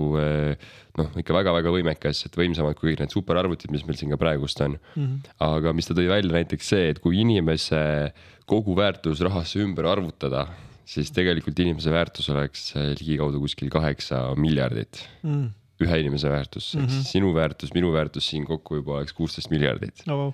noh, 0.98 1.10
ikka 1.22 1.36
väga-väga 1.36 1.74
võimekas, 1.74 2.24
et 2.28 2.38
võimsamad 2.38 2.78
kui 2.78 2.92
kõik 2.92 3.04
need 3.04 3.14
superarvutid, 3.14 3.74
mis 3.74 3.86
meil 3.88 3.98
siin 4.00 4.14
ka 4.14 4.20
praegust 4.22 4.62
on 4.66 4.78
mm. 4.78 5.04
-hmm. 5.04 5.36
aga 5.48 5.74
mis 5.74 5.90
ta 5.90 5.98
tõi 5.98 6.08
välja 6.10 6.38
näiteks 6.38 6.74
see, 6.74 6.90
et 6.94 7.02
kui 7.04 7.22
inimese 7.22 8.14
kogu 8.46 8.76
väärtus 8.78 9.22
rahasse 9.26 9.60
ümber 9.62 9.90
arvutada, 9.90 10.48
siis 10.88 11.12
tegelikult 11.12 11.60
inimese 11.60 11.92
väärtus 11.92 12.30
oleks 12.34 12.72
ligikaudu 12.76 13.42
kuskil 13.44 13.70
kaheksa 13.70 14.36
miljardit 14.40 15.04
mm.. 15.24 15.50
Ühe 15.84 16.00
inimese 16.02 16.30
väärtus 16.32 16.72
mm, 16.74 16.80
-hmm. 16.80 16.84
ehk 16.84 16.96
siis 16.96 17.12
sinu 17.18 17.34
väärtus, 17.36 17.74
minu 17.76 17.92
väärtus 17.94 18.30
siin 18.32 18.46
kokku 18.46 18.82
juba 18.82 19.00
oleks 19.00 19.14
kuusteist 19.14 19.52
miljardit 19.54 20.04
no,. 20.10 20.34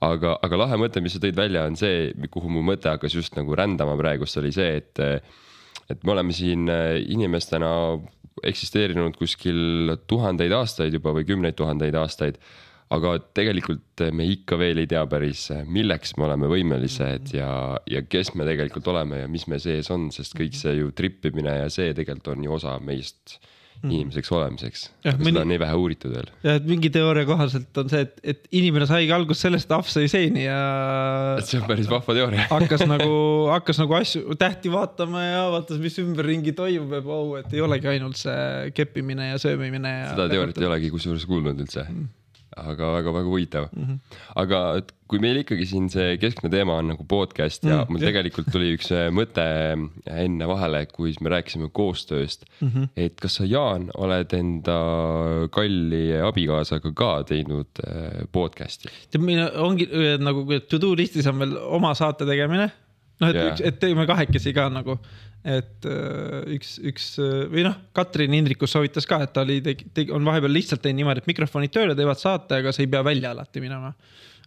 aga, 0.00 0.36
aga 0.42 0.58
lahe 0.64 0.80
mõte, 0.80 1.00
mis 1.00 1.16
sa 1.16 1.22
tõid 1.22 1.36
välja, 1.38 1.64
on 1.68 1.76
see, 1.80 2.10
kuhu 2.30 2.50
mu 2.52 2.64
mõte 2.66 2.90
hakkas 2.92 3.14
just 3.14 3.36
nagu 3.38 3.56
rändama 3.56 3.96
praegust, 4.00 4.36
oli 4.40 4.52
see, 4.52 4.76
et, 4.82 4.98
et 5.90 6.04
me 6.04 6.12
oleme 6.16 6.34
siin 6.36 6.68
inimestena 7.06 7.70
eksisteerinud 8.42 9.16
kuskil 9.18 9.96
tuhandeid 10.10 10.52
aastaid 10.56 10.94
juba 10.96 11.14
või 11.16 11.26
kümneid 11.28 11.56
tuhandeid 11.58 11.96
aastaid. 11.98 12.38
aga 12.92 13.14
tegelikult 13.32 14.02
me 14.12 14.26
ikka 14.28 14.58
veel 14.60 14.82
ei 14.82 14.86
tea 14.86 15.06
päris, 15.08 15.46
milleks 15.64 16.12
me 16.18 16.26
oleme 16.26 16.50
võimelised 16.50 17.30
ja, 17.32 17.78
ja 17.88 18.02
kes 18.04 18.34
me 18.34 18.44
tegelikult 18.44 18.90
oleme 18.92 19.22
ja 19.22 19.28
mis 19.32 19.46
me 19.48 19.56
sees 19.58 19.88
on, 19.90 20.10
sest 20.12 20.36
kõik 20.36 20.52
see 20.58 20.74
ju 20.76 20.90
trippimine 20.92 21.54
ja 21.62 21.70
see 21.72 21.94
tegelikult 21.96 22.34
on 22.34 22.44
ju 22.44 22.52
osa 22.52 22.76
meist 22.84 23.38
inimeseks 23.82 24.30
olemiseks. 24.32 24.84
Jah, 25.02 25.16
aga 25.16 25.24
mõni- 25.24 25.34
seda 25.34 25.42
on 25.44 25.50
nii 25.52 25.60
vähe 25.62 25.78
uuritud 25.80 26.14
veel. 26.14 26.30
ja 26.46 26.54
et 26.60 26.68
mingi 26.68 26.90
teooria 26.94 27.26
kohaselt 27.28 27.82
on 27.82 27.90
see, 27.92 28.04
et, 28.06 28.20
et 28.34 28.48
inimene 28.60 28.86
saigi 28.90 29.12
algust 29.14 29.46
sellest, 29.46 29.68
et 29.68 29.76
ahv 29.76 29.90
sõi 29.90 30.08
seeni 30.12 30.46
ja 30.46 30.60
et 31.40 31.48
see 31.48 31.60
on 31.60 31.66
päris 31.70 31.90
vahva 31.90 32.16
teooria. 32.18 32.46
hakkas 32.54 32.86
nagu, 32.86 33.12
hakkas 33.50 33.82
nagu 33.82 33.98
asju, 33.98 34.38
tähti 34.40 34.72
vaatama 34.72 35.26
ja 35.26 35.44
vaatas, 35.56 35.82
mis 35.82 35.98
ümberringi 36.02 36.54
toimub 36.58 36.94
ja 36.98 37.04
vau, 37.04 37.36
et 37.40 37.52
ei 37.52 37.64
olegi 37.64 37.90
ainult 37.96 38.20
see 38.20 38.72
keppimine 38.76 39.32
ja 39.32 39.38
söömimine 39.42 39.96
ja. 39.98 40.10
seda 40.14 40.28
teooriat 40.30 40.62
ei 40.62 40.70
olegi 40.70 40.92
kusjuures 40.94 41.26
kuulnud 41.28 41.66
üldse. 41.66 41.86
Aga 42.56 42.92
väga-väga 42.98 43.28
huvitav 43.28 43.68
mm. 43.72 43.84
-hmm. 43.84 44.18
aga 44.42 44.62
et 44.80 44.92
kui 45.12 45.20
meil 45.20 45.42
ikkagi 45.42 45.66
siin 45.68 45.88
see 45.92 46.16
keskne 46.20 46.48
teema 46.52 46.78
on 46.80 46.92
nagu 46.94 47.04
podcast 47.08 47.64
ja 47.64 47.82
Mm, 47.82 47.92
mul 47.92 48.02
jah. 48.02 48.10
tegelikult 48.10 48.48
tuli 48.52 48.72
üks 48.76 48.90
äh, 48.94 49.08
mõte 49.14 49.44
enne 50.08 50.48
vahele, 50.48 50.84
kui 50.92 51.14
me 51.20 51.32
rääkisime 51.32 51.68
koostööst 51.72 52.46
mm. 52.60 52.68
-hmm. 52.68 52.88
et 52.96 53.20
kas 53.20 53.38
sa, 53.38 53.46
Jaan, 53.48 53.90
oled 53.94 54.32
enda 54.36 54.78
kalli 55.54 56.04
abikaasaga 56.20 56.92
ka 56.96 57.10
teinud 57.28 57.82
äh, 57.84 58.22
podcast'i? 58.32 58.92
tead, 59.10 59.24
meil 59.24 59.44
ongi 59.56 59.88
äh, 59.88 60.16
nagu 60.20 60.46
to 60.68 60.80
do 60.80 60.94
listis 60.96 61.26
on 61.26 61.38
veel 61.38 61.56
oma 61.58 61.94
saate 61.94 62.26
tegemine. 62.28 62.70
noh, 63.20 63.28
et 63.28 63.42
üks, 63.52 63.60
et 63.64 63.78
teeme 63.80 64.06
kahekesi 64.06 64.52
ka 64.56 64.68
nagu, 64.72 64.98
et 65.42 65.86
äh, 65.90 66.42
üks, 66.54 66.76
üks 66.86 67.06
äh, 67.18 67.46
või 67.50 67.64
noh, 67.66 67.74
Katrin 67.96 68.34
Hindrikus 68.36 68.74
soovitas 68.76 69.08
ka, 69.10 69.18
et 69.24 69.32
ta 69.34 69.42
oli, 69.42 69.58
on 70.14 70.26
vahepeal 70.28 70.54
lihtsalt 70.54 70.84
teinud 70.84 71.00
niimoodi, 71.00 71.24
et 71.24 71.30
mikrofonid 71.30 71.72
tööle 71.74 71.96
teevad 71.98 72.20
saate, 72.20 72.60
aga 72.62 72.74
sa 72.74 72.84
ei 72.84 72.90
pea 72.90 73.02
välja 73.06 73.32
alati 73.34 73.62
minema. 73.64 73.92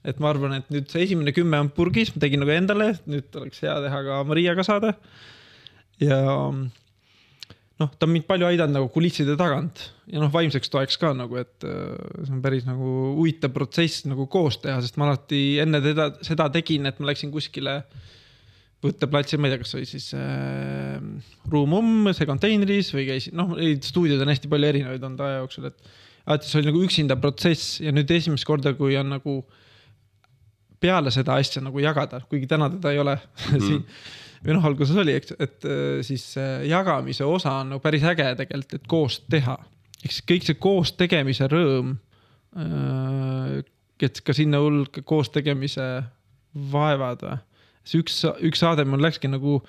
et 0.06 0.20
ma 0.22 0.30
arvan, 0.30 0.54
et 0.60 0.68
nüüd 0.72 0.88
see 0.91 1.04
esimene 1.04 1.34
kümme 1.36 1.60
on 1.60 1.72
purgis, 1.74 2.14
ma 2.16 2.22
tegin 2.24 2.43
nagu 2.43 2.54
endale, 2.54 2.93
nüüd 3.10 3.36
oleks 3.41 3.60
hea 3.66 3.76
teha 3.88 4.02
ka 4.08 4.22
Mariaga 4.30 4.64
saade. 4.64 4.93
ja 6.00 6.22
noh, 7.82 7.91
ta 7.91 8.08
on 8.08 8.14
mind 8.14 8.28
palju 8.30 8.48
aidanud 8.48 8.78
nagu 8.78 8.89
kulisside 8.93 9.36
tagant 9.39 9.89
ja 10.08 10.22
noh, 10.22 10.32
vaimseks 10.32 10.72
toeks 10.72 11.00
ka 11.02 11.12
nagu, 11.18 11.41
et 11.41 11.68
äh, 11.68 11.91
see 12.24 12.36
on 12.38 12.41
päris 12.46 12.64
nagu 12.70 12.91
huvitav 13.18 13.52
protsess 13.56 14.08
nagu 14.08 14.30
koos 14.32 14.62
teha, 14.64 14.80
sest 14.84 14.96
ma 15.02 15.10
alati 15.10 15.58
enne 15.64 15.84
teda, 15.84 16.14
seda 16.24 16.48
tegin, 16.56 16.88
et 16.88 17.02
ma 17.02 17.12
läksin 17.12 17.34
kuskile 17.36 17.82
võtteplatsil, 18.86 19.41
ma 19.41 19.49
ei 19.49 19.55
tea, 19.55 19.63
kas 19.63 19.75
oli 19.77 19.88
siis 19.89 20.07
äh, 20.17 20.97
Room 21.51 21.75
Umm, 21.77 22.09
see 22.15 22.27
konteineris 22.29 22.91
või 22.95 23.07
käisin, 23.09 23.36
noh, 23.39 23.55
neid 23.57 23.86
stuudioid 23.88 24.23
on 24.23 24.31
hästi 24.33 24.51
palju 24.51 24.71
erinevaid 24.71 25.05
olnud 25.07 25.23
aja 25.25 25.43
jooksul, 25.43 25.69
et 25.71 25.93
alati 26.25 26.49
see 26.49 26.59
oli 26.61 26.71
nagu 26.71 26.83
üksinda 26.86 27.17
protsess 27.21 27.79
ja 27.83 27.93
nüüd 27.93 28.11
esimest 28.15 28.47
korda, 28.47 28.73
kui 28.77 28.97
on 28.99 29.11
nagu 29.15 29.39
peale 30.81 31.13
seda 31.13 31.38
asja 31.41 31.63
nagu 31.63 31.81
jagada, 31.81 32.21
kuigi 32.29 32.49
täna 32.49 32.69
teda 32.73 32.93
ei 32.93 33.01
ole 33.01 33.17
mm. 33.17 33.61
siin 33.67 33.83
või 34.45 34.57
noh, 34.57 34.65
alguses 34.69 34.97
oli, 35.01 35.15
eks, 35.17 35.36
et 35.41 35.65
äh, 35.69 36.01
siis 36.05 36.27
äh, 36.41 36.65
jagamise 36.69 37.25
osa 37.25 37.59
on 37.61 37.73
nagu 37.73 37.83
päris 37.83 38.05
äge 38.05 38.27
tegelikult, 38.41 38.75
et 38.77 38.89
koos 38.89 39.21
teha. 39.31 39.57
ehk 40.03 40.11
siis 40.11 40.27
kõik 40.29 40.45
see 40.45 40.59
koos 40.61 40.93
tegemise 40.97 41.49
rõõm. 41.51 41.95
et 44.05 44.19
ka 44.23 44.33
sinna 44.33 44.61
hulka 44.63 45.01
koos 45.03 45.31
tegemise 45.33 45.83
vaevad 46.71 47.25
või. 47.25 47.39
See 47.86 48.01
üks, 48.03 48.23
üks 48.45 48.63
saade 48.65 48.86
mul 48.88 49.03
läkski 49.05 49.31
nagu 49.31 49.59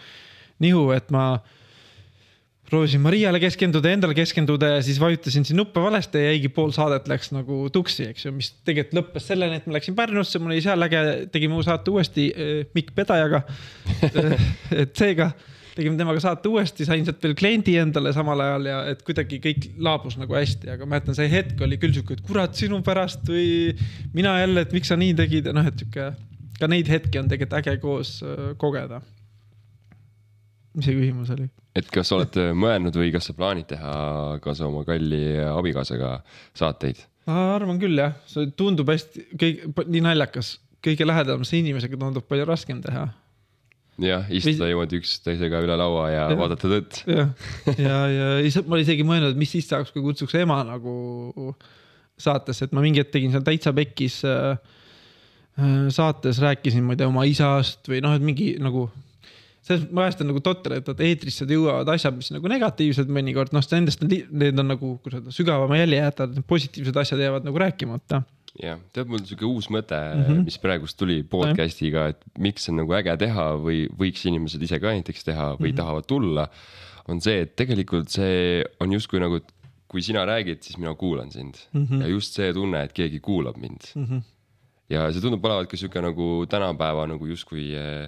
nihu, 0.63 0.89
et 0.97 1.13
ma 1.15 1.37
proovisin 2.67 3.03
Mariale 3.05 3.39
keskenduda, 3.43 3.91
endale 3.95 4.15
keskenduda 4.17 4.73
ja 4.75 4.79
siis 4.83 4.99
vajutasin 4.99 5.45
siin 5.47 5.59
nuppe 5.61 5.83
valesti 5.83 6.19
ja 6.19 6.33
jäigi 6.33 6.51
pool 6.55 6.73
saadet 6.75 7.07
läks 7.11 7.31
nagu 7.35 7.67
tuksi, 7.73 8.09
eks 8.11 8.27
ju, 8.27 8.33
mis 8.35 8.51
tegelikult 8.67 8.99
lõppes 9.01 9.29
selleni, 9.31 9.61
et 9.61 9.69
ma 9.69 9.77
läksin 9.77 9.97
Pärnusse, 9.99 10.41
mul 10.43 10.55
oli 10.55 10.65
seal 10.65 10.83
äge, 10.87 11.03
tegime 11.35 11.59
uue 11.59 11.67
saate 11.67 11.95
uuesti 11.95 12.31
äh, 12.33 12.57
Mikk 12.75 12.91
Pedajaga. 12.97 13.45
et 14.83 14.99
seega 14.99 15.31
tegime 15.77 15.99
temaga 16.01 16.23
saate 16.25 16.51
uuesti, 16.51 16.87
sain 16.89 17.05
sealt 17.07 17.23
veel 17.23 17.37
kliendi 17.39 17.77
endale 17.79 18.11
samal 18.17 18.41
ajal 18.43 18.71
ja 18.71 18.79
et 18.91 19.03
kuidagi 19.07 19.39
kõik 19.45 19.69
laabus 19.87 20.17
nagu 20.19 20.35
hästi, 20.35 20.71
aga 20.73 20.89
mäletan, 20.89 21.17
see 21.19 21.29
hetk 21.31 21.61
oli 21.63 21.79
küll 21.81 21.95
sihuke, 21.95 22.17
et 22.17 22.25
kurat 22.27 22.57
sinu 22.57 22.81
pärast 22.87 23.29
või 23.29 23.77
mina 24.17 24.39
jälle, 24.41 24.65
et 24.65 24.73
miks 24.75 24.91
sa 24.91 24.99
nii 24.99 25.13
tegid 25.21 25.51
ja 25.51 25.55
noh, 25.57 25.69
et 25.69 25.85
sihuke 25.85 26.15
ka 26.61 26.69
neid 26.71 26.89
hetki 26.89 27.19
on 27.21 27.29
tegelikult 27.31 27.59
äge 27.61 27.77
koos 27.83 28.17
äh, 28.25 28.53
kogeda. 28.61 29.01
mis 30.77 30.85
see 30.89 30.97
küsimus 30.99 31.31
oli? 31.35 31.49
et 31.77 31.91
kas 31.93 32.11
olete 32.17 32.51
mõelnud 32.57 32.97
või 32.97 33.11
kas 33.15 33.29
sa 33.31 33.35
plaanid 33.37 33.67
teha 33.73 33.93
kaasa 34.45 34.67
oma 34.69 34.85
kalli 34.89 35.23
abikaasaga 35.51 36.19
saateid? 36.57 37.03
ma 37.27 37.57
arvan 37.57 37.81
küll 37.83 37.99
jah, 37.99 38.15
see 38.31 38.49
tundub 38.57 38.89
hästi, 38.93 39.27
kõik 39.41 39.87
nii 39.91 40.03
naljakas, 40.07 40.57
kõige 40.85 41.07
lähedamise 41.09 41.59
inimesega 41.59 41.99
tundub 42.01 42.27
palju 42.31 42.45
raskem 42.49 42.79
teha. 42.85 43.07
jah, 44.05 44.29
istuda 44.31 44.69
niimoodi 44.71 45.01
üksteisega 45.01 45.63
üle 45.65 45.77
laua 45.81 46.05
ja 46.13 46.23
Jah. 46.31 46.37
vaadata 46.39 46.69
tõtt. 46.71 47.01
jah, 47.09 47.33
ja, 47.81 47.97
ja 48.13 48.29
ise- 48.47 48.65
ma 48.69 48.79
isegi 48.81 49.05
mõelnud, 49.09 49.33
et 49.35 49.41
mis 49.41 49.51
siis 49.57 49.69
saaks, 49.69 49.91
kui 49.95 50.05
kutsuks 50.05 50.37
ema 50.41 50.61
nagu 50.69 51.55
saatesse, 52.21 52.65
et 52.69 52.73
ma 52.77 52.81
mingi 52.85 53.01
hetk 53.03 53.13
tegin 53.17 53.33
seal 53.35 53.45
täitsa 53.45 53.73
pekkis 53.77 54.21
äh, 54.29 54.55
saates, 55.91 56.41
rääkisin, 56.43 56.85
ma 56.85 56.93
ei 56.93 57.01
tea, 57.01 57.09
oma 57.09 57.25
isast 57.25 57.89
või 57.89 58.03
noh, 58.05 58.17
et 58.17 58.25
mingi 58.25 58.55
nagu 58.61 58.91
selles 59.67 59.87
vahest 59.95 60.23
on 60.23 60.31
nagu 60.31 60.41
totter, 60.45 60.77
et 60.79 61.05
eetrisse 61.09 61.47
jõuavad 61.51 61.89
asjad, 61.97 62.15
mis 62.15 62.31
nagu 62.35 62.51
negatiivsed 62.51 63.11
mõnikord, 63.13 63.55
noh, 63.57 63.65
nendest 63.73 64.05
on, 64.05 64.13
need 64.13 64.63
on 64.63 64.71
nagu, 64.71 64.95
kuidas 65.03 65.21
öelda, 65.21 65.35
sügavama 65.35 65.81
jälje 65.81 65.99
jätavad, 65.99 66.37
need 66.37 66.47
positiivsed 66.53 67.01
asjad 67.03 67.23
jäävad 67.25 67.49
nagu 67.49 67.63
rääkimata. 67.63 68.23
jah, 68.63 68.79
tead, 68.95 69.11
mul 69.11 69.21
on 69.21 69.27
sihuke 69.29 69.45
uus 69.45 69.67
mõte 69.69 69.99
mm. 69.99 70.23
-hmm. 70.23 70.45
mis 70.47 70.61
praegust 70.63 70.97
tuli 70.97 71.19
podcast'iga, 71.29 72.07
et 72.15 72.23
miks 72.39 72.71
on 72.71 72.79
nagu 72.81 72.95
äge 72.97 73.17
teha 73.21 73.49
või 73.61 73.83
võiks 73.91 74.23
inimesed 74.31 74.63
ise 74.63 74.79
ka 74.81 74.95
näiteks 74.95 75.27
teha 75.27 75.51
või 75.57 75.59
mm 75.59 75.67
-hmm. 75.67 75.77
tahavad 75.83 76.07
tulla. 76.07 76.49
on 77.09 77.21
see, 77.21 77.43
et 77.43 77.57
tegelikult 77.57 78.09
see 78.09 78.65
on 78.81 78.93
justkui 78.93 79.21
nagu, 79.21 79.41
kui 79.89 80.03
sina 80.03 80.25
räägid, 80.27 80.63
siis 80.63 80.79
mina 80.79 80.95
kuulan 80.95 81.31
sind 81.31 81.55
mm. 81.73 81.87
-hmm. 81.87 82.01
ja 82.03 82.09
just 82.09 82.33
see 82.35 82.53
tunne, 82.53 82.83
et 82.83 82.93
keegi 82.93 83.21
kuulab 83.21 83.57
mind 83.57 83.93
mm. 83.95 84.05
-hmm. 84.05 84.23
Ja 84.93 85.09
see 85.13 85.25
tundub 85.25 85.45
olevat 85.45 85.71
ka 85.71 85.79
sihuke 85.81 86.03
nagu 86.05 86.47
tänapäeva 86.51 87.07
nagu 87.11 87.27
justkui 87.27 87.73
äh, 87.79 88.07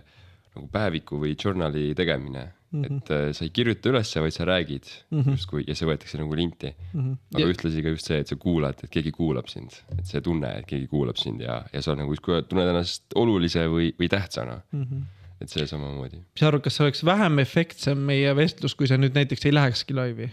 nagu 0.55 0.69
päeviku 0.73 1.19
või 1.23 1.35
journal'i 1.35 1.93
tegemine 1.99 2.45
mm. 2.71 2.83
-hmm. 2.83 2.97
et 2.97 3.11
äh, 3.15 3.27
sa 3.37 3.45
ei 3.45 3.53
kirjuta 3.55 3.91
ülesse, 3.91 4.23
vaid 4.23 4.35
sa 4.35 4.47
räägid 4.49 4.87
mm 5.11 5.21
-hmm. 5.21 5.37
justkui 5.37 5.65
ja 5.67 5.75
see 5.75 5.89
võetakse 5.89 6.19
nagu 6.21 6.37
linti 6.37 6.71
mm. 6.71 7.01
-hmm. 7.01 7.17
aga 7.35 7.45
Ja- 7.45 7.53
ühtlasi 7.53 7.83
ka 7.83 7.95
just 7.95 8.07
see, 8.07 8.19
et 8.19 8.29
sa 8.29 8.37
kuulad, 8.37 8.85
et 8.85 8.91
keegi 8.91 9.13
kuulab 9.13 9.49
sind, 9.49 9.71
et 9.99 10.07
see 10.07 10.21
tunne, 10.21 10.59
et 10.59 10.67
keegi 10.67 10.87
kuulab 10.87 11.17
sind 11.17 11.41
ja, 11.41 11.63
ja 11.73 11.83
sa 11.83 11.95
nagu 11.95 12.13
justkui 12.13 12.43
tunned 12.43 12.69
ennast 12.69 13.05
olulise 13.15 13.67
või, 13.67 13.93
või 14.01 14.09
tähtsana 14.09 14.61
mm. 14.73 14.83
-hmm. 14.83 15.03
et 15.41 15.49
see 15.49 15.67
samamoodi. 15.67 16.17
mis 16.17 16.41
sa 16.41 16.49
arvad, 16.49 16.63
kas 16.63 16.77
see 16.77 16.85
oleks 16.85 17.05
vähem 17.05 17.39
efektsem 17.39 17.99
meie 17.99 18.37
vestlus, 18.37 18.75
kui 18.75 18.87
see 18.87 18.99
nüüd 18.99 19.15
näiteks 19.15 19.47
ei 19.47 19.55
lähekski 19.55 19.95
laivi? 19.95 20.31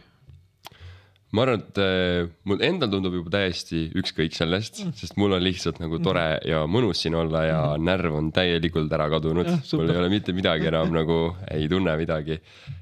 Ma 1.35 1.43
arvan, 1.43 1.61
et 1.61 1.79
äh, 1.81 2.29
mul 2.47 2.61
endal 2.65 2.91
tundub 2.93 3.15
juba 3.17 3.33
täiesti 3.33 3.85
ükskõik 3.99 4.35
sellest 4.37 4.81
mm., 4.83 4.95
sest 4.99 5.17
mul 5.19 5.35
on 5.35 5.43
lihtsalt 5.43 5.81
nagu 5.83 5.99
tore 6.03 6.23
ja 6.47 6.63
mõnus 6.69 7.03
siin 7.03 7.17
olla 7.19 7.43
ja 7.45 7.59
mm. 7.73 7.85
närv 7.89 8.17
on 8.19 8.31
täielikult 8.35 8.93
ära 8.95 9.07
kadunud 9.11 9.49
mul 9.51 9.91
ei 9.91 9.99
ole 10.01 10.11
mitte 10.13 10.35
midagi 10.35 10.69
enam 10.71 10.93
nagu, 10.95 11.19
ei 11.51 11.67
tunne 11.71 11.95
midagi. 11.99 12.39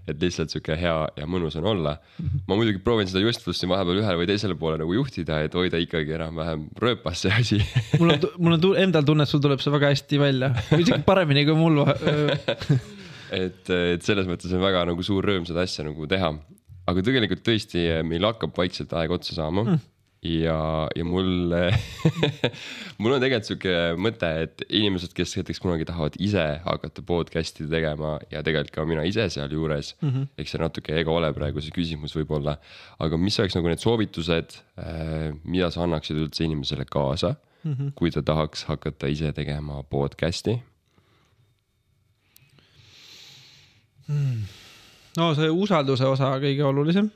et 0.08 0.20
lihtsalt 0.20 0.51
sihuke 0.54 0.78
hea 0.80 0.95
ja 1.18 1.28
mõnus 1.30 1.58
on 1.60 1.68
olla. 1.74 1.97
ma 2.47 2.58
muidugi 2.60 2.84
proovin 2.84 3.10
seda 3.10 3.24
justlust 3.24 3.64
siin 3.64 3.72
vahepeal 3.72 4.04
ühele 4.04 4.20
või 4.22 4.30
teisele 4.30 4.58
poole 4.60 4.80
nagu 4.82 4.95
juhtida, 4.95 5.41
et 5.47 5.56
hoida 5.58 5.82
ikkagi 5.82 6.18
enam-vähem 6.20 6.68
rööpas 6.82 7.26
see 7.26 7.34
asi 7.34 7.62
mul 7.99 8.16
on, 8.16 8.28
mul 8.38 8.58
on 8.60 8.82
endal 8.84 9.08
tunne, 9.08 9.26
et 9.26 9.32
sul 9.32 9.41
tuleb 9.43 9.64
see 9.64 9.74
väga 9.74 9.93
hästi 9.93 10.20
välja, 10.22 10.54
isegi 10.78 11.01
paremini 11.08 11.45
kui 11.47 11.58
mul. 11.58 11.84
et, 13.34 13.70
et 13.70 14.04
selles 14.06 14.28
mõttes 14.30 14.51
on 14.54 14.64
väga 14.64 14.84
nagu 14.89 15.06
suur 15.06 15.26
rõõm 15.26 15.47
seda 15.49 15.66
asja 15.66 15.86
nagu 15.88 16.08
teha. 16.10 16.34
Aga 16.89 17.03
tegelikult 17.05 17.43
tõesti, 17.45 17.88
meil 18.07 18.25
hakkab 18.27 18.55
vaikselt 18.57 18.93
aeg 18.97 19.11
otsa 19.15 19.36
saama 19.38 19.63
mm. 19.63 19.84
ja, 20.27 20.57
ja 20.97 21.05
mul, 21.07 21.53
mul 23.01 23.15
on 23.15 23.23
tegelikult 23.23 23.49
sihuke 23.49 23.75
mõte, 23.99 24.31
et 24.45 24.65
inimesed, 24.67 25.13
kes 25.15 25.38
näiteks 25.39 25.61
kunagi 25.63 25.88
tahavad 25.88 26.17
ise 26.23 26.45
hakata 26.65 27.05
podcast'i 27.07 27.67
tegema 27.71 28.17
ja 28.34 28.43
tegelikult 28.45 28.75
ka 28.75 28.88
mina 28.89 29.05
ise 29.07 29.29
sealjuures 29.36 29.93
mm, 30.01 30.09
-hmm. 30.09 30.27
eks 30.38 30.55
see 30.55 30.63
natuke 30.63 30.97
ego 30.99 31.15
ole 31.19 31.31
praegu 31.36 31.63
see 31.63 31.75
küsimus 31.75 32.15
võib-olla, 32.17 32.57
aga 32.99 33.19
mis 33.21 33.39
oleks 33.39 33.55
nagu 33.59 33.71
need 33.71 33.84
soovitused, 33.84 34.59
mida 35.43 35.71
sa 35.71 35.86
annaksid 35.88 36.19
üldse 36.19 36.43
inimesele 36.47 36.86
kaasa 36.89 37.36
mm, 37.63 37.73
-hmm. 37.73 37.95
kui 37.95 38.11
ta 38.11 38.21
tahaks 38.21 38.67
hakata 38.71 39.07
ise 39.07 39.31
tegema 39.31 39.84
podcast'i 39.84 40.59
no 45.20 45.30
see 45.38 45.51
usalduse 45.51 46.07
osa 46.09 46.34
kõige 46.41 46.66
olulisem. 46.68 47.09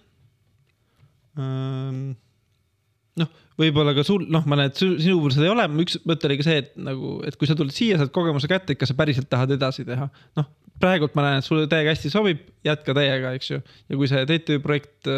noh, 3.22 3.34
võib-olla 3.62 3.94
ka 3.98 4.06
sul, 4.06 4.26
noh, 4.34 4.46
ma 4.50 4.58
näen, 4.60 4.72
et 4.72 4.80
sinu 4.80 5.20
puhul 5.20 5.36
seda 5.36 5.46
ei 5.48 5.54
ole, 5.54 5.68
üks 5.84 6.00
mõte 6.10 6.30
oli 6.30 6.40
ka 6.40 6.48
see, 6.48 6.62
et 6.64 6.72
nagu, 6.82 7.18
et 7.28 7.38
kui 7.38 7.50
sa 7.50 7.58
tuled 7.58 7.74
siia, 7.74 8.00
saad 8.02 8.14
kogemuse 8.16 8.50
kätte, 8.50 8.74
et 8.74 8.82
kas 8.82 8.94
sa 8.94 8.98
päriselt 8.98 9.30
tahad 9.30 9.54
edasi 9.54 9.86
teha. 9.86 10.10
noh, 10.40 10.50
praegult 10.82 11.14
ma 11.18 11.28
näen, 11.28 11.42
et 11.42 11.48
sulle 11.48 11.70
täiega 11.70 11.94
hästi 11.94 12.14
sobib, 12.14 12.42
jätka 12.66 12.98
täiega, 12.98 13.36
eks 13.38 13.52
ju. 13.54 13.62
ja 13.62 14.00
kui 14.00 14.10
see 14.10 14.26
TTÜ 14.30 14.60
projekt, 14.66 15.10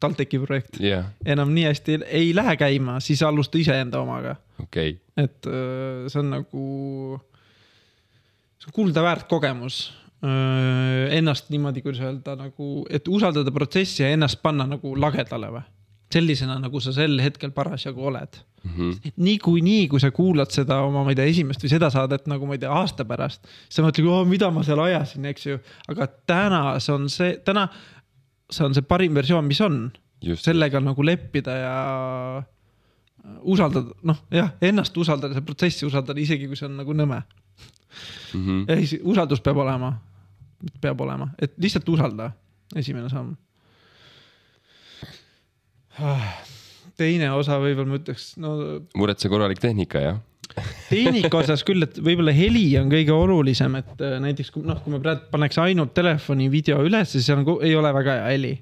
TalTechi 0.00 0.40
projekt 0.42 0.78
yeah., 0.80 1.10
enam 1.28 1.50
nii 1.54 1.66
hästi 1.68 1.98
ei 2.08 2.30
lähe 2.34 2.56
käima, 2.58 2.98
siis 3.04 3.22
alusta 3.26 3.60
iseenda 3.60 4.00
omaga 4.00 4.38
okei 4.62 4.90
okay., 4.90 5.24
et 5.24 5.46
öö, 5.46 6.08
see 6.08 6.20
on 6.22 6.30
nagu, 6.32 6.64
see 8.60 8.70
on 8.70 8.76
kuldaväärt 8.76 9.28
kogemus. 9.28 9.82
Ennast 10.20 11.48
niimoodi, 11.48 11.80
kuidas 11.80 12.02
öelda 12.04 12.34
nagu, 12.36 12.84
et 12.92 13.06
usaldada 13.08 13.52
protsessi 13.54 14.02
ja 14.02 14.10
ennast 14.12 14.42
panna 14.42 14.66
nagu 14.68 14.92
lagedale 15.00 15.48
või. 15.54 15.62
sellisena, 16.12 16.58
nagu 16.58 16.80
sa 16.82 16.92
sel 16.92 17.20
hetkel 17.22 17.52
parasjagu 17.54 18.02
oled 18.10 18.40
mm. 18.64 18.70
-hmm. 18.76 19.12
niikuinii, 19.16 19.88
kui 19.88 20.00
sa 20.00 20.10
kuulad 20.10 20.50
seda 20.50 20.80
oma, 20.82 21.04
ma 21.04 21.10
ei 21.10 21.16
tea, 21.16 21.24
esimest 21.24 21.62
või 21.64 21.70
seda 21.70 21.90
saadet 21.90 22.26
nagu 22.26 22.46
ma 22.46 22.58
ei 22.58 22.58
tea, 22.58 22.72
aasta 22.72 23.04
pärast, 23.04 23.46
sa 23.68 23.82
mõtled, 23.82 24.28
mida 24.28 24.50
ma 24.50 24.64
seal 24.66 24.82
ajasin, 24.84 25.24
eks 25.24 25.46
ju. 25.46 25.58
aga 25.88 26.06
täna 26.26 26.78
see 26.80 26.94
on 26.94 27.08
see, 27.08 27.38
täna 27.44 27.68
see 28.50 28.66
on 28.66 28.74
see 28.74 28.82
parim 28.82 29.14
versioon, 29.14 29.46
mis 29.46 29.60
on. 29.60 29.90
Just. 30.20 30.44
sellega 30.44 30.82
nagu 30.84 31.00
leppida 31.00 31.52
ja 31.56 31.76
usaldada, 33.48 33.94
noh 34.04 34.18
jah, 34.34 34.50
ennast 34.60 34.96
usaldada, 35.00 35.32
seda 35.32 35.46
protsessi 35.46 35.86
usaldada, 35.88 36.20
isegi 36.20 36.48
kui 36.48 36.58
see 36.58 36.68
on 36.68 36.76
nagu 36.76 36.92
nõme. 36.92 37.22
mm 38.34 38.46
-hmm. 38.46 38.64
ehk 38.68 38.88
siis 38.88 39.00
usaldus 39.02 39.40
peab 39.40 39.56
olema, 39.56 39.94
peab 40.80 41.00
olema, 41.00 41.30
et 41.40 41.54
lihtsalt 41.60 41.88
usalda, 41.88 42.30
esimene 42.76 43.10
samm. 43.12 43.36
teine 47.00 47.30
osa 47.36 47.58
võib-olla 47.60 47.94
ma 47.94 48.00
ütleks, 48.00 48.34
no 48.40 48.56
muretse 48.96 49.28
korralik 49.32 49.60
tehnika, 49.62 50.02
jah 50.04 50.20
tehnika 50.88 51.40
osas 51.40 51.62
küll, 51.66 51.84
et 51.86 51.98
võib-olla 52.02 52.32
heli 52.34 52.64
on 52.80 52.90
kõige 52.92 53.14
olulisem, 53.14 53.76
et 53.80 54.04
äh, 54.04 54.16
näiteks 54.22 54.52
kui 54.54 54.66
noh, 54.66 54.80
kui 54.82 54.94
me 54.94 55.00
praegu 55.02 55.28
paneks 55.32 55.60
ainult 55.62 55.94
telefoni 55.96 56.50
video 56.52 56.80
üles, 56.86 57.12
siis 57.14 57.28
seal 57.28 57.42
on, 57.42 57.50
ei 57.66 57.74
ole 57.78 57.92
väga 57.94 58.18
hea 58.18 58.28
heli. 58.34 58.52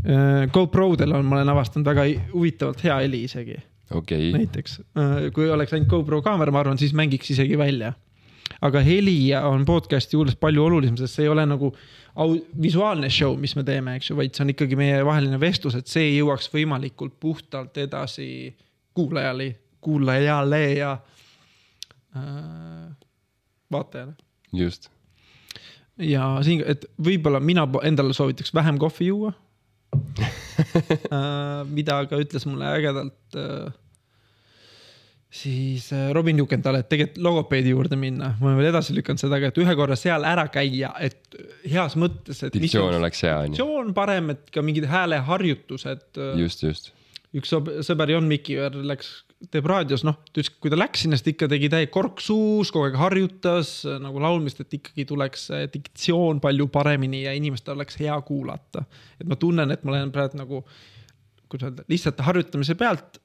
Äh, 0.00 0.46
GoPro-del 0.54 1.14
on, 1.16 1.26
ma 1.28 1.38
olen 1.38 1.52
avastanud 1.54 1.90
väga 1.90 2.06
huvitavalt 2.32 2.84
hea 2.86 3.00
heli 3.04 3.24
isegi. 3.28 3.58
okay., 3.90 4.30
näiteks 4.34 4.80
kui 5.34 5.50
oleks 5.50 5.74
ainult 5.74 5.90
GoPro 5.90 6.22
kaamera, 6.26 6.54
ma 6.54 6.64
arvan, 6.64 6.78
siis 6.80 6.94
mängiks 6.96 7.32
isegi 7.34 7.58
välja. 7.58 7.94
Aga 8.66 8.82
heli 8.84 9.16
on 9.36 9.64
podcast'i 9.68 10.16
juures 10.18 10.36
palju 10.40 10.64
olulisem, 10.64 10.98
sest 11.00 11.18
see 11.18 11.26
ei 11.26 11.32
ole 11.32 11.46
nagu 11.48 11.72
au-, 12.20 12.38
visuaalne 12.62 13.10
show, 13.12 13.36
mis 13.40 13.54
me 13.56 13.64
teeme, 13.66 13.96
eks 13.98 14.10
ju, 14.10 14.18
vaid 14.18 14.36
see 14.36 14.44
on 14.44 14.54
ikkagi 14.54 14.78
meievaheline 14.80 15.40
vestlus, 15.40 15.78
et 15.78 15.90
see 15.90 16.12
jõuaks 16.18 16.50
võimalikult 16.52 17.16
puhtalt 17.22 17.80
edasi 17.80 18.30
kuulajale, 18.96 19.50
kuulajale 19.80 20.62
ja 20.76 20.94
äh, 22.16 22.88
vaatajale. 23.72 24.16
just. 24.52 24.90
ja 25.98 26.32
siin, 26.44 26.64
et 26.66 26.84
võib-olla 27.00 27.40
mina 27.40 27.68
endale 27.86 28.16
soovitaks 28.16 28.54
vähem 28.54 28.80
kohvi 28.80 29.12
juua 29.12 29.32
äh, 31.16 31.64
mida 31.66 32.02
ka 32.10 32.18
ütles 32.20 32.46
mulle 32.46 32.68
ägedalt 32.76 33.38
äh, 33.38 33.72
siis 35.30 35.92
äh, 35.92 36.10
Robin 36.12 36.38
Jukenthal, 36.38 36.80
et 36.80 36.88
tegelikult 36.90 37.22
logopeedi 37.22 37.70
juurde 37.70 37.96
minna, 37.98 38.32
ma 38.40 38.50
olen 38.50 38.58
veel 38.58 38.70
edasi 38.72 38.94
lükanud 38.96 39.22
seda, 39.22 39.38
aga 39.38 39.52
et 39.52 39.60
ühe 39.62 39.74
korra 39.78 39.96
seal 39.98 40.26
ära 40.26 40.48
käia, 40.50 40.90
et 40.98 41.38
heas 41.70 41.94
mõttes, 42.00 42.42
et. 42.46 42.56
diktsioon 42.58 42.98
oleks 42.98 43.22
hea, 43.26 43.36
on 43.38 43.52
ju. 43.52 43.54
diktsioon 43.54 43.92
parem, 43.96 44.32
et 44.34 44.50
ka 44.50 44.64
mingid 44.66 44.88
hääleharjutused. 44.90 46.06
Äh, 46.18 46.32
just, 46.42 46.66
just. 46.66 46.90
üks 47.36 47.54
sõber 47.86 48.10
Jon 48.10 48.26
Mikiver 48.26 48.74
läks, 48.90 49.12
teeb 49.54 49.70
raadios, 49.70 50.02
noh, 50.04 50.18
ta 50.18 50.42
ütles, 50.42 50.50
kui 50.58 50.74
ta 50.74 50.80
läks 50.80 51.06
sinna, 51.06 51.16
siis 51.16 51.28
ta 51.28 51.32
ikka 51.36 51.50
tegi 51.54 51.70
täie 51.72 51.92
kork 51.94 52.20
suus, 52.24 52.74
kogu 52.74 52.88
aeg 52.88 52.98
harjutas 52.98 53.76
äh, 53.86 54.02
nagu 54.02 54.22
laulmist, 54.22 54.64
et 54.64 54.80
ikkagi 54.80 55.06
tuleks 55.14 55.46
diktsioon 55.78 56.42
palju 56.42 56.66
paremini 56.74 57.22
ja 57.28 57.38
inimestel 57.38 57.78
oleks 57.78 58.02
hea 58.02 58.18
kuulata. 58.26 58.82
et 59.20 59.30
ma 59.30 59.38
tunnen, 59.38 59.70
et 59.70 59.86
ma 59.86 59.94
olen 59.94 60.10
praegu 60.10 60.42
nagu, 60.42 60.64
kuidas 61.46 61.70
öelda, 61.70 61.86
lihtsalt 61.86 62.26
harjutamise 62.26 62.74
pealt 62.74 63.19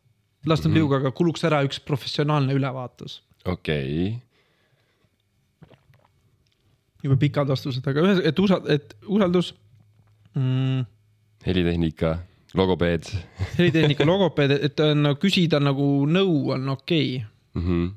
lasta 0.45 0.69
mm 0.69 0.73
-hmm. 0.73 0.77
liuga, 0.77 0.97
aga 1.01 1.11
kuluks 1.11 1.43
ära 1.43 1.63
üks 1.65 1.79
professionaalne 1.79 2.53
ülevaatus. 2.53 3.21
okei 3.45 4.07
okay. 4.07 4.19
jube 7.03 7.17
pikad 7.17 7.47
vastused, 7.47 7.87
aga 7.87 8.01
ühes, 8.01 8.21
et 8.23 8.39
usa-, 8.39 8.63
et 8.69 8.95
usaldus 9.07 9.53
mm.. 10.35 10.85
helitehnika, 11.45 12.17
logopeed 12.53 13.11
helitehnika, 13.57 14.05
logopeed, 14.13 14.51
et 14.51 14.81
no 14.95 15.15
küsida 15.21 15.59
nagu 15.59 16.05
nõu 16.09 16.51
on 16.57 16.69
okei 16.69 17.15
okay. 17.17 17.61
mm. 17.61 17.67
-hmm. 17.67 17.93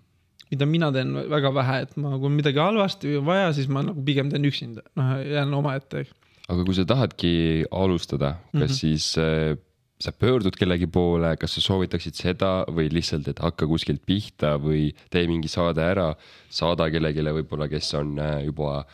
mida 0.51 0.67
mina 0.67 0.93
teen 0.93 1.15
väga 1.31 1.55
vähe, 1.55 1.83
et 1.83 1.97
ma, 1.97 2.17
kui 2.19 2.27
on 2.27 2.39
midagi 2.41 2.59
halvasti 2.59 3.13
või 3.13 3.19
on 3.23 3.27
vaja, 3.27 3.53
siis 3.53 3.69
ma 3.69 3.83
nagu 3.83 4.05
pigem 4.05 4.31
teen 4.31 4.45
üksinda, 4.45 4.83
noh 4.97 5.17
jään 5.25 5.55
omaette. 5.55 6.07
aga 6.49 6.65
kui 6.65 6.75
sa 6.75 6.85
tahadki 6.85 7.65
alustada, 7.71 8.37
kas 8.53 8.53
mm 8.53 8.61
-hmm. 8.61 8.81
siis 8.81 9.19
äh, 9.19 9.57
sa 9.99 10.13
pöördud 10.15 10.55
kellegi 10.59 10.87
poole, 10.87 11.33
kas 11.41 11.57
sa 11.57 11.63
soovitaksid 11.65 12.15
seda 12.19 12.53
või 12.71 12.87
lihtsalt, 12.93 13.27
et 13.31 13.41
hakka 13.43 13.67
kuskilt 13.67 14.05
pihta 14.07 14.55
või 14.63 14.93
tee 15.11 15.27
mingi 15.31 15.51
saade 15.51 15.83
ära, 15.83 16.13
saada 16.51 16.87
kellelegi 16.93 17.25
võib-olla, 17.41 17.67
kes 17.71 17.91
on 17.99 18.15
äh, 18.23 18.45
juba 18.47 18.85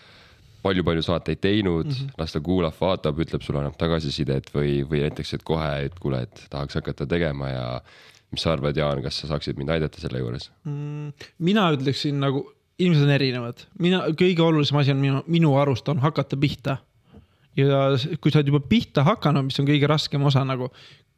palju-palju 0.64 1.04
saateid 1.04 1.42
teinud 1.44 1.90
mm, 1.90 1.98
-hmm. 1.98 2.16
las 2.18 2.32
ta 2.32 2.40
kuulab, 2.40 2.74
vaatab, 2.80 3.20
ütleb 3.20 3.44
sulle, 3.44 3.60
annab 3.60 3.76
tagasisidet 3.80 4.48
või, 4.54 4.80
või 4.88 5.04
näiteks, 5.04 5.34
et 5.36 5.44
kohe, 5.44 5.70
et 5.90 5.98
kuule, 6.00 6.22
et 6.24 6.46
tahaks 6.50 6.80
hakata 6.80 7.06
tegema 7.06 7.52
ja 7.52 7.66
mis 8.32 8.42
sa 8.42 8.54
arvad, 8.54 8.76
Jaan, 8.76 9.02
kas 9.04 9.20
sa 9.20 9.28
saaksid 9.30 9.60
mind 9.60 9.74
aidata 9.76 10.00
selle 10.00 10.22
juures 10.22 10.48
mm,? 10.64 11.28
mina 11.44 11.68
ütleksin 11.76 12.16
nagu, 12.22 12.46
inimesed 12.78 13.04
on 13.04 13.14
erinevad, 13.18 13.66
mina, 13.78 14.06
kõige 14.16 14.42
olulisem 14.42 14.80
asi 14.80 14.96
on 14.96 15.04
minu, 15.04 15.22
minu 15.28 15.52
arust 15.60 15.88
on 15.92 16.00
hakata 16.00 16.40
pihta 16.40 16.78
ja 17.58 17.86
kui 18.20 18.32
sa 18.32 18.40
oled 18.40 18.52
juba 18.52 18.62
pihta 18.68 19.04
hakanud, 19.06 19.48
mis 19.48 19.58
on 19.62 19.68
kõige 19.68 19.88
raskem 19.90 20.24
osa 20.26 20.44
nagu, 20.46 20.70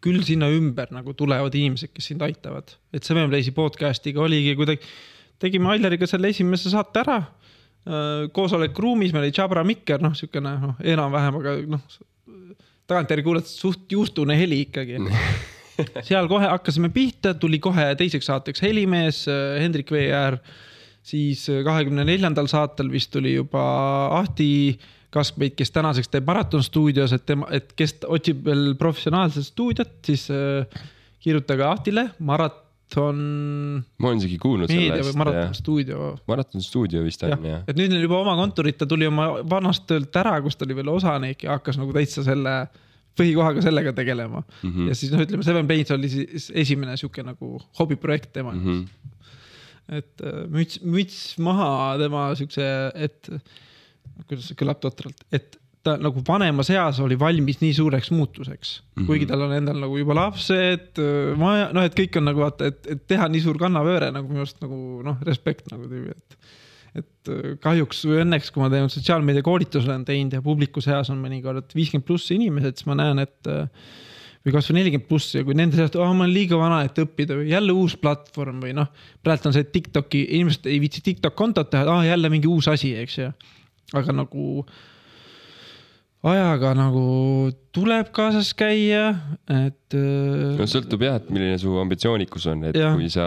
küll 0.04 0.22
sinna 0.26 0.48
ümber 0.52 0.92
nagu 0.94 1.14
tulevad 1.16 1.54
inimesed, 1.56 1.92
kes 1.94 2.12
sind 2.12 2.22
aitavad. 2.22 2.76
et 2.92 3.04
Seven 3.04 3.30
Playsi 3.30 3.54
podcast'iga 3.56 4.22
oligi 4.22 4.54
kuidagi, 4.58 4.84
tegime 5.42 5.72
Aileriga 5.72 6.06
selle 6.06 6.30
esimese 6.32 6.70
saate 6.72 7.02
ära. 7.02 7.18
Äh, 7.86 8.26
koosolekuruumis 8.34 9.14
meil 9.14 9.28
oli 9.28 9.34
Jabra 9.34 9.64
Mikker, 9.64 10.02
noh, 10.02 10.14
siukene 10.18 10.56
noh, 10.62 10.78
enam-vähem, 10.82 11.40
aga 11.40 11.56
noh, 11.76 11.98
tagantjärgi 12.86 13.26
kuulad 13.26 13.46
suht 13.50 13.92
juustune 13.92 14.36
heli 14.38 14.64
ikkagi 14.66 14.98
seal 16.08 16.28
kohe 16.30 16.48
hakkasime 16.48 16.90
pihta, 16.94 17.34
tuli 17.38 17.58
kohe 17.62 17.88
teiseks 17.98 18.28
saateks 18.30 18.62
helimees 18.64 19.24
äh, 19.30 19.58
Hendrik 19.62 19.90
Veeäär. 19.92 20.38
siis 21.06 21.48
äh, 21.50 21.62
kahekümne 21.64 22.04
neljandal 22.04 22.48
saatel 22.50 22.90
vist 22.92 23.12
tuli 23.14 23.34
juba 23.36 23.64
Ahti 24.18 24.78
Kaskpeit, 25.16 25.56
kes 25.56 25.72
tänaseks 25.74 26.12
teeb 26.12 26.28
Maraton 26.28 26.64
stuudios, 26.64 27.14
et 27.16 27.24
tema, 27.28 27.48
et 27.54 27.72
kes 27.78 27.96
otsib 28.04 28.44
veel 28.46 28.74
professionaalset 28.78 29.48
stuudiot, 29.48 29.98
siis 30.06 30.28
äh, 30.34 30.86
kirjutage 31.24 31.64
Ahtile, 31.66 32.08
Maraton. 32.18 33.20
ma 33.98 34.10
olen 34.10 34.20
isegi 34.22 34.38
kuulnud 34.38 34.70
sellest. 34.70 35.16
Maraton 35.18 35.42
jah. 35.48 35.54
stuudio. 35.56 36.10
Maraton 36.28 36.62
stuudio 36.62 37.02
vist 37.06 37.24
on 37.26 37.32
jah 37.34 37.46
ja.. 37.50 37.60
et 37.66 37.78
nüüd 37.78 37.94
on 37.96 38.04
juba 38.04 38.20
oma 38.22 38.36
kontorit, 38.38 38.78
ta 38.78 38.88
tuli 38.88 39.08
oma 39.08 39.30
vanast 39.50 39.88
töölt 39.90 40.14
ära, 40.20 40.36
kus 40.44 40.58
ta 40.58 40.68
oli 40.68 40.76
veel 40.78 40.92
osanik 40.92 41.46
ja 41.46 41.56
hakkas 41.56 41.80
nagu 41.80 41.96
täitsa 41.96 42.22
selle 42.26 42.60
põhikohaga 43.16 43.64
sellega 43.64 43.92
tegelema 43.96 44.42
mm. 44.44 44.70
-hmm. 44.70 44.88
ja 44.90 44.94
siis 44.94 45.12
noh, 45.12 45.22
ütleme 45.24 45.44
Seven 45.46 45.68
Plains 45.68 45.92
oli 45.94 46.10
siis 46.12 46.50
esimene 46.54 46.96
sihuke 47.00 47.24
nagu 47.26 47.56
hobiprojekt 47.80 48.32
tema 48.36 48.52
jaoks 48.54 48.66
mm. 48.66 48.82
-hmm. 48.84 49.96
et 49.98 50.26
äh, 50.26 50.42
müts, 50.52 50.80
müts 50.84 51.20
maha 51.42 51.96
tema 52.02 52.28
siukse, 52.38 52.66
et 52.94 53.30
kuidas 54.24 54.48
see 54.50 54.58
kõlab 54.58 54.80
totralt, 54.82 55.22
et 55.34 55.58
ta 55.86 55.94
nagu 56.02 56.22
vanemas 56.26 56.70
eas 56.74 56.98
oli 57.04 57.18
valmis 57.18 57.60
nii 57.62 57.74
suureks 57.76 58.10
muutuseks 58.14 58.72
mm, 58.80 58.84
-hmm. 58.90 59.08
kuigi 59.08 59.28
tal 59.30 59.46
on 59.46 59.54
endal 59.54 59.78
nagu 59.84 59.98
juba 60.00 60.16
lapsed, 60.18 61.00
maja, 61.38 61.70
noh, 61.76 61.86
et 61.86 61.96
kõik 61.98 62.18
on 62.20 62.26
nagu 62.30 62.42
vaata, 62.42 62.70
et, 62.72 62.80
et 62.96 63.04
teha 63.14 63.28
nii 63.30 63.44
suur 63.44 63.60
kannapööre 63.60 64.10
nagu 64.14 64.30
minu 64.30 64.42
arust 64.44 64.62
nagu 64.64 65.02
noh, 65.06 65.20
respekt 65.26 65.70
nagu 65.74 65.90
tüübi, 65.90 66.16
et. 66.16 66.38
et 66.96 67.30
kahjuks 67.60 67.98
või 68.08 68.22
õnneks, 68.24 68.50
kui 68.54 68.62
ma 68.62 68.72
teen 68.72 68.88
sotsiaalmeedia 68.88 69.44
koolituse 69.44 69.90
olen 69.90 70.04
teinud 70.08 70.32
ja 70.32 70.42
publiku 70.42 70.80
seas 70.80 71.10
on 71.12 71.18
mõnikord 71.20 71.74
viiskümmend 71.76 72.06
pluss 72.08 72.32
inimesed, 72.32 72.78
siis 72.78 72.88
ma 72.88 72.96
näen, 72.96 73.20
et 73.20 73.50
või 74.46 74.54
kasvõi 74.54 74.78
nelikümmend 74.78 75.08
pluss 75.10 75.34
ja 75.34 75.42
kui 75.44 75.56
nende 75.58 75.76
seast, 75.76 75.98
oh 75.98 76.08
ma 76.14 76.24
olen 76.24 76.32
liiga 76.32 76.56
vana, 76.56 76.80
et 76.86 76.96
õppida 77.02 77.36
või 77.36 77.50
jälle 77.50 77.74
uus 77.76 77.98
platvorm 78.00 78.62
või 78.64 78.72
noh. 78.78 78.88
praegu 79.26 79.50
on 79.50 79.56
see 79.58 79.68
Tiktoki, 79.74 80.22
inimesed 80.38 80.70
ei 80.70 80.80
viitsi 80.80 81.04
Tiktok 81.04 81.36
kontot 81.36 81.68
teha, 81.70 81.84
ah 81.98 82.06
jälle 82.06 82.30
mingi 82.32 82.48
uus 82.48 82.70
asi, 82.72 82.94
eks 83.02 83.18
ju 83.20 83.28
aga 83.94 84.14
nagu 84.24 84.66
ajaga 86.26 86.72
nagu 86.74 87.02
tuleb 87.76 88.08
kaasas 88.14 88.50
käia, 88.56 89.12
et. 89.52 89.94
no 89.94 90.66
sõltub 90.66 91.04
jah, 91.04 91.20
et 91.20 91.28
milline 91.30 91.58
su 91.60 91.76
ambitsioonikus 91.78 92.48
on, 92.50 92.64
et 92.70 92.78
ja. 92.78 92.90
kui 92.96 93.06
sa, 93.12 93.26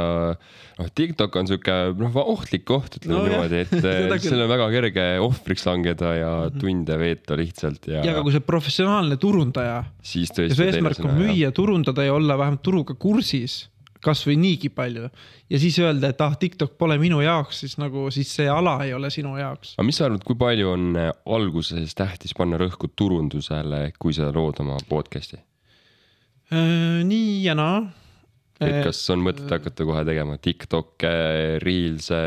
noh, 0.80 0.90
TikTok 1.00 1.38
on 1.40 1.48
sihuke 1.48 1.78
noh, 2.00 2.20
ohtlik 2.20 2.66
koht, 2.68 2.98
ütleme 3.00 3.16
no, 3.16 3.24
niimoodi, 3.30 3.62
et 3.64 3.74
seal 4.26 4.44
on 4.44 4.52
väga 4.52 4.68
kerge 4.74 5.08
ohvriks 5.24 5.68
langeda 5.70 6.14
ja 6.18 6.34
mhm. 6.50 6.60
tunde 6.60 7.00
veeta 7.00 7.40
lihtsalt 7.40 7.92
ja. 7.94 8.04
ja 8.04 8.16
aga 8.16 8.26
kui 8.26 8.36
sa 8.36 8.42
oled 8.42 8.50
professionaalne 8.50 9.20
turundaja. 9.22 9.84
siis 10.04 10.34
tõesti. 10.34 10.52
ja 10.52 10.60
su 10.60 10.68
eesmärk 10.68 11.04
on 11.06 11.16
müüa, 11.22 11.54
turundada 11.56 12.08
ja 12.08 12.18
olla 12.18 12.40
vähemalt 12.42 12.66
turuga 12.66 12.98
kursis 13.00 13.62
kasvõi 14.04 14.38
niigi 14.40 14.70
palju 14.72 15.08
ja 15.52 15.60
siis 15.60 15.78
öelda, 15.82 16.12
et 16.14 16.22
ah, 16.24 16.36
TikTok 16.40 16.78
pole 16.80 16.96
minu 17.02 17.20
jaoks, 17.24 17.64
siis 17.66 17.76
nagu, 17.82 18.08
siis 18.14 18.32
see 18.38 18.48
ala 18.52 18.78
ei 18.86 18.94
ole 18.96 19.12
sinu 19.14 19.36
jaoks. 19.40 19.76
aga 19.78 19.88
mis 19.88 20.00
sa 20.00 20.08
arvad, 20.08 20.24
kui 20.28 20.38
palju 20.40 20.72
on 20.72 20.90
äh, 21.00 21.12
alguses 21.36 21.96
tähtis 21.98 22.36
panna 22.38 22.60
rõhku 22.62 22.92
turundusele, 22.96 23.90
kui 24.00 24.16
sa 24.16 24.32
lood 24.36 24.62
oma 24.64 24.80
podcast'i 24.90 25.40
äh,? 25.40 27.02
nii 27.08 27.42
ja 27.44 27.58
naa. 27.60 27.82
et 28.62 28.78
äh, 28.80 28.82
kas 28.88 29.02
on 29.12 29.26
mõtet 29.26 29.52
hakata 29.52 29.88
kohe 29.88 30.04
tegema 30.08 30.40
Tiktok'e, 30.40 31.14
Reels'e, 31.64 32.24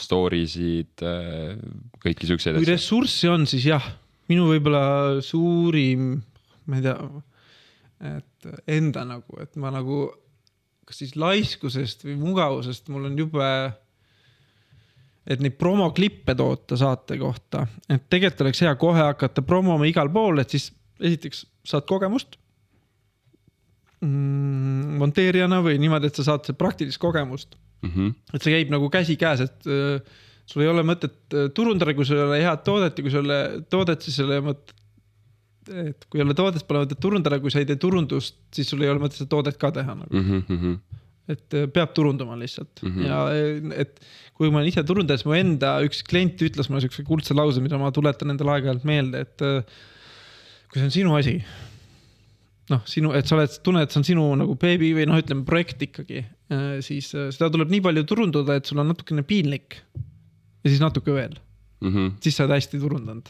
story 0.00 0.42
sid, 0.50 1.06
äh, 1.06 1.54
kõiki 2.02 2.30
siukseid 2.32 2.56
asju? 2.56 2.64
kui 2.64 2.72
ressurssi 2.72 3.30
on, 3.30 3.46
siis 3.50 3.68
jah, 3.70 3.86
minu 4.30 4.50
võib-olla 4.50 5.20
suurim, 5.22 6.16
ma 6.66 6.82
ei 6.82 6.88
tea, 6.88 6.98
et 8.10 8.50
enda 8.72 9.06
nagu, 9.06 9.38
et 9.42 9.54
ma 9.60 9.70
nagu 9.74 10.08
kas 10.88 11.00
siis 11.02 11.14
laiskusest 11.18 12.04
või 12.06 12.16
mugavusest 12.20 12.90
mul 12.90 13.08
on 13.10 13.18
jube, 13.18 13.48
et 15.30 15.42
neid 15.42 15.56
promoklippe 15.60 16.34
toota 16.38 16.78
saate 16.80 17.18
kohta, 17.20 17.66
et 17.88 18.08
tegelikult 18.10 18.46
oleks 18.46 18.62
hea 18.64 18.74
kohe 18.80 19.02
hakata 19.12 19.44
promoma 19.46 19.88
igal 19.88 20.10
pool, 20.12 20.42
et 20.42 20.50
siis 20.50 20.70
esiteks 21.00 21.44
saad 21.66 21.86
kogemust 21.88 22.36
mm, 24.04 24.96
monteerijana 25.00 25.60
või 25.64 25.78
niimoodi, 25.80 26.10
et 26.10 26.18
sa 26.20 26.26
saad 26.32 26.50
praktilist 26.58 27.00
kogemust 27.00 27.56
mm. 27.82 27.92
-hmm. 27.92 28.34
et 28.34 28.42
see 28.42 28.56
käib 28.56 28.74
nagu 28.74 28.90
käsikäes, 28.92 29.46
et 29.46 29.70
äh, 29.70 30.18
sul 30.46 30.64
ei 30.64 30.72
ole 30.72 30.84
mõtet 30.86 31.36
äh, 31.36 31.48
turundada, 31.54 31.94
kui 31.94 32.08
sul 32.08 32.20
ei 32.20 32.26
ole 32.26 32.42
head 32.42 32.64
toodet 32.66 32.98
ja 32.98 33.06
kui 33.06 33.12
sul 33.12 33.24
ei 33.24 33.30
ole 33.30 33.64
toodet, 33.70 34.02
siis 34.02 34.18
ei 34.20 34.26
ole 34.26 34.40
mõtet 34.50 34.74
et 35.70 36.06
kui 36.10 36.20
ei 36.20 36.24
ole 36.24 36.36
toodet, 36.36 36.64
pole 36.68 36.84
mõtet 36.84 37.00
turundada, 37.02 37.38
kui 37.42 37.52
sa 37.52 37.62
ei 37.62 37.68
tee 37.68 37.78
turundust, 37.80 38.36
siis 38.54 38.70
sul 38.70 38.82
ei 38.84 38.90
ole 38.92 39.02
mõtet 39.02 39.20
seda 39.20 39.30
toodet 39.34 39.58
ka 39.60 39.72
teha 39.74 39.94
nagu 39.96 40.10
mm. 40.10 40.42
-hmm. 40.48 40.76
et 41.34 41.56
äh, 41.56 41.66
peab 41.72 41.94
turundama 41.96 42.38
lihtsalt 42.38 42.82
mm. 42.82 42.90
-hmm. 42.90 43.06
ja 43.06 43.18
äh, 43.30 43.80
et 43.84 44.00
kui 44.34 44.50
ma 44.50 44.60
olen 44.60 44.68
ise 44.68 44.84
turundaja, 44.84 45.20
siis 45.20 45.28
mu 45.28 45.36
enda 45.36 45.78
üks 45.86 46.02
klient 46.06 46.40
ütles 46.42 46.70
mulle 46.70 46.80
siukse 46.86 47.04
kuldse 47.04 47.34
lause, 47.34 47.60
mida 47.60 47.78
ma 47.78 47.90
tuletan 47.92 48.30
endale 48.30 48.56
aeg-ajalt 48.56 48.84
meelde, 48.84 49.20
et 49.20 49.42
äh, 49.42 49.64
kui 50.70 50.80
see 50.80 50.88
on 50.88 50.96
sinu 50.96 51.16
asi. 51.16 51.42
noh, 52.70 52.82
sinu, 52.86 53.12
et 53.12 53.26
sa 53.26 53.34
oled, 53.34 53.50
tunned, 53.66 53.82
et 53.82 53.90
see 53.90 53.98
on 53.98 54.04
sinu 54.06 54.24
nagu 54.38 54.54
beebi 54.54 54.92
või 54.94 55.06
noh, 55.10 55.18
ütleme 55.18 55.42
projekt 55.44 55.82
ikkagi, 55.82 56.22
siis 56.86 57.08
seda 57.10 57.48
tuleb 57.50 57.68
nii 57.70 57.80
palju 57.82 58.04
turundada, 58.06 58.54
et 58.54 58.64
sul 58.64 58.78
on 58.78 58.86
natukene 58.86 59.24
piinlik. 59.26 59.82
ja 60.62 60.70
siis 60.70 60.80
natuke 60.80 61.12
veel 61.12 61.34
mm. 61.80 61.90
-hmm. 61.90 62.12
siis 62.20 62.36
sa 62.36 62.44
oled 62.44 62.54
hästi 62.54 62.80
turundanud. 62.80 63.28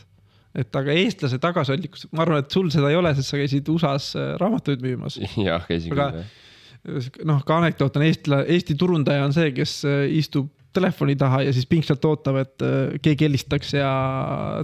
Et 0.59 0.76
aga 0.80 0.94
eestlase 0.98 1.38
tagasihoidlikkus, 1.42 2.09
ma 2.14 2.24
arvan, 2.24 2.44
et 2.44 2.55
sul 2.55 2.70
seda 2.74 2.90
ei 2.90 2.98
ole, 2.98 3.12
sest 3.16 3.32
sa 3.32 3.40
käisid 3.40 3.68
USA-s 3.70 4.14
äh, 4.18 4.30
raamatuid 4.40 4.82
müümas. 4.84 5.18
jah, 5.48 5.66
käisin 5.68 5.94
küll 5.94 6.03
jah. 6.03 7.11
noh, 7.28 7.42
ka 7.46 7.61
anekdoot 7.61 7.98
on 8.01 8.07
eestla-, 8.07 8.44
Eesti 8.51 8.76
turundaja 8.80 9.26
on 9.28 9.36
see, 9.36 9.53
kes 9.57 9.80
äh, 9.88 10.07
istub 10.18 10.51
telefoni 10.74 11.16
taha 11.18 11.42
ja 11.48 11.53
siis 11.55 11.66
pingsalt 11.70 12.05
ootab, 12.07 12.40
et 12.42 12.64
äh, 12.66 12.96
keegi 13.03 13.26
helistaks 13.28 13.74
ja 13.78 13.90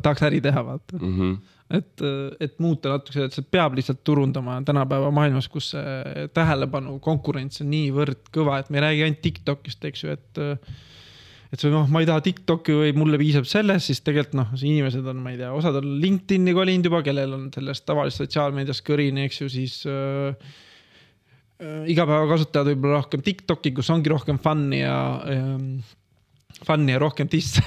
tahaks 0.03 0.27
äri 0.27 0.41
teha, 0.43 0.65
vaata. 0.67 0.99
Mm 1.01 1.15
-hmm. 1.19 1.37
et, 1.79 2.03
et 2.41 2.59
muuta 2.63 2.95
natuke, 2.95 3.25
et 3.25 3.35
see 3.35 3.47
peab 3.51 3.75
lihtsalt 3.79 4.03
turundama 4.07 4.59
tänapäeva 4.67 5.11
maailmas, 5.11 5.49
kus 5.49 5.71
see 5.75 6.27
tähelepanu 6.35 6.99
konkurents 7.03 7.63
on 7.63 7.71
niivõrd 7.71 8.31
kõva, 8.35 8.59
et 8.59 8.71
me 8.71 8.79
ei 8.79 8.87
räägi 8.89 9.07
ainult 9.07 9.23
Tiktokist, 9.23 9.85
eks 9.85 10.05
ju, 10.05 10.19
et 10.19 10.43
et 11.53 11.63
see 11.63 11.73
noh, 11.73 11.87
ma 11.93 12.03
ei 12.03 12.09
taha 12.09 12.23
Tiktoki 12.25 12.75
või 12.77 12.95
mulle 12.99 13.21
piisab 13.21 13.47
sellest, 13.49 13.91
siis 13.91 14.03
tegelikult 14.07 14.39
noh, 14.41 14.55
inimesed 14.57 15.07
on, 15.13 15.21
ma 15.23 15.35
ei 15.35 15.41
tea, 15.41 15.53
osad 15.55 15.79
on 15.81 15.91
LinkedIn'i 16.03 16.55
kolinud 16.57 16.91
juba, 16.91 17.03
kellel 17.07 17.37
on 17.37 17.45
sellest 17.55 17.87
tavalisest 17.89 18.25
sotsiaalmeediast 18.25 18.85
kõrini, 18.87 19.27
eks 19.29 19.43
ju, 19.43 19.51
siis 19.53 19.77
äh, 19.91 20.57
äh, 21.63 21.85
igapäevakasutajad 21.95 22.73
võib-olla 22.73 23.03
rohkem 23.03 23.23
Tiktoki, 23.27 23.75
kus 23.77 23.93
ongi 23.95 24.13
rohkem 24.13 24.43
fun'i 24.43 24.83
ja 24.83 24.99
ähm, 25.33 25.71
fun'i 26.67 26.97
ja 26.97 27.01
rohkem 27.03 27.31
disse 27.31 27.63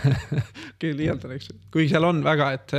okei, 0.75 0.93
liialdan, 0.93 1.37
eks 1.37 1.51
ju, 1.53 1.59
kui 1.73 1.87
seal 1.91 2.07
on 2.09 2.23
väga, 2.25 2.53
et 2.59 2.77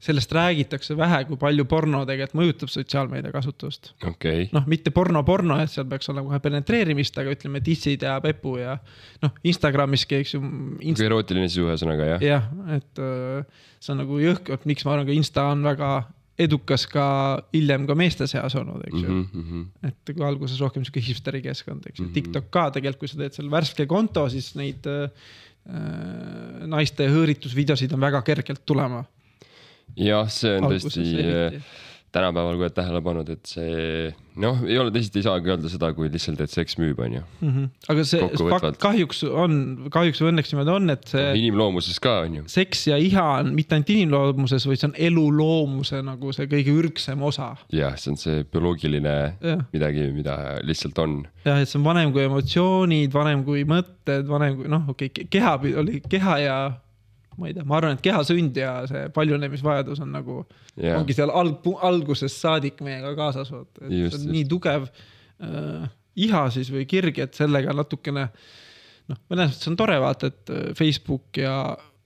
sellest 0.00 0.32
räägitakse 0.32 0.96
vähe, 0.96 1.24
kui 1.28 1.36
palju 1.40 1.66
porno 1.68 2.02
tegelikult 2.08 2.38
mõjutab 2.40 2.72
sotsiaalmeedia 2.72 3.32
kasutust. 3.34 3.92
okei 4.00 4.12
okay., 4.46 4.48
noh, 4.56 4.66
mitte 4.70 4.92
porno, 4.96 5.22
porno, 5.26 5.58
et 5.60 5.72
seal 5.72 5.88
peaks 5.90 6.08
olema 6.12 6.30
kohe 6.30 6.40
penetreerimist, 6.46 7.18
aga 7.20 7.34
ütleme 7.36 7.60
dissid 7.64 8.06
ja 8.08 8.16
pepu 8.24 8.56
ja 8.60 8.78
noh, 9.24 9.34
Instagramiski, 9.44 10.22
eks 10.22 10.36
ju 10.36 10.40
Inst. 10.80 11.04
erootiline 11.04 11.50
sisu 11.50 11.68
ühesõnaga 11.68 12.14
jah? 12.14 12.24
jah, 12.24 12.48
et 12.76 13.02
äh, 13.04 13.60
see 13.80 13.92
on 13.94 14.02
nagu 14.04 14.22
jõhk, 14.22 14.54
et 14.56 14.66
miks 14.70 14.88
ma 14.88 14.96
arvan, 14.96 15.10
ka 15.10 15.16
Insta 15.16 15.50
on 15.52 15.68
väga 15.68 15.92
edukas 16.40 16.86
ka 16.88 17.04
hiljem 17.52 17.84
ka 17.88 17.96
meeste 17.98 18.24
seas 18.30 18.54
olnud, 18.56 18.82
eks 18.88 18.96
ju. 19.02 19.10
Mm 19.10 19.26
-hmm. 19.34 19.66
et 19.88 20.14
kui 20.14 20.24
alguses 20.24 20.60
rohkem 20.60 20.84
sihuke 20.84 21.02
hipsteri 21.04 21.42
keskkond, 21.44 21.86
eks 21.86 21.98
ju 21.98 22.04
mm 22.04 22.10
-hmm., 22.10 22.14
TikTok 22.14 22.50
ka 22.50 22.70
tegelikult, 22.70 23.00
kui 23.00 23.08
sa 23.08 23.18
teed 23.18 23.36
seal 23.36 23.50
värske 23.50 23.86
konto, 23.86 24.28
siis 24.28 24.54
neid 24.56 24.86
äh, 24.86 25.10
äh, 25.68 26.66
naiste 26.66 27.08
hõõritusvideosid 27.08 27.92
on 27.94 28.00
väga 28.00 28.22
kergelt 28.22 28.64
tulema. 28.64 29.04
jah, 29.96 30.26
see 30.30 30.56
on 30.56 30.70
alguses 30.70 30.90
tõesti 30.90 31.22
eriti. 31.24 31.62
tänapäeval, 32.10 32.56
kui 32.58 32.66
oled 32.66 32.74
tähele 32.74 33.00
pannud, 33.04 33.28
et 33.30 33.46
see 33.46 34.10
noh, 34.40 34.62
ei 34.66 34.78
ole 34.80 34.92
teisiti 34.94 35.20
ei 35.20 35.26
saagi 35.26 35.50
öelda 35.52 35.70
seda, 35.70 35.90
kui 35.94 36.08
lihtsalt, 36.10 36.40
et 36.42 36.52
seks 36.52 36.76
müüb, 36.80 36.98
on 37.04 37.14
ju. 37.18 37.22
mm. 37.40 37.50
-hmm. 37.50 37.68
aga 37.92 38.04
see 38.04 38.28
fakt 38.50 38.80
kahjuks 38.82 39.22
on, 39.28 39.54
kahjuks 39.92 40.22
või 40.22 40.32
õnneks 40.32 40.52
niimoodi 40.52 40.74
on, 40.74 40.90
et 40.94 41.06
see 41.12 41.26
inimloomuses 41.42 42.00
ka 42.02 42.16
on 42.24 42.40
ju. 42.40 42.44
seks 42.50 42.86
ja 42.90 42.98
iha 42.98 43.26
on 43.40 43.54
mitte 43.54 43.76
ainult 43.76 43.94
inimloomuses, 43.94 44.66
vaid 44.66 44.82
see 44.82 44.90
on 44.90 44.96
eluloomuse 45.08 46.02
nagu 46.06 46.34
see 46.36 46.50
kõige 46.50 46.74
ürgsem 46.82 47.22
osa. 47.22 47.52
jah, 47.72 47.96
see 48.00 48.14
on 48.14 48.20
see 48.20 48.44
bioloogiline 48.44 49.16
jah, 49.40 49.64
midagi, 49.72 50.10
mida 50.16 50.36
lihtsalt 50.66 50.98
on. 50.98 51.22
jah, 51.44 51.60
et 51.60 51.68
see 51.68 51.78
on 51.78 51.86
vanem 51.86 52.12
kui 52.12 52.26
emotsioonid, 52.26 53.12
vanem 53.14 53.44
kui 53.44 53.64
mõtted, 53.68 54.26
vanem 54.28 54.60
kui 54.60 54.70
noh, 54.70 54.88
okei 54.94 55.12
okay,, 55.12 55.30
keha 55.30 55.58
oli 55.82 56.02
keha 56.10 56.38
ja 56.42 56.56
ma 57.40 57.48
ei 57.50 57.56
tea, 57.56 57.66
ma 57.66 57.78
arvan, 57.78 57.96
et 57.96 58.04
kehasünd 58.04 58.58
ja 58.60 58.74
see 58.90 59.06
paljunemisvajadus 59.16 60.02
on 60.04 60.12
nagu 60.14 60.40
jah, 60.76 60.98
ongi 61.00 61.16
seal 61.16 61.32
alg-, 61.34 61.70
algusest 61.86 62.42
saadik 62.42 62.82
meiega 62.84 63.14
kaasas, 63.18 63.52
vaata, 63.54 63.86
et 63.86 63.94
Just, 63.94 63.96
see 63.96 64.20
on 64.20 64.26
just. 64.26 64.32
nii 64.36 64.48
tugev 64.50 64.88
äh, 64.88 65.86
iha 66.26 66.42
siis 66.54 66.72
või 66.74 66.86
kirg, 66.90 67.22
et 67.24 67.38
sellega 67.38 67.74
natukene 67.76 68.28
noh, 69.10 69.22
mõnes 69.32 69.54
mõttes 69.54 69.70
on 69.72 69.78
tore 69.80 69.96
vaata, 70.02 70.30
et 70.30 70.54
äh, 70.54 70.68
Facebook 70.78 71.40
ja 71.40 71.54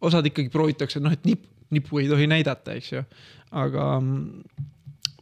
osad 0.05 0.27
ikkagi 0.29 0.53
proovitakse, 0.53 1.03
noh, 1.03 1.15
et 1.15 1.27
nip, 1.29 1.47
nipu 1.75 2.03
ei 2.03 2.11
tohi 2.11 2.29
näidata, 2.31 2.77
eks 2.79 2.93
ju. 2.93 3.05
aga 3.55 3.89
mm, 4.01 4.65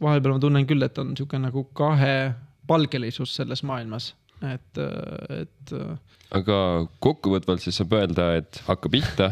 vahepeal 0.03 0.35
ma 0.35 0.41
tunnen 0.43 0.67
küll, 0.69 0.83
et 0.85 0.97
on 1.01 1.13
niisugune 1.13 1.47
nagu 1.47 1.65
kahepalgelisus 1.77 3.35
selles 3.37 3.63
maailmas, 3.67 4.11
et, 4.43 4.81
et 5.41 5.75
äh, 5.77 5.93
aga 6.33 6.57
kokkuvõtvalt 7.03 7.63
siis 7.63 7.77
saab 7.79 7.95
öelda, 7.99 8.33
et 8.41 8.59
hakka 8.67 8.91
pihta, 8.91 9.31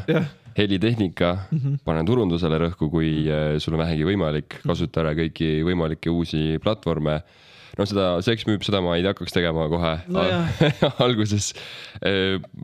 helitehnika 0.57 1.31
mm, 1.51 1.57
Mhm. 1.57 1.67
-hmm. 1.67 1.79
pane 1.85 2.03
turundusele 2.05 2.57
rõhku, 2.65 2.89
kui 2.91 3.27
äh, 3.29 3.59
sul 3.59 3.73
on 3.73 3.79
vähegi 3.85 4.03
võimalik, 4.07 4.59
kasuta 4.65 5.01
ära 5.01 5.13
kõiki 5.17 5.63
võimalikke 5.67 6.09
uusi 6.11 6.57
platvorme. 6.63 7.21
no 7.77 7.85
seda 7.85 8.21
Seks 8.21 8.43
müüb, 8.45 8.63
seda 8.67 8.81
ma 8.81 8.95
ei 8.97 9.03
hakkaks 9.03 9.31
tegema 9.31 9.69
kohe 9.69 9.93
Nojah. 10.07 10.49
alguses. 11.05 11.53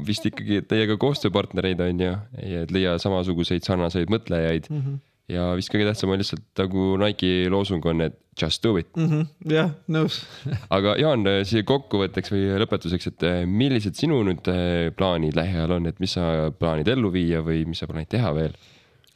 vist 0.08 0.26
ikkagi 0.26 0.62
teiega 0.68 0.98
koostööpartnereid 0.98 1.80
on 1.82 2.00
ju, 2.00 2.16
et 2.38 2.72
leia 2.72 2.98
samasuguseid 3.00 3.64
sarnaseid 3.64 4.10
mõtlejaid 4.10 4.68
Mhm. 4.70 4.96
Ja 5.32 5.50
vist 5.58 5.72
kõige 5.72 5.88
tähtsam 5.90 6.14
on 6.14 6.22
lihtsalt 6.22 6.46
nagu 6.62 6.94
Nike'i 7.02 7.50
loosung 7.52 7.84
on, 7.90 8.06
et 8.08 8.18
just 8.38 8.64
do 8.64 8.76
it. 8.80 8.90
Mhm. 8.96 9.28
jah, 9.52 9.74
nõus. 9.92 10.22
aga 10.78 10.96
Jaan, 11.02 11.28
siia 11.48 11.66
kokkuvõtteks 11.68 12.34
või 12.34 12.48
lõpetuseks, 12.64 13.12
et 13.12 13.28
eh, 13.28 13.44
millised 13.50 13.98
sinu 14.00 14.22
nüüd 14.28 14.48
eh, 14.54 14.88
plaanid 14.98 15.38
lähiajal 15.38 15.78
on, 15.80 15.92
et 15.92 16.00
mis 16.04 16.16
sa 16.18 16.50
plaanid 16.56 16.90
ellu 16.94 17.12
viia 17.14 17.44
või 17.46 17.66
mis 17.70 17.84
sa 17.84 17.90
plaanid 17.90 18.12
teha 18.14 18.34
veel? 18.38 18.58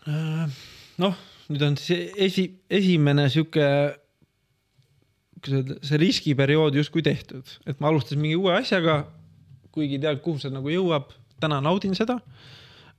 noh, 0.02 1.18
nüüd 1.52 1.62
on 1.62 1.76
siis 1.78 2.16
esi, 2.18 2.48
esimene 2.74 3.28
sihuke, 3.30 3.66
kuidas 5.38 5.60
öelda, 5.60 5.76
see 5.86 6.00
riskiperiood 6.02 6.80
justkui 6.80 7.04
tehtud, 7.06 7.46
et 7.70 7.78
ma 7.78 7.92
alustasin 7.92 8.22
mingi 8.24 8.40
uue 8.40 8.56
asjaga. 8.58 9.04
kuigi 9.72 10.00
ei 10.00 10.02
tea, 10.04 10.16
kuhu 10.20 10.42
see 10.42 10.52
nagu 10.52 10.74
jõuab, 10.74 11.14
täna 11.40 11.62
naudin 11.64 11.94
seda. 11.96 12.18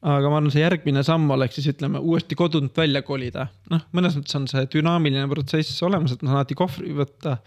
Aga 0.03 0.31
ma 0.31 0.41
arvan, 0.41 0.51
see 0.51 0.65
järgmine 0.65 1.05
samm 1.07 1.31
oleks 1.35 1.59
siis 1.59 1.71
ütleme 1.75 2.01
uuesti 2.03 2.39
kodunt 2.39 2.77
välja 2.77 3.05
kolida, 3.07 3.47
noh, 3.71 3.87
mõnes 3.95 4.19
mõttes 4.19 4.39
on 4.39 4.49
see 4.51 4.67
dünaamiline 4.73 5.29
protsess 5.31 5.83
olemas, 5.87 6.15
et 6.15 6.23
ma 6.23 6.33
saan 6.33 6.43
alati 6.43 6.59
kohvri 6.59 6.95
võtta. 6.99 7.39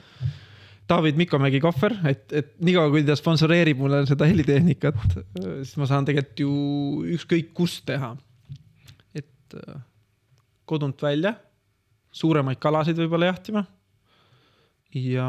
David 0.86 1.18
Mikomägi 1.18 1.58
kohver, 1.64 1.96
et, 2.06 2.28
et 2.30 2.52
niikaua 2.62 2.92
kui 2.94 3.02
ta 3.02 3.16
sponsoreerib 3.18 3.80
mulle 3.82 4.04
seda 4.06 4.28
helitehnikat, 4.30 5.16
siis 5.64 5.72
ma 5.82 5.88
saan 5.90 6.06
tegelikult 6.06 6.44
ju 6.44 6.52
ükskõik 7.16 7.50
kust 7.58 7.88
teha 7.90 8.12
et 9.56 9.58
äh, 9.70 9.82
kodunt 10.66 11.02
välja, 11.02 11.36
suuremaid 12.16 12.60
kalasid 12.62 12.98
võib-olla 13.00 13.32
jahtima. 13.32 13.66
Ja 14.94 15.28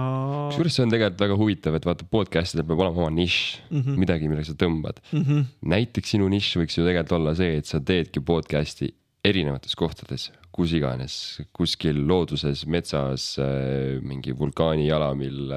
kusjuures 0.50 0.76
see 0.76 0.84
on 0.84 0.92
tegelikult 0.92 1.22
väga 1.24 1.38
huvitav, 1.40 1.78
et 1.78 1.88
vaata 1.88 2.06
podcast 2.10 2.54
idel 2.54 2.66
peab 2.68 2.82
olema 2.84 3.06
oma 3.06 3.10
nišš 3.14 3.38
mm. 3.70 3.80
-hmm. 3.80 3.96
midagi, 4.02 4.28
millega 4.28 4.50
sa 4.50 4.54
tõmbad. 4.54 5.00
mm 5.12 5.22
-hmm. 5.22 5.44
näiteks 5.62 6.10
sinu 6.10 6.28
nišš 6.28 6.56
võiks 6.60 6.78
ju 6.78 6.84
tegelikult 6.84 7.12
olla 7.18 7.34
see, 7.34 7.56
et 7.56 7.66
sa 7.66 7.80
teedki 7.80 8.20
podcast'i 8.20 8.92
erinevates 9.24 9.74
kohtades, 9.74 10.30
kus 10.52 10.72
iganes, 10.72 11.40
kuskil 11.52 12.06
looduses, 12.06 12.66
metsas, 12.66 13.36
mingi 14.02 14.32
vulkaani 14.32 14.86
jalamil, 14.86 15.52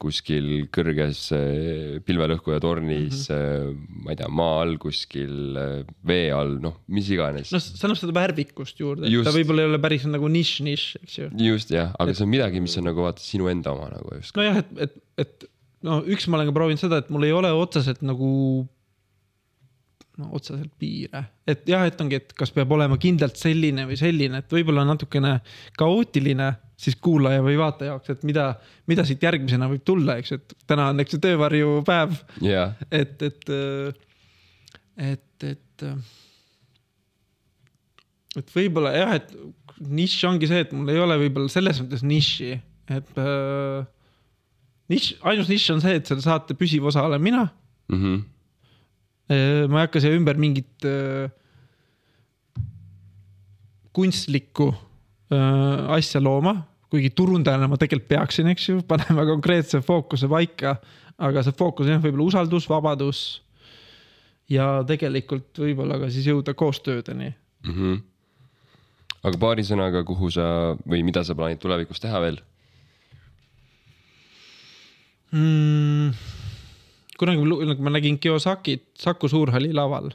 kuskil 0.00 0.66
kõrges 0.74 1.22
eh, 1.36 1.96
pilvelõhkuja 2.04 2.60
tornis 2.60 3.26
mm, 3.30 3.36
-hmm. 3.36 4.04
ma 4.04 4.12
ei 4.12 4.20
tea, 4.20 4.28
maa 4.42 4.60
all 4.64 4.76
kuskil, 4.82 5.56
vee 6.06 6.28
all, 6.36 6.56
noh, 6.62 6.78
mis 6.92 7.08
iganes 7.12 7.52
noh, 7.54 7.62
see 7.64 7.88
annab 7.88 8.00
seda 8.00 8.16
värvikust 8.16 8.82
juurde, 8.82 9.10
ta 9.24 9.34
võib-olla 9.34 9.64
ei 9.64 9.70
ole 9.72 9.80
päris 9.82 10.06
nagu 10.10 10.28
nišš-nišš, 10.32 10.86
eks 11.02 11.18
ju. 11.22 11.30
just 11.48 11.72
jah, 11.72 11.94
aga 11.98 12.16
see 12.16 12.26
on 12.28 12.32
midagi, 12.34 12.62
mis 12.64 12.76
on 12.80 12.88
nagu 12.90 13.06
vaata 13.06 13.24
sinu 13.24 13.48
enda 13.52 13.72
oma 13.72 13.88
nagu 13.94 14.18
just. 14.18 14.36
nojah, 14.36 14.60
et, 14.62 14.72
et, 14.86 14.96
et 15.24 15.50
no 15.86 16.02
üks 16.04 16.28
ma 16.28 16.40
olen 16.40 16.50
ka 16.50 16.56
proovinud 16.56 16.82
seda, 16.82 17.00
et 17.02 17.12
mul 17.12 17.26
ei 17.28 17.34
ole 17.36 17.52
otseselt 17.56 18.04
nagu 18.06 18.30
no 20.16 20.30
otseselt 20.36 20.72
piire, 20.80 21.22
et 21.48 21.66
jah, 21.68 21.84
et 21.88 22.00
ongi, 22.00 22.20
et 22.20 22.30
kas 22.36 22.52
peab 22.54 22.70
olema 22.72 22.96
kindlalt 23.00 23.36
selline 23.40 23.84
või 23.88 23.98
selline, 24.00 24.40
et 24.40 24.54
võib-olla 24.56 24.86
natukene 24.88 25.34
kaootiline 25.76 26.54
siis 26.80 26.96
kuulaja 27.00 27.42
või 27.44 27.56
vaataja 27.60 27.94
jaoks, 27.94 28.12
et 28.12 28.24
mida, 28.28 28.46
mida 28.88 29.04
siit 29.08 29.22
järgmisena 29.24 29.68
võib 29.70 29.84
tulla, 29.86 30.18
eks 30.20 30.32
ju, 30.32 30.40
et 30.40 30.54
täna 30.68 30.90
on, 30.92 31.00
eks 31.04 31.16
ju, 31.16 31.20
töövarjupäev, 31.24 32.16
jah, 32.44 32.76
et, 32.90 33.22
et, 33.28 33.52
et, 35.10 35.48
et. 35.52 35.86
et 38.40 38.56
võib-olla 38.56 38.92
jah, 38.96 39.14
et 39.20 39.36
nišš 39.80 40.24
ongi 40.28 40.48
see, 40.48 40.62
et 40.64 40.72
mul 40.76 40.92
ei 40.92 41.00
ole 41.00 41.18
võib-olla 41.20 41.52
selles 41.52 41.80
mõttes 41.82 42.04
nišši, 42.06 42.52
et 42.96 43.20
äh, 43.20 43.84
nišš, 44.92 45.18
ainus 45.28 45.52
nišš 45.52 45.74
on 45.76 45.84
see, 45.84 45.98
et 46.00 46.08
selle 46.08 46.24
saate 46.24 46.56
püsiv 46.58 46.88
osa 46.88 47.04
olen 47.08 47.24
mina. 47.24 47.48
Mhm, 47.92 48.24
ma 49.28 49.80
ei 49.80 49.86
hakka 49.88 50.02
siia 50.02 50.14
ümber 50.14 50.38
mingit 50.38 50.86
äh, 50.86 51.30
kunstlikku 53.96 54.70
äh, 54.70 55.94
asja 55.96 56.20
looma, 56.22 56.60
kuigi 56.92 57.10
turundajana 57.16 57.68
ma 57.70 57.78
tegelikult 57.80 58.10
peaksin, 58.12 58.52
eks 58.52 58.68
ju, 58.68 58.82
panema 58.90 59.26
konkreetse 59.28 59.82
fookuse 59.84 60.30
paika. 60.30 60.76
aga 61.16 61.40
see 61.42 61.56
fookus 61.56 61.88
on 61.88 61.94
jah, 61.94 62.02
võib-olla 62.04 62.28
usaldus, 62.28 62.66
vabadus 62.68 63.20
ja 64.52 64.82
tegelikult 64.86 65.56
võib-olla 65.58 65.96
ka 66.02 66.10
siis 66.12 66.26
jõuda 66.28 66.54
koostöödeni. 66.54 67.32
mm. 67.64 67.72
-hmm. 67.72 68.02
aga 69.22 69.38
paari 69.38 69.64
sõnaga, 69.64 70.04
kuhu 70.04 70.30
sa 70.30 70.76
või 70.86 71.02
mida 71.02 71.24
sa 71.24 71.34
plaanid 71.34 71.58
tulevikus 71.58 72.00
teha 72.00 72.20
veel? 72.20 72.38
mm,. 75.32 76.12
Kunagi 77.18 77.42
nagu 77.42 77.82
ma 77.82 77.92
nägin 77.94 78.18
Kiyosakit 78.20 78.88
Saku 79.00 79.28
Suurhalli 79.28 79.72
laval, 79.74 80.10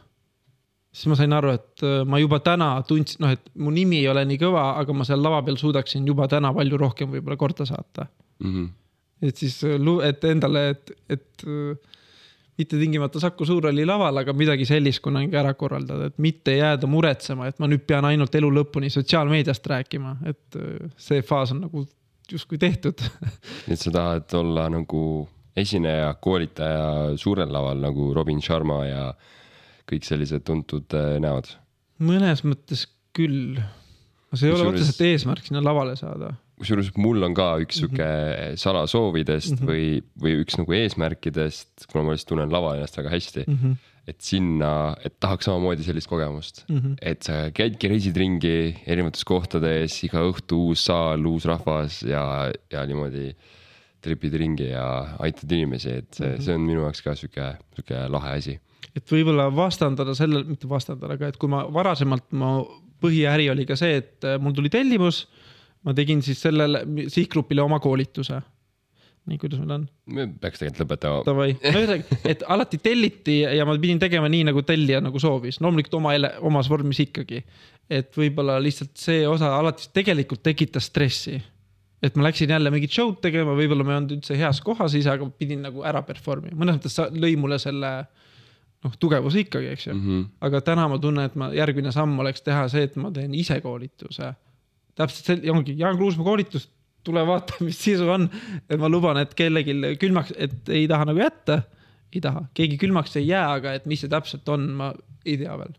siis 0.91 1.07
ma 1.11 1.17
sain 1.19 1.33
aru, 1.33 1.53
et 1.57 1.85
äh, 1.87 2.01
ma 2.07 2.19
juba 2.21 2.41
täna 2.43 2.73
tundsin, 2.87 3.21
noh, 3.23 3.31
et 3.35 3.53
mu 3.55 3.73
nimi 3.73 4.01
ei 4.01 4.09
ole 4.11 4.25
nii 4.29 4.41
kõva, 4.41 4.67
aga 4.81 4.95
ma 4.95 5.07
seal 5.07 5.23
lava 5.23 5.41
peal 5.47 5.59
suudaksin 5.61 6.07
juba 6.07 6.27
täna 6.31 6.53
palju 6.55 6.79
rohkem 6.81 7.13
võib-olla 7.15 7.39
korda 7.39 7.67
saata. 7.69 8.07
Mm 8.41 8.53
-hmm. 8.53 8.69
et 9.21 9.37
siis, 9.37 9.61
et 10.03 10.23
endale, 10.25 10.69
et, 10.69 10.91
et 11.09 11.47
äh, 11.47 11.97
mitte 12.57 12.77
tingimata 12.77 13.19
Saku 13.19 13.45
Suurhalli 13.45 13.85
laval, 13.85 14.17
aga 14.21 14.33
midagi 14.33 14.65
sellist 14.65 15.01
kunagi 15.01 15.37
ära 15.37 15.53
korraldada, 15.53 16.11
et 16.11 16.17
mitte 16.21 16.55
jääda 16.57 16.87
muretsema, 16.87 17.47
et 17.47 17.59
ma 17.59 17.69
nüüd 17.71 17.85
pean 17.87 18.05
ainult 18.05 18.35
elu 18.35 18.51
lõpuni 18.59 18.91
sotsiaalmeediast 18.93 19.67
rääkima, 19.73 20.17
et 20.25 20.59
äh, 20.59 20.91
see 20.97 21.21
faas 21.21 21.55
on 21.55 21.65
nagu 21.65 21.85
justkui 22.31 22.57
tehtud 22.57 23.01
et 23.71 23.79
sa 23.79 23.91
tahad 23.91 24.33
olla 24.37 24.69
nagu 24.71 25.27
esineja, 25.57 26.13
koolitaja 26.23 27.17
suurel 27.19 27.51
laval 27.51 27.81
nagu 27.83 28.11
Robin 28.15 28.41
Sharma 28.43 28.81
ja 28.87 29.03
kõik 29.89 30.07
sellised 30.07 30.45
tuntud 30.47 30.95
äh, 30.95 31.17
näod. 31.23 31.51
mõnes 32.01 32.45
mõttes 32.47 32.87
küll. 33.15 33.59
see 34.33 34.47
ei 34.47 34.53
ole 34.53 34.63
Kusjuures- 34.63 34.79
otseselt 34.79 35.05
eesmärk 35.09 35.45
sinna 35.47 35.63
lavale 35.63 35.97
saada. 35.99 36.33
kusjuures 36.61 36.91
mul 37.01 37.23
on 37.27 37.35
ka 37.35 37.55
üks 37.63 37.81
sihuke 37.81 38.09
salasoovidest 38.55 39.55
mm 39.55 39.61
-hmm. 39.61 39.69
või, 39.69 40.03
või 40.23 40.43
üks 40.45 40.57
nagu 40.59 40.75
eesmärkidest, 40.77 41.87
kuna 41.91 42.05
ma 42.05 42.15
lihtsalt 42.15 42.35
tunnen 42.35 42.51
lava 42.51 42.75
ennast 42.75 42.97
väga 42.97 43.09
hästi 43.09 43.43
mm, 43.47 43.57
-hmm. 43.57 43.77
et 44.07 44.21
sinna, 44.21 44.95
et 45.03 45.19
tahaks 45.19 45.49
samamoodi 45.49 45.83
sellist 45.83 46.07
kogemust 46.07 46.63
mm, 46.69 46.77
-hmm. 46.77 46.95
et 47.01 47.23
sa 47.23 47.49
käidki, 47.51 47.89
reisid 47.89 48.17
ringi 48.17 48.75
erinevates 48.85 49.25
kohtades, 49.25 50.03
iga 50.03 50.21
õhtu 50.21 50.69
uus 50.69 50.85
saal, 50.85 51.25
uus 51.25 51.45
rahvas 51.45 52.03
ja, 52.03 52.51
ja 52.71 52.85
niimoodi 52.85 53.33
tripid 54.01 54.35
ringi 54.41 54.71
ja 54.71 54.85
aitad 55.21 55.51
inimesi, 55.51 55.97
et 56.01 56.13
see 56.13 56.27
-hmm. 56.27 56.43
see 56.45 56.55
on 56.55 56.61
minu 56.65 56.85
jaoks 56.85 57.01
ka 57.05 57.15
sihuke, 57.15 57.47
sihuke 57.75 58.05
lahe 58.09 58.37
asi. 58.37 58.59
et 58.95 59.11
võib-olla 59.11 59.47
vastandada 59.55 60.15
sellele, 60.15 60.43
mitte 60.43 60.69
vastandada, 60.69 61.13
aga 61.13 61.27
et 61.27 61.37
kui 61.37 61.49
ma 61.49 61.65
varasemalt, 61.73 62.31
mu 62.31 62.53
põhiäri 63.01 63.49
oli 63.51 63.67
ka 63.69 63.77
see, 63.79 63.99
et 64.01 64.27
äh, 64.27 64.39
mul 64.41 64.55
tuli 64.57 64.71
tellimus. 64.73 65.27
ma 65.81 65.95
tegin 65.97 66.19
siis 66.21 66.37
sellele 66.37 66.83
sihtgrupile 67.09 67.61
oma 67.61 67.79
koolituse. 67.81 68.41
nii, 69.25 69.37
kuidas 69.37 69.59
meil 69.61 69.71
on? 69.75 69.87
me 70.05 70.27
peaks 70.41 70.61
tegelikult 70.61 70.83
lõpetama. 70.83 71.23
Davai, 71.25 71.53
no 71.61 71.81
ühesõnaga, 71.81 72.19
et 72.33 72.43
alati 72.55 72.79
telliti 72.81 73.39
ja 73.41 73.65
ma 73.69 73.75
pidin 73.81 74.01
tegema 74.01 74.29
nii, 74.29 74.47
nagu 74.49 74.63
tellija 74.65 75.01
nagu 75.01 75.21
soovis, 75.21 75.59
loomulikult 75.61 75.99
oma, 75.99 76.15
omas 76.49 76.69
vormis 76.69 77.01
ikkagi. 77.05 77.43
et 77.89 78.17
võib-olla 78.17 78.59
lihtsalt 78.61 78.93
see 78.97 79.25
osa 79.27 79.55
alati 79.57 79.89
tegelikult 79.93 80.43
tekitas 80.43 80.89
stressi. 80.89 81.41
Et 82.01 82.17
ma 82.17 82.25
läksin 82.25 82.49
jälle 82.49 82.71
mingit 82.73 82.93
show'd 82.95 83.21
tegema, 83.21 83.53
võib-olla 83.57 83.85
ma 83.85 83.93
ei 83.93 84.01
olnud 84.01 84.17
üldse 84.17 84.37
heas 84.39 84.61
kohas 84.65 84.95
ise, 84.97 85.11
aga 85.13 85.27
pidin 85.37 85.61
nagu 85.67 85.85
ära 85.87 86.01
perform 86.05 86.49
ima, 86.49 86.63
mõnes 86.63 86.79
mõttes 86.79 86.97
lõi 87.13 87.35
mulle 87.39 87.59
selle 87.61 87.91
noh, 88.81 88.97
tugevuse 88.99 89.43
ikkagi, 89.43 89.71
eks 89.75 89.87
ju 89.87 89.95
mm. 89.95 90.05
-hmm. 90.05 90.29
aga 90.47 90.61
täna 90.71 90.87
ma 90.91 90.99
tunnen, 91.01 91.29
et 91.29 91.35
ma 91.37 91.51
järgmine 91.55 91.93
samm 91.93 92.19
oleks 92.23 92.41
teha 92.45 92.67
see, 92.73 92.87
et 92.89 92.95
ma 93.01 93.11
teen 93.13 93.33
ise 93.37 93.59
koolituse. 93.61 94.33
täpselt 94.95 95.25
see 95.25 95.51
ongi 95.51 95.77
Jaan 95.77 95.97
Kruusmaa 95.97 96.25
koolitus, 96.25 96.69
tule 97.03 97.25
vaata, 97.27 97.59
mis 97.65 97.83
sisu 97.83 98.09
on. 98.09 98.29
et 98.69 98.79
ma 98.79 98.89
luban, 98.89 99.17
et 99.21 99.33
kellelgi 99.37 99.77
külmaks, 100.01 100.33
et 100.37 100.69
ei 100.69 100.87
taha 100.87 101.05
nagu 101.11 101.21
jätta, 101.21 101.61
ei 102.13 102.21
taha, 102.21 102.45
keegi 102.53 102.77
külmaks 102.81 103.15
ei 103.17 103.27
jää, 103.27 103.45
aga 103.59 103.73
et 103.77 103.85
mis 103.85 104.01
see 104.01 104.11
täpselt 104.11 104.49
on, 104.49 104.69
ma 104.77 104.93
ei 105.25 105.37
tea 105.37 105.57
veel. 105.57 105.77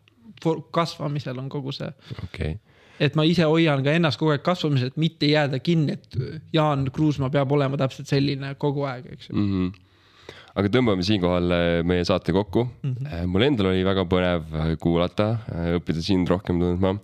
kasvamisel 0.71 1.39
on 1.39 1.49
kogu 1.49 1.73
see, 1.73 1.91
okay., 2.25 2.57
et 3.01 3.17
ma 3.19 3.25
ise 3.29 3.47
hoian 3.49 3.85
ka 3.85 3.95
ennast 3.97 4.21
kogu 4.21 4.35
aeg 4.35 4.45
kasvamisel, 4.47 4.93
et 4.93 5.01
mitte 5.01 5.31
jääda 5.31 5.63
kinni, 5.65 5.97
et 5.97 6.45
Jaan 6.53 6.89
Kruusmaa 6.93 7.33
peab 7.33 7.53
olema 7.53 7.81
täpselt 7.81 8.11
selline 8.11 8.55
kogu 8.61 8.87
aeg, 8.89 9.09
eks 9.17 9.31
ju. 9.31 9.37
mm. 9.37 9.51
-hmm. 9.51 10.39
aga 10.55 10.69
tõmbame 10.69 11.03
siinkohal 11.03 11.57
äh, 11.57 11.83
meie 11.85 12.05
saate 12.05 12.33
kokku 12.33 12.69
mm. 12.83 12.95
-hmm. 12.95 13.27
mul 13.27 13.43
endal 13.43 13.73
oli 13.73 13.85
väga 13.85 14.05
põnev 14.05 14.43
äh, 14.55 14.73
kuulata, 14.79 15.37
õppida 15.79 16.03
sind 16.03 16.29
rohkem 16.29 16.61
tundma 16.61 16.97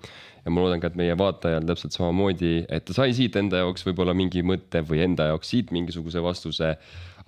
ja 0.49 0.55
ma 0.55 0.64
loodan 0.64 0.80
ka, 0.80 0.89
et 0.89 0.97
meie 0.97 1.16
vaatajal 1.18 1.66
täpselt 1.68 1.97
samamoodi, 1.97 2.62
et 2.72 2.86
ta 2.89 2.97
sai 2.97 3.12
siit 3.16 3.36
enda 3.36 3.61
jaoks 3.61 3.84
võib-olla 3.84 4.14
mingi 4.16 4.41
mõtte 4.47 4.80
või 4.86 5.03
enda 5.05 5.28
jaoks 5.32 5.53
siit 5.53 5.72
mingisuguse 5.76 6.22
vastuse. 6.24 6.76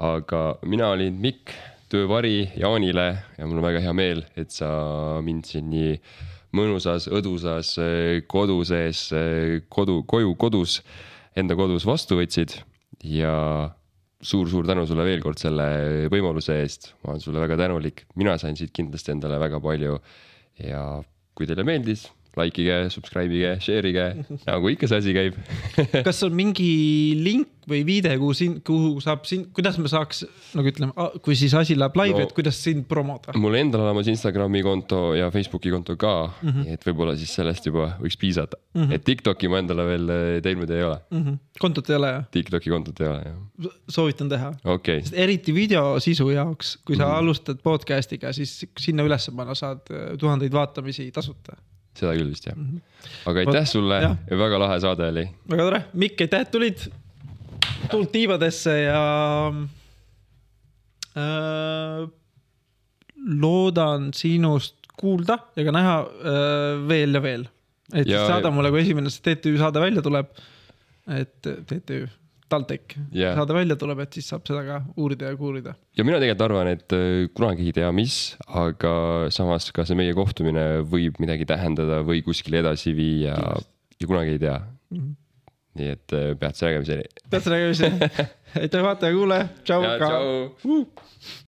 aga 0.01 0.57
mina 0.65 0.89
olin 0.95 1.19
Mikk, 1.21 1.53
töövari 1.93 2.49
Jaanile 2.57 3.07
ja 3.37 3.47
mul 3.47 3.59
on 3.61 3.67
väga 3.67 3.83
hea 3.85 3.93
meel, 3.93 4.23
et 4.41 4.55
sa 4.55 4.71
mind 5.21 5.45
siin 5.45 5.69
nii 5.69 5.99
mõnusas, 6.57 7.09
õdusas 7.13 7.75
äh, 7.83 8.21
kodu 8.31 8.61
sees, 8.69 9.09
kodu, 9.73 10.01
koju, 10.09 10.35
kodus, 10.41 10.81
enda 11.39 11.57
kodus 11.59 11.87
vastu 11.89 12.19
võtsid. 12.21 12.59
Ja 13.07 13.35
suur-suur 14.21 14.67
tänu 14.69 14.85
sulle 14.89 15.07
veel 15.09 15.23
kord 15.25 15.41
selle 15.41 16.09
võimaluse 16.13 16.59
eest, 16.61 16.91
ma 17.01 17.15
olen 17.15 17.23
sulle 17.25 17.41
väga 17.41 17.57
tänulik, 17.63 18.05
mina 18.21 18.37
sain 18.41 18.59
siit 18.59 18.75
kindlasti 18.77 19.15
endale 19.15 19.39
väga 19.41 19.61
palju. 19.65 19.97
Ja 20.61 20.83
kui 21.37 21.49
teile 21.49 21.65
meeldis, 21.65 22.05
like 22.39 22.63
ige, 22.63 22.91
subscribe 22.95 23.35
ige, 23.35 23.57
share 23.65 23.91
ige, 23.91 24.07
nagu 24.47 24.71
ikka 24.73 24.91
see 24.91 25.01
asi 25.03 25.17
käib. 25.17 25.39
kas 26.07 26.23
on 26.27 26.37
mingi 26.37 26.71
link 27.19 27.49
või 27.71 27.83
viide, 27.87 28.13
kuhu 28.21 28.35
sind, 28.37 28.61
kuhu 28.67 29.01
saab 29.03 29.27
sind, 29.29 29.51
kuidas 29.57 29.77
me 29.81 29.91
saaks 29.91 30.25
nagu 30.57 30.71
ütleme, 30.71 31.07
kui 31.25 31.37
siis 31.39 31.55
asi 31.59 31.77
läheb 31.79 31.97
laivi 31.99 32.19
No- 32.21 32.27
et 32.27 32.35
kuidas 32.37 32.59
sind 32.65 32.87
promoda? 32.91 33.35
mul 33.39 33.57
endal 33.59 33.85
olemas 33.85 34.09
Instagrami 34.11 34.63
konto 34.67 35.15
ja 35.17 35.31
Facebooki 35.33 35.73
konto 35.73 35.97
ka 36.01 36.15
mm, 36.29 36.51
-hmm. 36.51 36.73
et 36.75 36.87
võib-olla 36.87 37.15
siis 37.17 37.33
sellest 37.37 37.67
juba 37.67 37.93
võiks 38.01 38.19
piisata 38.21 38.59
mm. 38.59 38.83
-hmm. 38.83 38.95
et 38.95 39.05
Tiktoki 39.05 39.49
ma 39.49 39.61
endale 39.63 39.87
veel 39.87 40.15
eh, 40.17 40.43
teinud 40.43 40.71
ei 40.71 40.85
ole, 40.85 40.99
Mm 41.11 41.25
-hmm. 41.25 41.39
kontot 41.61 41.91
ei 41.91 41.97
ole 41.97 42.13
jah? 42.13 42.25
Tiktoki 42.31 42.71
kontot 42.71 43.01
ei 43.01 43.09
ole 43.09 43.23
jah, 43.25 43.73
soovitan 43.89 44.29
teha. 44.29 44.53
okei 44.65 44.99
okay., 44.99 45.11
eriti 45.13 45.55
videosisu 45.55 46.31
jaoks, 46.31 46.79
kui 46.85 46.97
sa 46.97 47.07
mm. 47.07 47.15
alustad 47.15 47.63
podcast'iga, 47.63 48.33
siis 48.33 48.67
sinna 48.79 49.03
üles 49.03 49.31
panna 49.37 49.55
saad 49.55 49.81
äh, 49.91 50.17
tuhandeid 50.19 50.53
vaatamisi 50.53 51.11
tasuta. 51.11 51.57
Seda 52.01 52.15
küll 52.19 52.31
vist 52.33 52.47
jah. 52.49 52.57
aga 53.31 53.45
aitäh 53.45 53.67
sulle 53.69 54.01
jah., 54.05 54.17
väga 54.45 54.59
lahe 54.65 54.81
saade 54.83 55.07
oli 55.13 55.27
väga 55.53 55.67
tore, 55.69 55.83
Mikk, 56.05 56.25
aitäh, 56.27 56.47
et 56.47 56.51
tulid. 56.55 56.87
tuld 57.91 58.11
tiivadesse 58.13 58.75
ja 58.83 59.05
äh,. 61.17 62.09
loodan 63.41 64.11
sinust 64.17 64.77
kuulda 65.01 65.39
ja 65.57 65.65
ka 65.67 65.73
näha 65.75 65.97
äh, 66.05 66.89
veel 66.89 67.15
ja 67.17 67.23
veel. 67.25 67.47
et 67.93 68.07
Ja- 68.07 68.21
ja, 68.21 68.27
saada 68.29 68.51
mulle, 68.55 68.71
kui 68.71 68.83
esimene 68.85 69.11
see 69.11 69.35
TTÜ 69.35 69.57
saade 69.59 69.81
välja 69.83 70.03
tuleb. 70.05 70.29
et 71.11 71.41
TTÜ, 71.43 72.07
TalTech 72.51 72.97
Jah. 73.15 73.37
saade 73.39 73.57
välja 73.57 73.77
tuleb, 73.81 74.03
et 74.05 74.19
siis 74.19 74.29
saab 74.33 74.45
seda 74.49 74.65
ka 74.67 74.81
uurida 75.01 75.31
ja 75.31 75.39
kuulida. 75.39 75.75
ja 75.97 76.07
mina 76.07 76.21
tegelikult 76.23 76.47
arvan, 76.49 76.73
et 76.75 76.97
äh, 76.97 77.29
kunagi 77.37 77.71
ei 77.71 77.77
tea, 77.81 77.91
mis, 77.95 78.19
aga 78.49 78.93
samas 79.35 79.71
ka 79.77 79.87
see 79.89 79.99
meie 79.99 80.15
kohtumine 80.17 80.85
võib 80.91 81.21
midagi 81.23 81.49
tähendada 81.49 82.03
või 82.07 82.25
kuskile 82.27 82.63
edasi 82.65 82.95
viia 82.97 83.37
ja 84.01 84.09
kunagi 84.09 84.37
ei 84.37 84.43
tea. 84.43 84.59
nii 85.81 85.93
et 85.95 86.17
äh, 86.17 86.33
peatse 86.39 86.67
nägemiseni. 86.67 87.07
peatse 87.31 87.53
nägemiseni. 87.53 88.11
aitäh, 88.63 88.83
vaataja-kuulaja, 88.83 89.49
tšau 89.63 89.85
tšau. 90.03 90.81